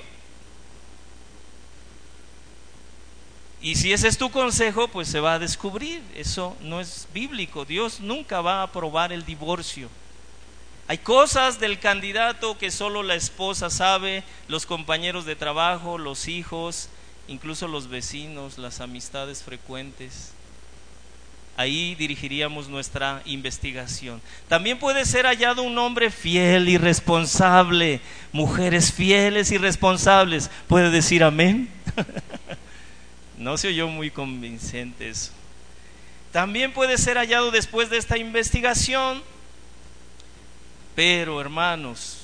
Y 3.60 3.74
si 3.74 3.92
ese 3.92 4.06
es 4.06 4.18
tu 4.18 4.30
consejo, 4.30 4.88
pues 4.88 5.08
se 5.08 5.20
va 5.20 5.34
a 5.34 5.38
descubrir. 5.38 6.02
Eso 6.14 6.56
no 6.60 6.80
es 6.80 7.08
bíblico. 7.12 7.64
Dios 7.64 8.00
nunca 8.00 8.40
va 8.40 8.60
a 8.60 8.64
aprobar 8.64 9.12
el 9.12 9.24
divorcio. 9.24 9.88
Hay 10.86 10.98
cosas 10.98 11.60
del 11.60 11.78
candidato 11.80 12.56
que 12.56 12.70
solo 12.70 13.02
la 13.02 13.14
esposa 13.14 13.68
sabe, 13.68 14.24
los 14.46 14.64
compañeros 14.64 15.26
de 15.26 15.36
trabajo, 15.36 15.98
los 15.98 16.28
hijos, 16.28 16.88
incluso 17.26 17.68
los 17.68 17.88
vecinos, 17.88 18.56
las 18.56 18.80
amistades 18.80 19.42
frecuentes. 19.42 20.32
Ahí 21.58 21.96
dirigiríamos 21.96 22.68
nuestra 22.68 23.20
investigación. 23.24 24.22
También 24.46 24.78
puede 24.78 25.04
ser 25.04 25.26
hallado 25.26 25.64
un 25.64 25.76
hombre 25.76 26.12
fiel 26.12 26.68
y 26.68 26.78
responsable, 26.78 28.00
mujeres 28.30 28.92
fieles 28.92 29.50
y 29.50 29.58
responsables. 29.58 30.52
¿Puede 30.68 30.90
decir 30.90 31.24
amén? 31.24 31.68
no 33.38 33.56
se 33.56 33.66
oyó 33.66 33.88
muy 33.88 34.08
convincente 34.08 35.08
eso. 35.08 35.32
También 36.30 36.72
puede 36.72 36.96
ser 36.96 37.16
hallado 37.16 37.50
después 37.50 37.90
de 37.90 37.96
esta 37.96 38.16
investigación, 38.18 39.20
pero 40.94 41.40
hermanos, 41.40 42.18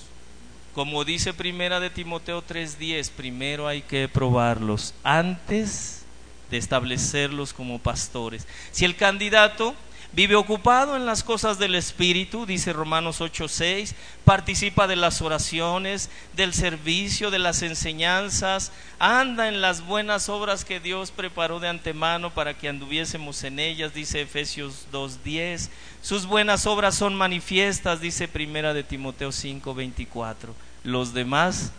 como 0.75 1.05
dice 1.05 1.35
primera 1.35 1.81
de 1.81 1.91
Timoteo 1.91 2.41
3:10, 2.41 3.11
primero 3.11 3.67
hay 3.67 3.83
que 3.83 4.07
probarlos 4.07 4.95
antes 5.03 6.04
de 6.51 6.59
establecerlos 6.59 7.53
como 7.53 7.79
pastores. 7.79 8.47
Si 8.73 8.85
el 8.85 8.97
candidato 8.97 9.75
vive 10.15 10.37
ocupado 10.37 10.97
en 10.97 11.07
las 11.07 11.25
cosas 11.25 11.59
del 11.59 11.75
Espíritu, 11.75 12.47
dice 12.47 12.73
Romanos 12.73 13.21
8:6, 13.21 13.95
participa 14.25 14.87
de 14.87 14.97
las 14.97 15.21
oraciones, 15.23 16.09
del 16.35 16.55
servicio, 16.55 17.31
de 17.31 17.41
las 17.41 17.63
enseñanzas, 17.63 18.71
anda 18.99 19.49
en 19.49 19.61
las 19.61 19.85
buenas 19.85 20.29
obras 20.29 20.65
que 20.65 20.79
Dios 20.79 21.11
preparó 21.11 21.59
de 21.59 21.69
antemano 21.69 22.33
para 22.33 22.55
que 22.55 22.69
anduviésemos 22.69 23.43
en 23.43 23.59
ellas, 23.59 23.93
dice 23.93 24.21
Efesios 24.21 24.87
2:10. 24.93 25.71
Sus 26.01 26.27
buenas 26.27 26.67
obras 26.67 26.95
son 26.95 27.15
manifiestas, 27.15 28.01
dice 28.01 28.29
Primera 28.29 28.73
de 28.73 28.85
Timoteo 28.85 29.33
5:24. 29.33 30.55
Los 30.85 31.13
demás 31.13 31.73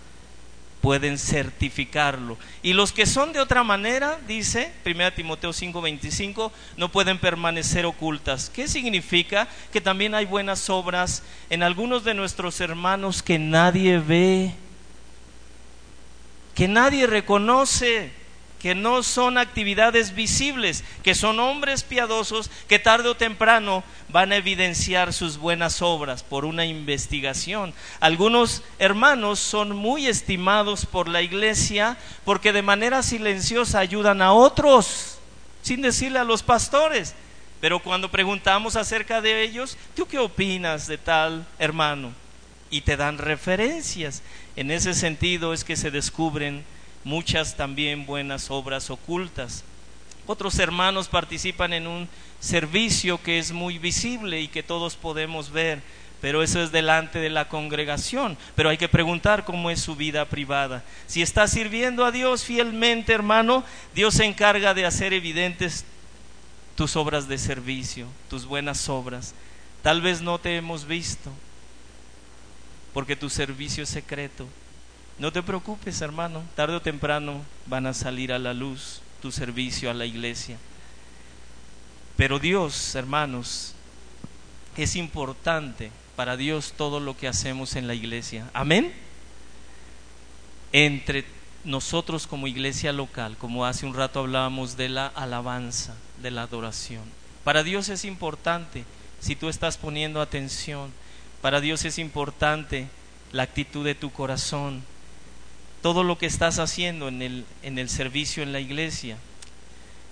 pueden 0.81 1.17
certificarlo. 1.17 2.37
Y 2.61 2.73
los 2.73 2.91
que 2.91 3.05
son 3.05 3.33
de 3.33 3.39
otra 3.39 3.63
manera, 3.63 4.19
dice 4.27 4.71
1 4.85 5.13
Timoteo 5.13 5.51
5:25, 5.51 6.51
no 6.77 6.91
pueden 6.91 7.17
permanecer 7.17 7.85
ocultas. 7.85 8.49
¿Qué 8.49 8.67
significa? 8.67 9.47
Que 9.73 9.81
también 9.81 10.13
hay 10.13 10.25
buenas 10.25 10.69
obras 10.69 11.23
en 11.49 11.63
algunos 11.63 12.03
de 12.03 12.13
nuestros 12.13 12.61
hermanos 12.61 13.23
que 13.23 13.39
nadie 13.39 13.99
ve, 13.99 14.53
que 16.53 16.67
nadie 16.67 17.07
reconoce 17.07 18.24
que 18.65 18.73
no 18.73 19.03
son 19.03 19.37
actividades 19.37 20.15
visibles, 20.15 20.83
que 21.03 21.13
son 21.13 21.39
hombres 21.39 21.83
piadosos 21.83 22.49
que 22.67 22.79
tarde 22.79 23.09
o 23.09 23.15
temprano 23.15 23.83
van 24.09 24.31
a 24.31 24.37
evidenciar 24.37 25.13
sus 25.13 25.37
buenas 25.37 25.83
obras 25.83 26.23
por 26.23 26.45
una 26.45 26.65
investigación. 26.65 27.75
Algunos 27.99 28.63
hermanos 28.79 29.37
son 29.37 29.75
muy 29.75 30.07
estimados 30.07 30.87
por 30.87 31.07
la 31.07 31.21
iglesia 31.21 31.95
porque 32.23 32.53
de 32.53 32.63
manera 32.63 33.03
silenciosa 33.03 33.77
ayudan 33.77 34.23
a 34.23 34.33
otros, 34.33 35.19
sin 35.61 35.83
decirle 35.83 36.17
a 36.17 36.23
los 36.23 36.41
pastores. 36.41 37.13
Pero 37.61 37.83
cuando 37.83 38.09
preguntamos 38.09 38.75
acerca 38.75 39.21
de 39.21 39.43
ellos, 39.43 39.77
¿tú 39.95 40.07
qué 40.07 40.17
opinas 40.17 40.87
de 40.87 40.97
tal 40.97 41.45
hermano? 41.59 42.13
Y 42.71 42.81
te 42.81 42.97
dan 42.97 43.19
referencias. 43.19 44.23
En 44.55 44.71
ese 44.71 44.95
sentido 44.95 45.53
es 45.53 45.63
que 45.63 45.75
se 45.75 45.91
descubren 45.91 46.65
muchas 47.05 47.55
también 47.55 48.05
buenas 48.05 48.51
obras 48.51 48.89
ocultas. 48.89 49.63
Otros 50.27 50.59
hermanos 50.59 51.07
participan 51.07 51.71
en 51.71 51.87
un 51.87 52.09
servicio 52.41 53.21
que 53.21 53.39
es 53.39 53.53
muy 53.53 53.77
visible 53.77 54.41
y 54.41 54.47
que 54.47 54.63
todos 54.63 54.95
podemos 54.95 55.51
ver, 55.51 55.81
pero 56.19 56.41
eso 56.41 56.61
es 56.61 56.71
delante 56.71 57.19
de 57.19 57.29
la 57.29 57.47
congregación. 57.47 58.37
Pero 58.55 58.69
hay 58.69 58.77
que 58.77 58.89
preguntar 58.89 59.45
cómo 59.45 59.69
es 59.69 59.79
su 59.79 59.95
vida 59.95 60.25
privada. 60.25 60.83
Si 61.05 61.21
está 61.21 61.47
sirviendo 61.47 62.03
a 62.03 62.11
Dios 62.11 62.43
fielmente, 62.43 63.13
hermano, 63.13 63.63
Dios 63.93 64.15
se 64.15 64.25
encarga 64.25 64.73
de 64.73 64.85
hacer 64.85 65.13
evidentes 65.13 65.85
tus 66.75 66.95
obras 66.95 67.27
de 67.27 67.37
servicio, 67.37 68.07
tus 68.29 68.45
buenas 68.45 68.89
obras. 68.89 69.35
Tal 69.83 70.01
vez 70.01 70.21
no 70.21 70.39
te 70.39 70.57
hemos 70.57 70.85
visto, 70.87 71.31
porque 72.95 73.15
tu 73.15 73.29
servicio 73.29 73.83
es 73.83 73.89
secreto, 73.89 74.47
no 75.17 75.31
te 75.31 75.41
preocupes, 75.41 76.01
hermano, 76.01 76.43
tarde 76.55 76.75
o 76.75 76.81
temprano 76.81 77.41
van 77.67 77.87
a 77.87 77.93
salir 77.93 78.33
a 78.33 78.39
la 78.39 78.53
luz 78.53 79.01
tu 79.21 79.31
servicio 79.31 79.89
a 79.89 79.93
la 79.93 80.05
iglesia. 80.05 80.57
Pero 82.17 82.37
Dios, 82.39 82.95
hermanos, 82.95 83.73
es 84.77 84.95
importante 84.95 85.91
para 86.15 86.37
Dios 86.37 86.73
todo 86.77 86.99
lo 86.99 87.15
que 87.15 87.27
hacemos 87.27 87.75
en 87.75 87.87
la 87.87 87.93
iglesia. 87.93 88.49
Amén. 88.53 88.93
Entre 90.73 91.25
nosotros 91.63 92.27
como 92.27 92.47
iglesia 92.47 92.91
local, 92.91 93.37
como 93.37 93.65
hace 93.65 93.85
un 93.85 93.93
rato 93.93 94.19
hablábamos 94.19 94.75
de 94.75 94.89
la 94.89 95.07
alabanza, 95.07 95.95
de 96.21 96.31
la 96.31 96.43
adoración. 96.43 97.03
Para 97.45 97.63
Dios 97.63 97.87
es 97.89 98.03
importante 98.03 98.83
si 99.19 99.35
tú 99.35 99.47
estás 99.47 99.77
poniendo 99.77 100.21
atención. 100.21 100.91
Para 101.41 101.61
Dios 101.61 101.85
es 101.85 101.99
importante 101.99 102.87
la 103.31 103.43
actitud 103.43 103.85
de 103.85 103.95
tu 103.95 104.11
corazón 104.11 104.83
todo 105.85 106.03
lo 106.03 106.17
que 106.17 106.25
estás 106.25 106.57
haciendo 106.57 107.09
en 107.09 107.21
el, 107.21 107.45
en 107.61 107.77
el 107.77 107.89
servicio 107.89 108.41
en 108.41 108.51
la 108.51 108.59
iglesia. 108.59 109.19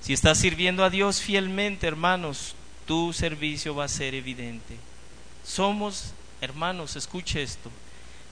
Si 0.02 0.14
estás 0.14 0.38
sirviendo 0.38 0.84
a 0.84 0.92
Dios 0.92 1.20
fielmente, 1.20 1.88
hermanos, 1.88 2.54
tu 2.86 3.12
servicio 3.12 3.74
va 3.74 3.86
a 3.86 3.88
ser 3.88 4.14
evidente. 4.14 4.78
Somos, 5.44 6.14
hermanos, 6.42 6.96
escuche 6.96 7.42
esto, 7.42 7.72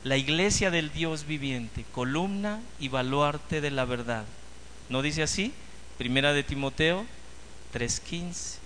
la 0.04 0.18
iglesia 0.18 0.70
del 0.70 0.94
Dios 0.94 1.26
viviente, 1.26 1.84
columna 1.92 2.62
y 2.80 2.90
baluarte 2.90 3.60
de 3.60 3.72
la 3.72 3.86
verdad. 3.86 4.26
¿No 4.90 5.02
dice 5.02 5.24
así? 5.24 5.52
Primera 5.98 6.34
de 6.34 6.44
Timoteo 6.44 7.08
3:15. 7.74 8.60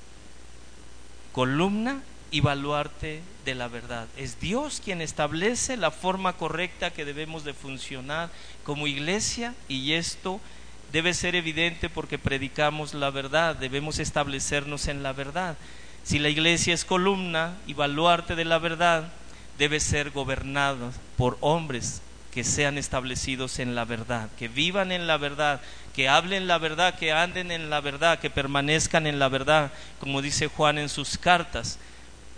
Columna 1.32 2.03
y 2.36 2.41
baluarte 2.41 3.21
de 3.45 3.55
la 3.55 3.69
verdad. 3.69 4.09
Es 4.17 4.41
Dios 4.41 4.81
quien 4.83 4.99
establece 4.99 5.77
la 5.77 5.89
forma 5.89 6.33
correcta 6.33 6.91
que 6.91 7.05
debemos 7.05 7.45
de 7.45 7.53
funcionar 7.53 8.29
como 8.65 8.88
iglesia 8.88 9.55
y 9.69 9.93
esto 9.93 10.41
debe 10.91 11.13
ser 11.13 11.36
evidente 11.36 11.88
porque 11.88 12.19
predicamos 12.19 12.93
la 12.93 13.09
verdad, 13.09 13.55
debemos 13.55 13.99
establecernos 13.99 14.89
en 14.89 15.01
la 15.01 15.13
verdad. 15.13 15.55
Si 16.03 16.19
la 16.19 16.27
iglesia 16.27 16.73
es 16.73 16.83
columna 16.83 17.55
y 17.67 17.73
baluarte 17.73 18.36
de 18.36 18.43
la 18.43 18.59
verdad, 18.59 19.13
debe 19.57 19.79
ser 19.79 20.11
gobernada 20.11 20.91
por 21.15 21.38
hombres 21.39 22.01
que 22.33 22.43
sean 22.43 22.77
establecidos 22.77 23.59
en 23.59 23.75
la 23.75 23.86
verdad, 23.86 24.27
que 24.38 24.49
vivan 24.49 24.91
en 24.91 25.07
la 25.07 25.15
verdad, 25.15 25.61
que 25.95 26.09
hablen 26.09 26.47
la 26.47 26.57
verdad, 26.57 26.99
que 26.99 27.13
anden 27.13 27.49
en 27.49 27.69
la 27.69 27.79
verdad, 27.79 28.19
que 28.19 28.29
permanezcan 28.29 29.07
en 29.07 29.19
la 29.19 29.29
verdad, 29.29 29.71
como 30.01 30.21
dice 30.21 30.47
Juan 30.47 30.77
en 30.77 30.89
sus 30.89 31.17
cartas. 31.17 31.79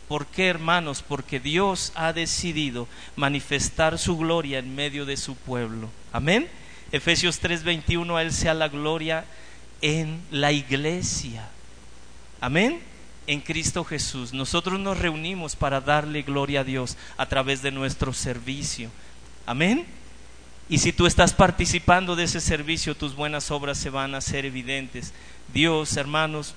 ¿Por 0.08 0.26
qué, 0.28 0.48
hermanos? 0.48 1.04
Porque 1.06 1.40
Dios 1.40 1.92
ha 1.96 2.14
decidido 2.14 2.88
manifestar 3.16 3.98
su 3.98 4.18
gloria 4.18 4.60
en 4.60 4.76
medio 4.76 5.06
de 5.06 5.18
su 5.18 5.36
pueblo. 5.36 5.90
Amén. 6.14 6.48
Efesios 6.92 7.42
3:21, 7.42 8.16
a 8.16 8.22
Él 8.22 8.32
sea 8.32 8.54
la 8.54 8.70
gloria 8.70 9.26
en 9.82 10.22
la 10.32 10.52
iglesia. 10.52 11.50
Amén 12.40 12.82
en 13.28 13.42
Cristo 13.42 13.84
Jesús. 13.84 14.34
Nosotros 14.34 14.80
nos 14.80 14.98
reunimos 14.98 15.56
para 15.56 15.82
darle 15.82 16.24
gloria 16.24 16.62
a 16.62 16.64
Dios 16.64 16.98
a 17.18 17.26
través 17.28 17.62
de 17.62 17.72
nuestro 17.72 18.14
servicio. 18.14 18.90
Amén. 19.46 19.86
Y 20.70 20.80
si 20.80 20.92
tú 20.92 21.06
estás 21.06 21.34
participando 21.34 22.16
de 22.16 22.24
ese 22.24 22.42
servicio, 22.42 22.96
tus 22.96 23.16
buenas 23.16 23.52
obras 23.52 23.78
se 23.78 23.90
van 23.90 24.16
a 24.16 24.20
hacer 24.20 24.46
evidentes. 24.46 25.14
Dios, 25.54 25.96
hermanos, 25.98 26.56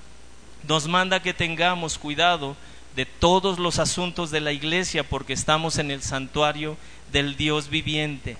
nos 0.67 0.87
manda 0.87 1.21
que 1.21 1.33
tengamos 1.33 1.97
cuidado 1.97 2.55
de 2.95 3.05
todos 3.05 3.59
los 3.59 3.79
asuntos 3.79 4.31
de 4.31 4.41
la 4.41 4.51
iglesia 4.51 5.03
porque 5.03 5.33
estamos 5.33 5.77
en 5.77 5.91
el 5.91 6.01
santuario 6.01 6.77
del 7.11 7.37
Dios 7.37 7.69
viviente. 7.69 8.37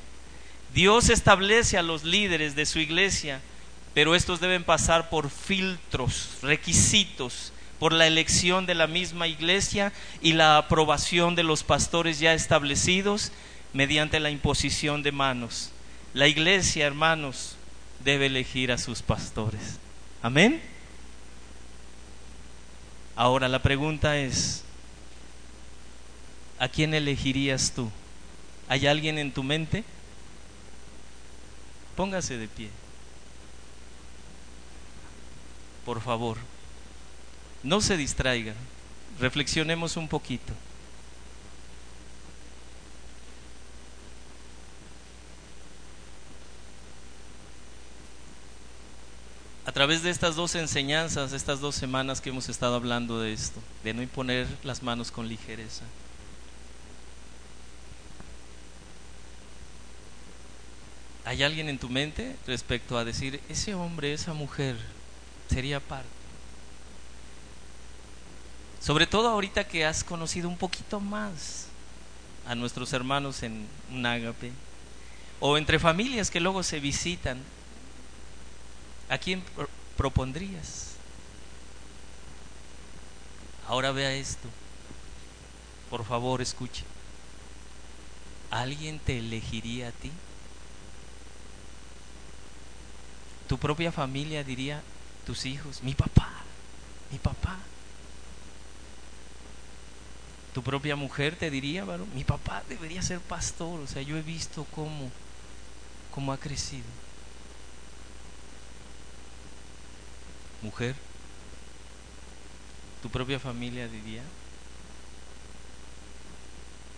Dios 0.74 1.10
establece 1.10 1.78
a 1.78 1.82
los 1.84 2.04
líderes 2.04 2.56
de 2.56 2.66
su 2.66 2.80
iglesia, 2.80 3.41
pero 3.93 4.16
estos 4.16 4.39
deben 4.39 4.64
pasar 4.64 5.10
por 5.10 5.30
filtros, 5.30 6.38
requisitos 6.41 7.52
por 7.80 7.93
la 7.93 8.08
elección 8.08 8.66
de 8.66 8.76
la 8.76 8.88
misma 8.88 9.28
iglesia 9.28 9.91
y 10.22 10.34
la 10.34 10.58
aprobación 10.58 11.36
de 11.36 11.43
los 11.43 11.64
pastores 11.64 12.20
ya 12.20 12.34
establecidos 12.34 13.32
mediante 13.74 14.20
la 14.20 14.30
imposición 14.30 15.02
de 15.04 15.12
manos. 15.12 15.72
La 16.14 16.28
iglesia, 16.28 16.86
hermanos, 16.86 17.56
debe 18.04 18.28
elegir 18.28 18.72
a 18.72 18.78
sus 18.78 19.02
pastores. 19.02 19.80
Amén. 20.22 20.62
Ahora 23.22 23.47
la 23.47 23.61
pregunta 23.61 24.17
es, 24.17 24.63
¿a 26.57 26.67
quién 26.67 26.95
elegirías 26.95 27.72
tú? 27.72 27.91
¿Hay 28.67 28.88
alguien 28.88 29.19
en 29.19 29.32
tu 29.32 29.43
mente? 29.43 29.84
Póngase 31.95 32.39
de 32.39 32.47
pie. 32.47 32.69
Por 35.86 36.01
favor. 36.01 36.39
No 37.61 37.80
se 37.80 37.95
distraigan, 37.95 38.55
reflexionemos 39.19 39.97
un 39.97 40.07
poquito. 40.07 40.53
A 49.66 49.72
través 49.72 50.01
de 50.01 50.09
estas 50.09 50.36
dos 50.36 50.55
enseñanzas, 50.55 51.34
estas 51.34 51.59
dos 51.59 51.76
semanas 51.76 52.20
que 52.20 52.30
hemos 52.30 52.49
estado 52.49 52.76
hablando 52.76 53.20
de 53.20 53.32
esto, 53.32 53.59
de 53.84 53.93
no 53.93 54.01
imponer 54.01 54.47
las 54.64 54.82
manos 54.82 55.12
con 55.12 55.28
ligereza. 55.28 55.84
¿Hay 61.26 61.43
alguien 61.43 61.70
en 61.70 61.78
tu 61.78 61.89
mente 61.89 62.36
respecto 62.47 62.97
a 62.97 63.05
decir, 63.05 63.39
ese 63.49 63.76
hombre, 63.76 64.14
esa 64.14 64.34
mujer, 64.34 64.78
sería 65.49 65.80
parte? 65.80 66.09
Sobre 68.82 69.05
todo 69.05 69.30
ahorita 69.30 69.68
que 69.68 69.86
has 69.86 70.03
conocido 70.03 70.49
un 70.49 70.57
poquito 70.57 70.99
más 70.99 71.68
a 72.47 72.55
nuestros 72.55 72.91
hermanos 72.93 73.43
en 73.43 73.68
un 73.91 74.05
ágape 74.07 74.51
o 75.39 75.55
entre 75.59 75.78
familias 75.78 76.32
que 76.32 76.39
luego 76.39 76.64
se 76.64 76.80
visitan. 76.80 77.38
¿A 79.12 79.18
quién 79.18 79.43
propondrías? 79.97 80.91
Ahora 83.68 83.91
vea 83.91 84.14
esto. 84.14 84.47
Por 85.89 86.05
favor, 86.05 86.41
escuche. 86.41 86.86
¿Alguien 88.49 88.99
te 88.99 89.20
elegiría 89.20 89.89
a 89.89 89.91
ti? 89.91 90.12
Tu 93.49 93.57
propia 93.57 93.91
familia 93.91 94.45
diría, 94.45 94.82
tus 95.26 95.45
hijos, 95.45 95.84
mi 95.84 95.93
papá, 95.93 96.30
mi 97.12 97.18
papá. 97.18 97.57
Tu 100.53 100.64
propia 100.64 100.95
mujer 100.95 101.36
te 101.36 101.51
diría, 101.51 101.84
varón, 101.84 102.07
mi 102.16 102.24
papá 102.24 102.64
debería 102.70 103.01
ser 103.01 103.20
pastor, 103.20 103.82
o 103.82 103.88
sea, 103.88 104.03
yo 104.03 104.16
he 104.16 104.22
visto 104.22 104.66
cómo, 104.74 105.12
cómo 106.12 106.32
ha 106.32 106.38
crecido. 106.38 107.11
Mujer, 110.62 110.95
tu 113.01 113.09
propia 113.09 113.39
familia 113.39 113.88
diría, 113.88 114.22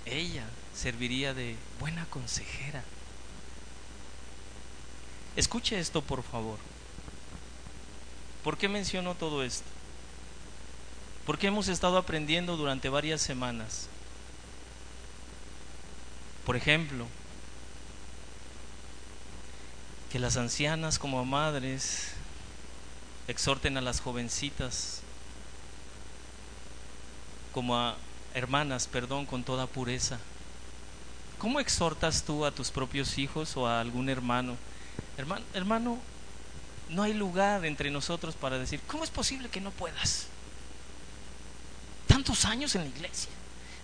ella 0.06 0.46
serviría 0.76 1.34
de 1.34 1.56
buena 1.80 2.06
consejera. 2.08 2.84
Escuche 5.36 5.80
esto, 5.80 6.02
por 6.02 6.24
favor. 6.24 6.60
¿Por 8.44 8.58
qué 8.58 8.68
menciono 8.68 9.16
todo 9.16 9.44
esto? 9.44 9.68
Porque 11.26 11.48
hemos 11.48 11.70
estado 11.70 11.98
aprendiendo 11.98 12.58
durante 12.58 12.90
varias 12.90 13.22
semanas. 13.22 13.88
Por 16.46 16.58
ejemplo, 16.58 17.08
que 20.12 20.20
las 20.20 20.36
ancianas 20.36 21.00
como 21.00 21.24
madres 21.24 22.12
exhorten 23.28 23.78
a 23.78 23.82
las 23.82 24.02
jovencitas 24.02 25.02
como 27.54 27.78
a 27.78 27.96
hermanas, 28.34 28.88
perdón, 28.88 29.26
con 29.26 29.44
toda 29.44 29.68
pureza. 29.68 30.20
¿Cómo 31.38 31.60
exhortas 31.60 32.24
tú 32.24 32.46
a 32.46 32.52
tus 32.52 32.72
propios 32.72 33.18
hijos 33.18 33.56
o 33.58 33.68
a 33.68 33.80
algún 33.80 34.10
hermano? 34.10 34.56
Hermano, 35.18 35.46
hermano, 35.54 36.00
no 36.90 37.04
hay 37.04 37.14
lugar 37.14 37.66
entre 37.66 37.92
nosotros 37.92 38.36
para 38.36 38.58
decir, 38.58 38.80
¿cómo 38.88 39.04
es 39.04 39.10
posible 39.10 39.50
que 39.50 39.62
no 39.62 39.72
puedas? 39.72 40.28
tantos 42.14 42.46
años 42.46 42.76
en 42.76 42.82
la 42.82 42.88
iglesia. 42.88 43.32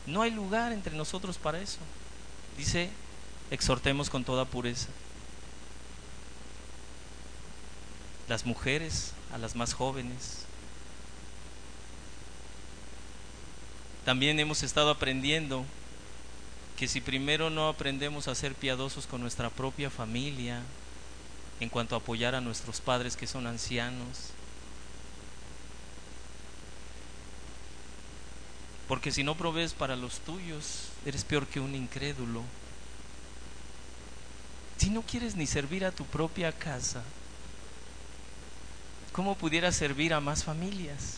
No 0.05 0.21
hay 0.21 0.31
lugar 0.31 0.71
entre 0.71 0.95
nosotros 0.95 1.37
para 1.37 1.59
eso. 1.59 1.79
Dice, 2.57 2.89
exhortemos 3.49 4.09
con 4.09 4.23
toda 4.23 4.45
pureza. 4.45 4.87
Las 8.27 8.45
mujeres, 8.45 9.13
a 9.34 9.38
las 9.38 9.55
más 9.55 9.73
jóvenes. 9.73 10.45
También 14.05 14.39
hemos 14.39 14.63
estado 14.63 14.89
aprendiendo 14.89 15.65
que 16.77 16.88
si 16.88 17.01
primero 17.01 17.49
no 17.49 17.67
aprendemos 17.67 18.27
a 18.27 18.36
ser 18.36 18.55
piadosos 18.55 19.05
con 19.05 19.21
nuestra 19.21 19.49
propia 19.49 19.89
familia, 19.89 20.61
en 21.59 21.69
cuanto 21.69 21.95
a 21.95 21.99
apoyar 21.99 22.36
a 22.36 22.41
nuestros 22.41 22.80
padres 22.80 23.17
que 23.17 23.27
son 23.27 23.45
ancianos, 23.45 24.32
Porque 28.89 29.11
si 29.11 29.23
no 29.23 29.36
provees 29.38 29.75
para 29.75 29.95
los 29.95 30.17
tuyos, 30.21 30.89
eres 31.05 31.23
peor 31.23 31.45
que 31.45 31.59
un 31.59 31.75
incrédulo. 31.75 32.41
Si 34.77 34.89
no 34.89 35.03
quieres 35.03 35.36
ni 35.36 35.45
servir 35.45 35.86
a 35.86 35.91
tu 35.91 36.05
propia 36.05 36.51
casa, 36.51 37.03
¿cómo 39.12 39.36
pudieras 39.36 39.76
servir 39.76 40.14
a 40.14 40.20
más 40.20 40.43
familias? 40.43 41.18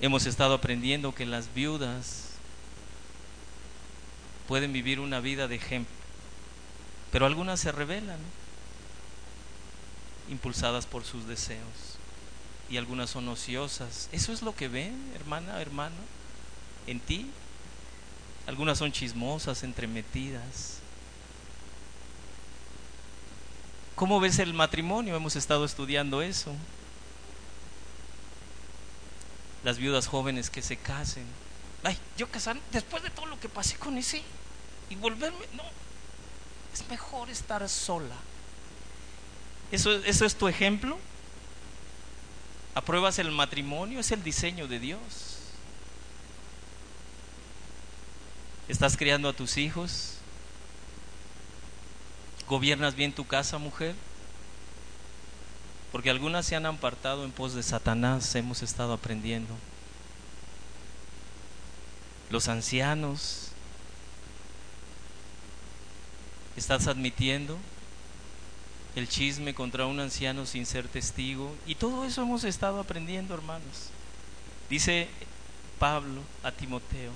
Hemos 0.00 0.26
estado 0.26 0.54
aprendiendo 0.54 1.14
que 1.14 1.26
las 1.26 1.52
viudas 1.54 2.28
pueden 4.46 4.72
vivir 4.72 5.00
una 5.00 5.20
vida 5.20 5.48
de 5.48 5.56
ejemplo, 5.56 5.94
pero 7.10 7.26
algunas 7.26 7.60
se 7.60 7.72
rebelan, 7.72 8.18
impulsadas 10.30 10.86
por 10.86 11.04
sus 11.04 11.26
deseos, 11.26 11.98
y 12.70 12.76
algunas 12.76 13.10
son 13.10 13.28
ociosas. 13.28 14.08
¿Eso 14.12 14.32
es 14.32 14.42
lo 14.42 14.54
que 14.54 14.68
ven, 14.68 15.12
hermana, 15.16 15.60
hermano, 15.60 15.96
en 16.86 17.00
ti? 17.00 17.30
Algunas 18.46 18.78
son 18.78 18.92
chismosas, 18.92 19.62
entremetidas. 19.62 20.77
¿Cómo 23.98 24.20
ves 24.20 24.38
el 24.38 24.54
matrimonio? 24.54 25.16
Hemos 25.16 25.34
estado 25.34 25.64
estudiando 25.64 26.22
eso. 26.22 26.54
Las 29.64 29.76
viudas 29.76 30.06
jóvenes 30.06 30.50
que 30.50 30.62
se 30.62 30.76
casen. 30.76 31.24
Ay, 31.82 31.98
yo 32.16 32.30
casar 32.30 32.56
después 32.70 33.02
de 33.02 33.10
todo 33.10 33.26
lo 33.26 33.40
que 33.40 33.48
pasé 33.48 33.76
con 33.76 33.98
ese 33.98 34.22
y 34.88 34.94
volverme, 34.94 35.44
no. 35.54 35.64
Es 36.72 36.88
mejor 36.88 37.28
estar 37.28 37.68
sola. 37.68 38.14
¿Eso, 39.72 39.90
eso 40.04 40.24
es 40.24 40.36
tu 40.36 40.46
ejemplo? 40.46 40.96
¿Apruebas 42.76 43.18
el 43.18 43.32
matrimonio? 43.32 43.98
Es 43.98 44.12
el 44.12 44.22
diseño 44.22 44.68
de 44.68 44.78
Dios. 44.78 45.00
¿Estás 48.68 48.96
criando 48.96 49.28
a 49.28 49.32
tus 49.32 49.56
hijos? 49.56 50.17
¿Gobiernas 52.48 52.94
bien 52.94 53.12
tu 53.12 53.26
casa, 53.26 53.58
mujer? 53.58 53.94
Porque 55.92 56.08
algunas 56.08 56.46
se 56.46 56.56
han 56.56 56.64
apartado 56.64 57.24
en 57.24 57.30
pos 57.30 57.54
de 57.54 57.62
Satanás, 57.62 58.34
hemos 58.34 58.62
estado 58.62 58.94
aprendiendo. 58.94 59.54
Los 62.30 62.48
ancianos, 62.48 63.50
¿estás 66.56 66.86
admitiendo 66.86 67.58
el 68.96 69.08
chisme 69.08 69.54
contra 69.54 69.86
un 69.86 70.00
anciano 70.00 70.46
sin 70.46 70.64
ser 70.64 70.88
testigo? 70.88 71.54
Y 71.66 71.74
todo 71.74 72.06
eso 72.06 72.22
hemos 72.22 72.44
estado 72.44 72.80
aprendiendo, 72.80 73.34
hermanos. 73.34 73.90
Dice 74.70 75.08
Pablo 75.78 76.22
a 76.42 76.50
Timoteo, 76.50 77.12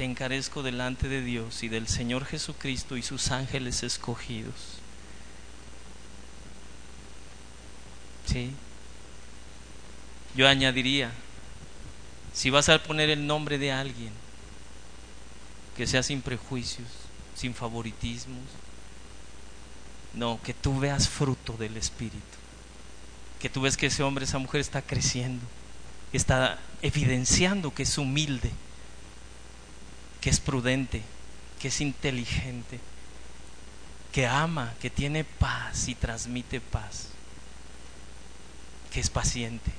te 0.00 0.06
encarezco 0.06 0.62
delante 0.62 1.08
de 1.08 1.20
Dios 1.20 1.62
y 1.62 1.68
del 1.68 1.86
Señor 1.86 2.24
Jesucristo 2.24 2.96
y 2.96 3.02
sus 3.02 3.30
ángeles 3.32 3.82
escogidos. 3.82 4.54
Sí. 8.24 8.50
Yo 10.34 10.48
añadiría, 10.48 11.12
si 12.32 12.48
vas 12.48 12.70
a 12.70 12.82
poner 12.82 13.10
el 13.10 13.26
nombre 13.26 13.58
de 13.58 13.72
alguien, 13.72 14.14
que 15.76 15.86
sea 15.86 16.02
sin 16.02 16.22
prejuicios, 16.22 16.88
sin 17.36 17.52
favoritismos, 17.52 18.44
no, 20.14 20.40
que 20.42 20.54
tú 20.54 20.80
veas 20.80 21.10
fruto 21.10 21.58
del 21.58 21.76
Espíritu, 21.76 22.38
que 23.38 23.50
tú 23.50 23.60
ves 23.60 23.76
que 23.76 23.88
ese 23.88 24.02
hombre, 24.02 24.24
esa 24.24 24.38
mujer 24.38 24.62
está 24.62 24.80
creciendo, 24.80 25.44
está 26.14 26.58
evidenciando 26.80 27.74
que 27.74 27.82
es 27.82 27.98
humilde, 27.98 28.50
que 30.20 30.30
es 30.30 30.40
prudente, 30.40 31.02
que 31.58 31.68
es 31.68 31.80
inteligente, 31.80 32.80
que 34.12 34.26
ama, 34.26 34.74
que 34.80 34.90
tiene 34.90 35.24
paz 35.24 35.88
y 35.88 35.94
transmite 35.94 36.60
paz, 36.60 37.08
que 38.92 39.00
es 39.00 39.10
paciente. 39.10 39.70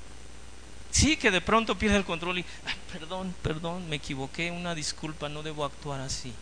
Sí, 0.91 1.15
que 1.15 1.31
de 1.31 1.41
pronto 1.41 1.77
pierde 1.77 1.97
el 1.97 2.05
control 2.05 2.39
y, 2.39 2.45
perdón, 2.91 3.33
perdón, 3.41 3.89
me 3.89 3.95
equivoqué, 3.97 4.51
una 4.51 4.75
disculpa, 4.75 5.29
no 5.29 5.43
debo 5.43 5.63
actuar 5.63 6.01
así. 6.01 6.33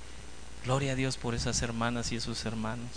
Gloria 0.64 0.94
a 0.94 0.96
Dios 0.96 1.18
por 1.18 1.36
esas 1.36 1.62
hermanas 1.62 2.12
y 2.12 2.16
esos 2.16 2.46
hermanos. 2.46 2.90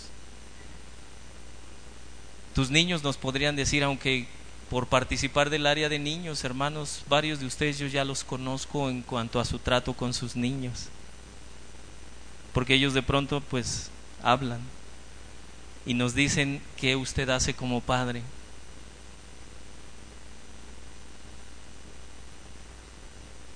Tus 2.55 2.69
niños 2.69 3.03
nos 3.03 3.17
podrían 3.17 3.55
decir, 3.55 3.83
aunque 3.83 4.27
por 4.73 4.87
participar 4.87 5.51
del 5.51 5.67
área 5.67 5.87
de 5.87 5.99
niños, 5.99 6.43
hermanos, 6.43 7.03
varios 7.07 7.39
de 7.39 7.45
ustedes 7.45 7.77
yo 7.77 7.85
ya 7.85 8.03
los 8.03 8.23
conozco 8.23 8.89
en 8.89 9.03
cuanto 9.03 9.39
a 9.39 9.45
su 9.45 9.59
trato 9.59 9.93
con 9.93 10.15
sus 10.15 10.35
niños. 10.35 10.87
Porque 12.53 12.73
ellos 12.73 12.95
de 12.95 13.03
pronto 13.03 13.39
pues 13.39 13.91
hablan 14.23 14.61
y 15.85 15.93
nos 15.93 16.15
dicen 16.15 16.59
qué 16.75 16.95
usted 16.95 17.29
hace 17.29 17.53
como 17.53 17.81
padre. 17.81 18.23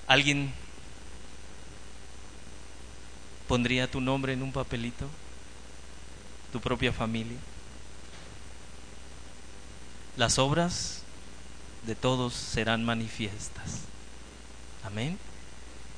¿Alguien 0.06 0.52
pondría 3.48 3.90
tu 3.90 4.00
nombre 4.00 4.34
en 4.34 4.44
un 4.44 4.52
papelito? 4.52 5.08
¿Tu 6.52 6.60
propia 6.60 6.92
familia? 6.92 7.38
Las 10.16 10.38
obras 10.38 10.97
de 11.86 11.94
todos 11.94 12.34
serán 12.34 12.84
manifiestas. 12.84 13.82
Amén. 14.84 15.18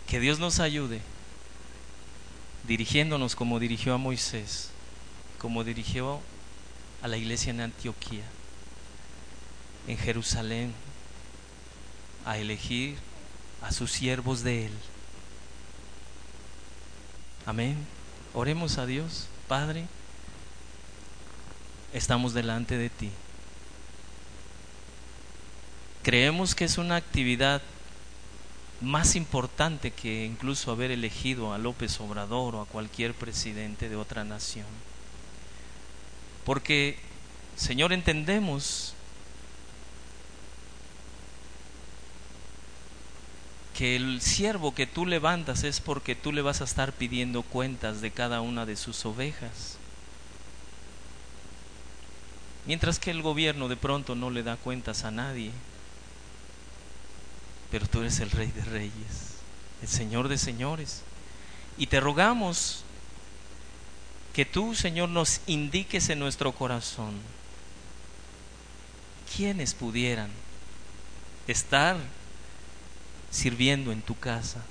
Que 0.06 0.20
Dios 0.20 0.38
nos 0.38 0.60
ayude 0.60 1.00
dirigiéndonos 2.66 3.34
como 3.34 3.58
dirigió 3.58 3.94
a 3.94 3.98
Moisés, 3.98 4.70
como 5.38 5.64
dirigió 5.64 6.20
a 7.02 7.08
la 7.08 7.16
iglesia 7.16 7.50
en 7.50 7.60
Antioquía, 7.60 8.24
en 9.88 9.96
Jerusalén, 9.96 10.72
a 12.24 12.38
elegir 12.38 12.98
a 13.62 13.72
sus 13.72 13.90
siervos 13.90 14.42
de 14.42 14.66
Él. 14.66 14.72
Amén. 17.46 17.76
Oremos 18.34 18.78
a 18.78 18.86
Dios, 18.86 19.26
Padre, 19.48 19.86
estamos 21.92 22.34
delante 22.34 22.76
de 22.76 22.90
ti. 22.90 23.10
Creemos 26.10 26.56
que 26.56 26.64
es 26.64 26.76
una 26.76 26.96
actividad 26.96 27.62
más 28.80 29.14
importante 29.14 29.92
que 29.92 30.24
incluso 30.24 30.72
haber 30.72 30.90
elegido 30.90 31.52
a 31.52 31.58
López 31.58 32.00
Obrador 32.00 32.56
o 32.56 32.62
a 32.62 32.66
cualquier 32.66 33.14
presidente 33.14 33.88
de 33.88 33.94
otra 33.94 34.24
nación. 34.24 34.66
Porque, 36.44 36.98
Señor, 37.54 37.92
entendemos 37.92 38.94
que 43.78 43.94
el 43.94 44.20
siervo 44.20 44.74
que 44.74 44.88
tú 44.88 45.06
levantas 45.06 45.62
es 45.62 45.78
porque 45.78 46.16
tú 46.16 46.32
le 46.32 46.42
vas 46.42 46.60
a 46.60 46.64
estar 46.64 46.92
pidiendo 46.92 47.42
cuentas 47.42 48.00
de 48.00 48.10
cada 48.10 48.40
una 48.40 48.66
de 48.66 48.74
sus 48.74 49.06
ovejas. 49.06 49.78
Mientras 52.66 52.98
que 52.98 53.12
el 53.12 53.22
gobierno 53.22 53.68
de 53.68 53.76
pronto 53.76 54.16
no 54.16 54.30
le 54.30 54.42
da 54.42 54.56
cuentas 54.56 55.04
a 55.04 55.12
nadie 55.12 55.52
pero 57.70 57.86
tú 57.86 58.00
eres 58.00 58.20
el 58.20 58.30
Rey 58.30 58.50
de 58.50 58.64
Reyes, 58.64 59.36
el 59.82 59.88
Señor 59.88 60.28
de 60.28 60.38
Señores. 60.38 61.02
Y 61.78 61.86
te 61.86 62.00
rogamos 62.00 62.84
que 64.32 64.44
tú, 64.44 64.74
Señor, 64.74 65.08
nos 65.08 65.40
indiques 65.46 66.08
en 66.08 66.18
nuestro 66.18 66.52
corazón 66.52 67.14
quiénes 69.36 69.74
pudieran 69.74 70.30
estar 71.46 71.96
sirviendo 73.30 73.92
en 73.92 74.02
tu 74.02 74.18
casa. 74.18 74.62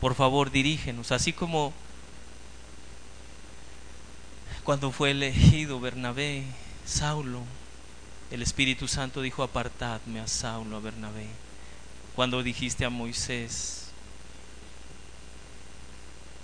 Por 0.00 0.14
favor, 0.14 0.50
dirígenos, 0.50 1.12
así 1.12 1.32
como 1.32 1.72
cuando 4.64 4.90
fue 4.90 5.10
elegido 5.10 5.78
Bernabé, 5.78 6.44
Saulo, 6.86 7.42
el 8.30 8.42
Espíritu 8.42 8.88
Santo 8.88 9.22
dijo, 9.22 9.42
apartadme 9.42 10.20
a 10.20 10.26
Saulo, 10.26 10.76
a 10.76 10.80
Bernabé. 10.80 11.26
Cuando 12.14 12.42
dijiste 12.42 12.84
a 12.84 12.90
Moisés, 12.90 13.88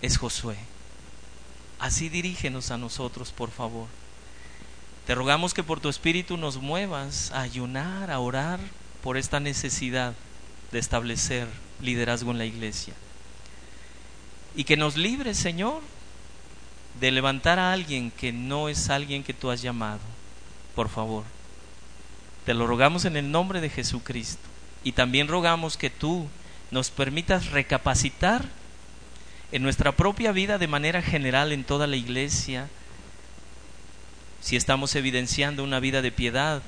es 0.02 0.16
Josué. 0.16 0.56
Así 1.78 2.08
dirígenos 2.08 2.70
a 2.70 2.78
nosotros, 2.78 3.32
por 3.32 3.50
favor. 3.50 3.88
Te 5.06 5.14
rogamos 5.14 5.54
que 5.54 5.62
por 5.62 5.80
tu 5.80 5.88
Espíritu 5.88 6.36
nos 6.36 6.58
muevas 6.58 7.32
a 7.32 7.40
ayunar, 7.40 8.10
a 8.10 8.20
orar 8.20 8.60
por 9.02 9.16
esta 9.16 9.40
necesidad 9.40 10.14
de 10.72 10.78
establecer 10.78 11.48
liderazgo 11.80 12.30
en 12.30 12.38
la 12.38 12.44
iglesia. 12.44 12.94
Y 14.54 14.64
que 14.64 14.76
nos 14.76 14.96
libres, 14.96 15.38
Señor, 15.38 15.80
de 17.00 17.10
levantar 17.10 17.58
a 17.58 17.72
alguien 17.72 18.10
que 18.10 18.32
no 18.32 18.68
es 18.68 18.90
alguien 18.90 19.22
que 19.24 19.34
tú 19.34 19.50
has 19.50 19.62
llamado. 19.62 20.00
Por 20.74 20.88
favor. 20.88 21.24
Te 22.44 22.54
lo 22.54 22.66
rogamos 22.66 23.04
en 23.04 23.16
el 23.16 23.30
nombre 23.30 23.60
de 23.60 23.70
Jesucristo. 23.70 24.42
Y 24.82 24.92
también 24.92 25.28
rogamos 25.28 25.76
que 25.76 25.90
tú 25.90 26.28
nos 26.70 26.90
permitas 26.90 27.50
recapacitar 27.50 28.44
en 29.52 29.62
nuestra 29.62 29.92
propia 29.92 30.32
vida 30.32 30.58
de 30.58 30.68
manera 30.68 31.02
general 31.02 31.52
en 31.52 31.64
toda 31.64 31.86
la 31.86 31.96
iglesia, 31.96 32.68
si 34.40 34.56
estamos 34.56 34.94
evidenciando 34.94 35.64
una 35.64 35.80
vida 35.80 36.02
de 36.02 36.12
piedad, 36.12 36.62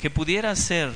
que 0.00 0.10
pudiera 0.10 0.54
ser 0.56 0.92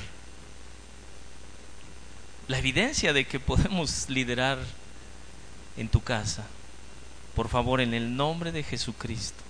la 2.48 2.58
evidencia 2.58 3.12
de 3.12 3.26
que 3.26 3.38
podemos 3.38 4.08
liderar 4.08 4.58
en 5.76 5.88
tu 5.88 6.02
casa. 6.02 6.44
Por 7.34 7.48
favor, 7.48 7.80
en 7.80 7.94
el 7.94 8.16
nombre 8.16 8.50
de 8.50 8.64
Jesucristo, 8.64 9.44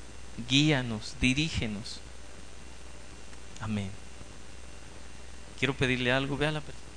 guíanos, 0.49 1.15
dirígenos. 1.21 2.01
Amén. 3.61 3.91
Quiero 5.59 5.77
pedirle 5.77 6.13
algo, 6.13 6.37
vea 6.37 6.53
la 6.53 6.61
persona. 6.65 6.88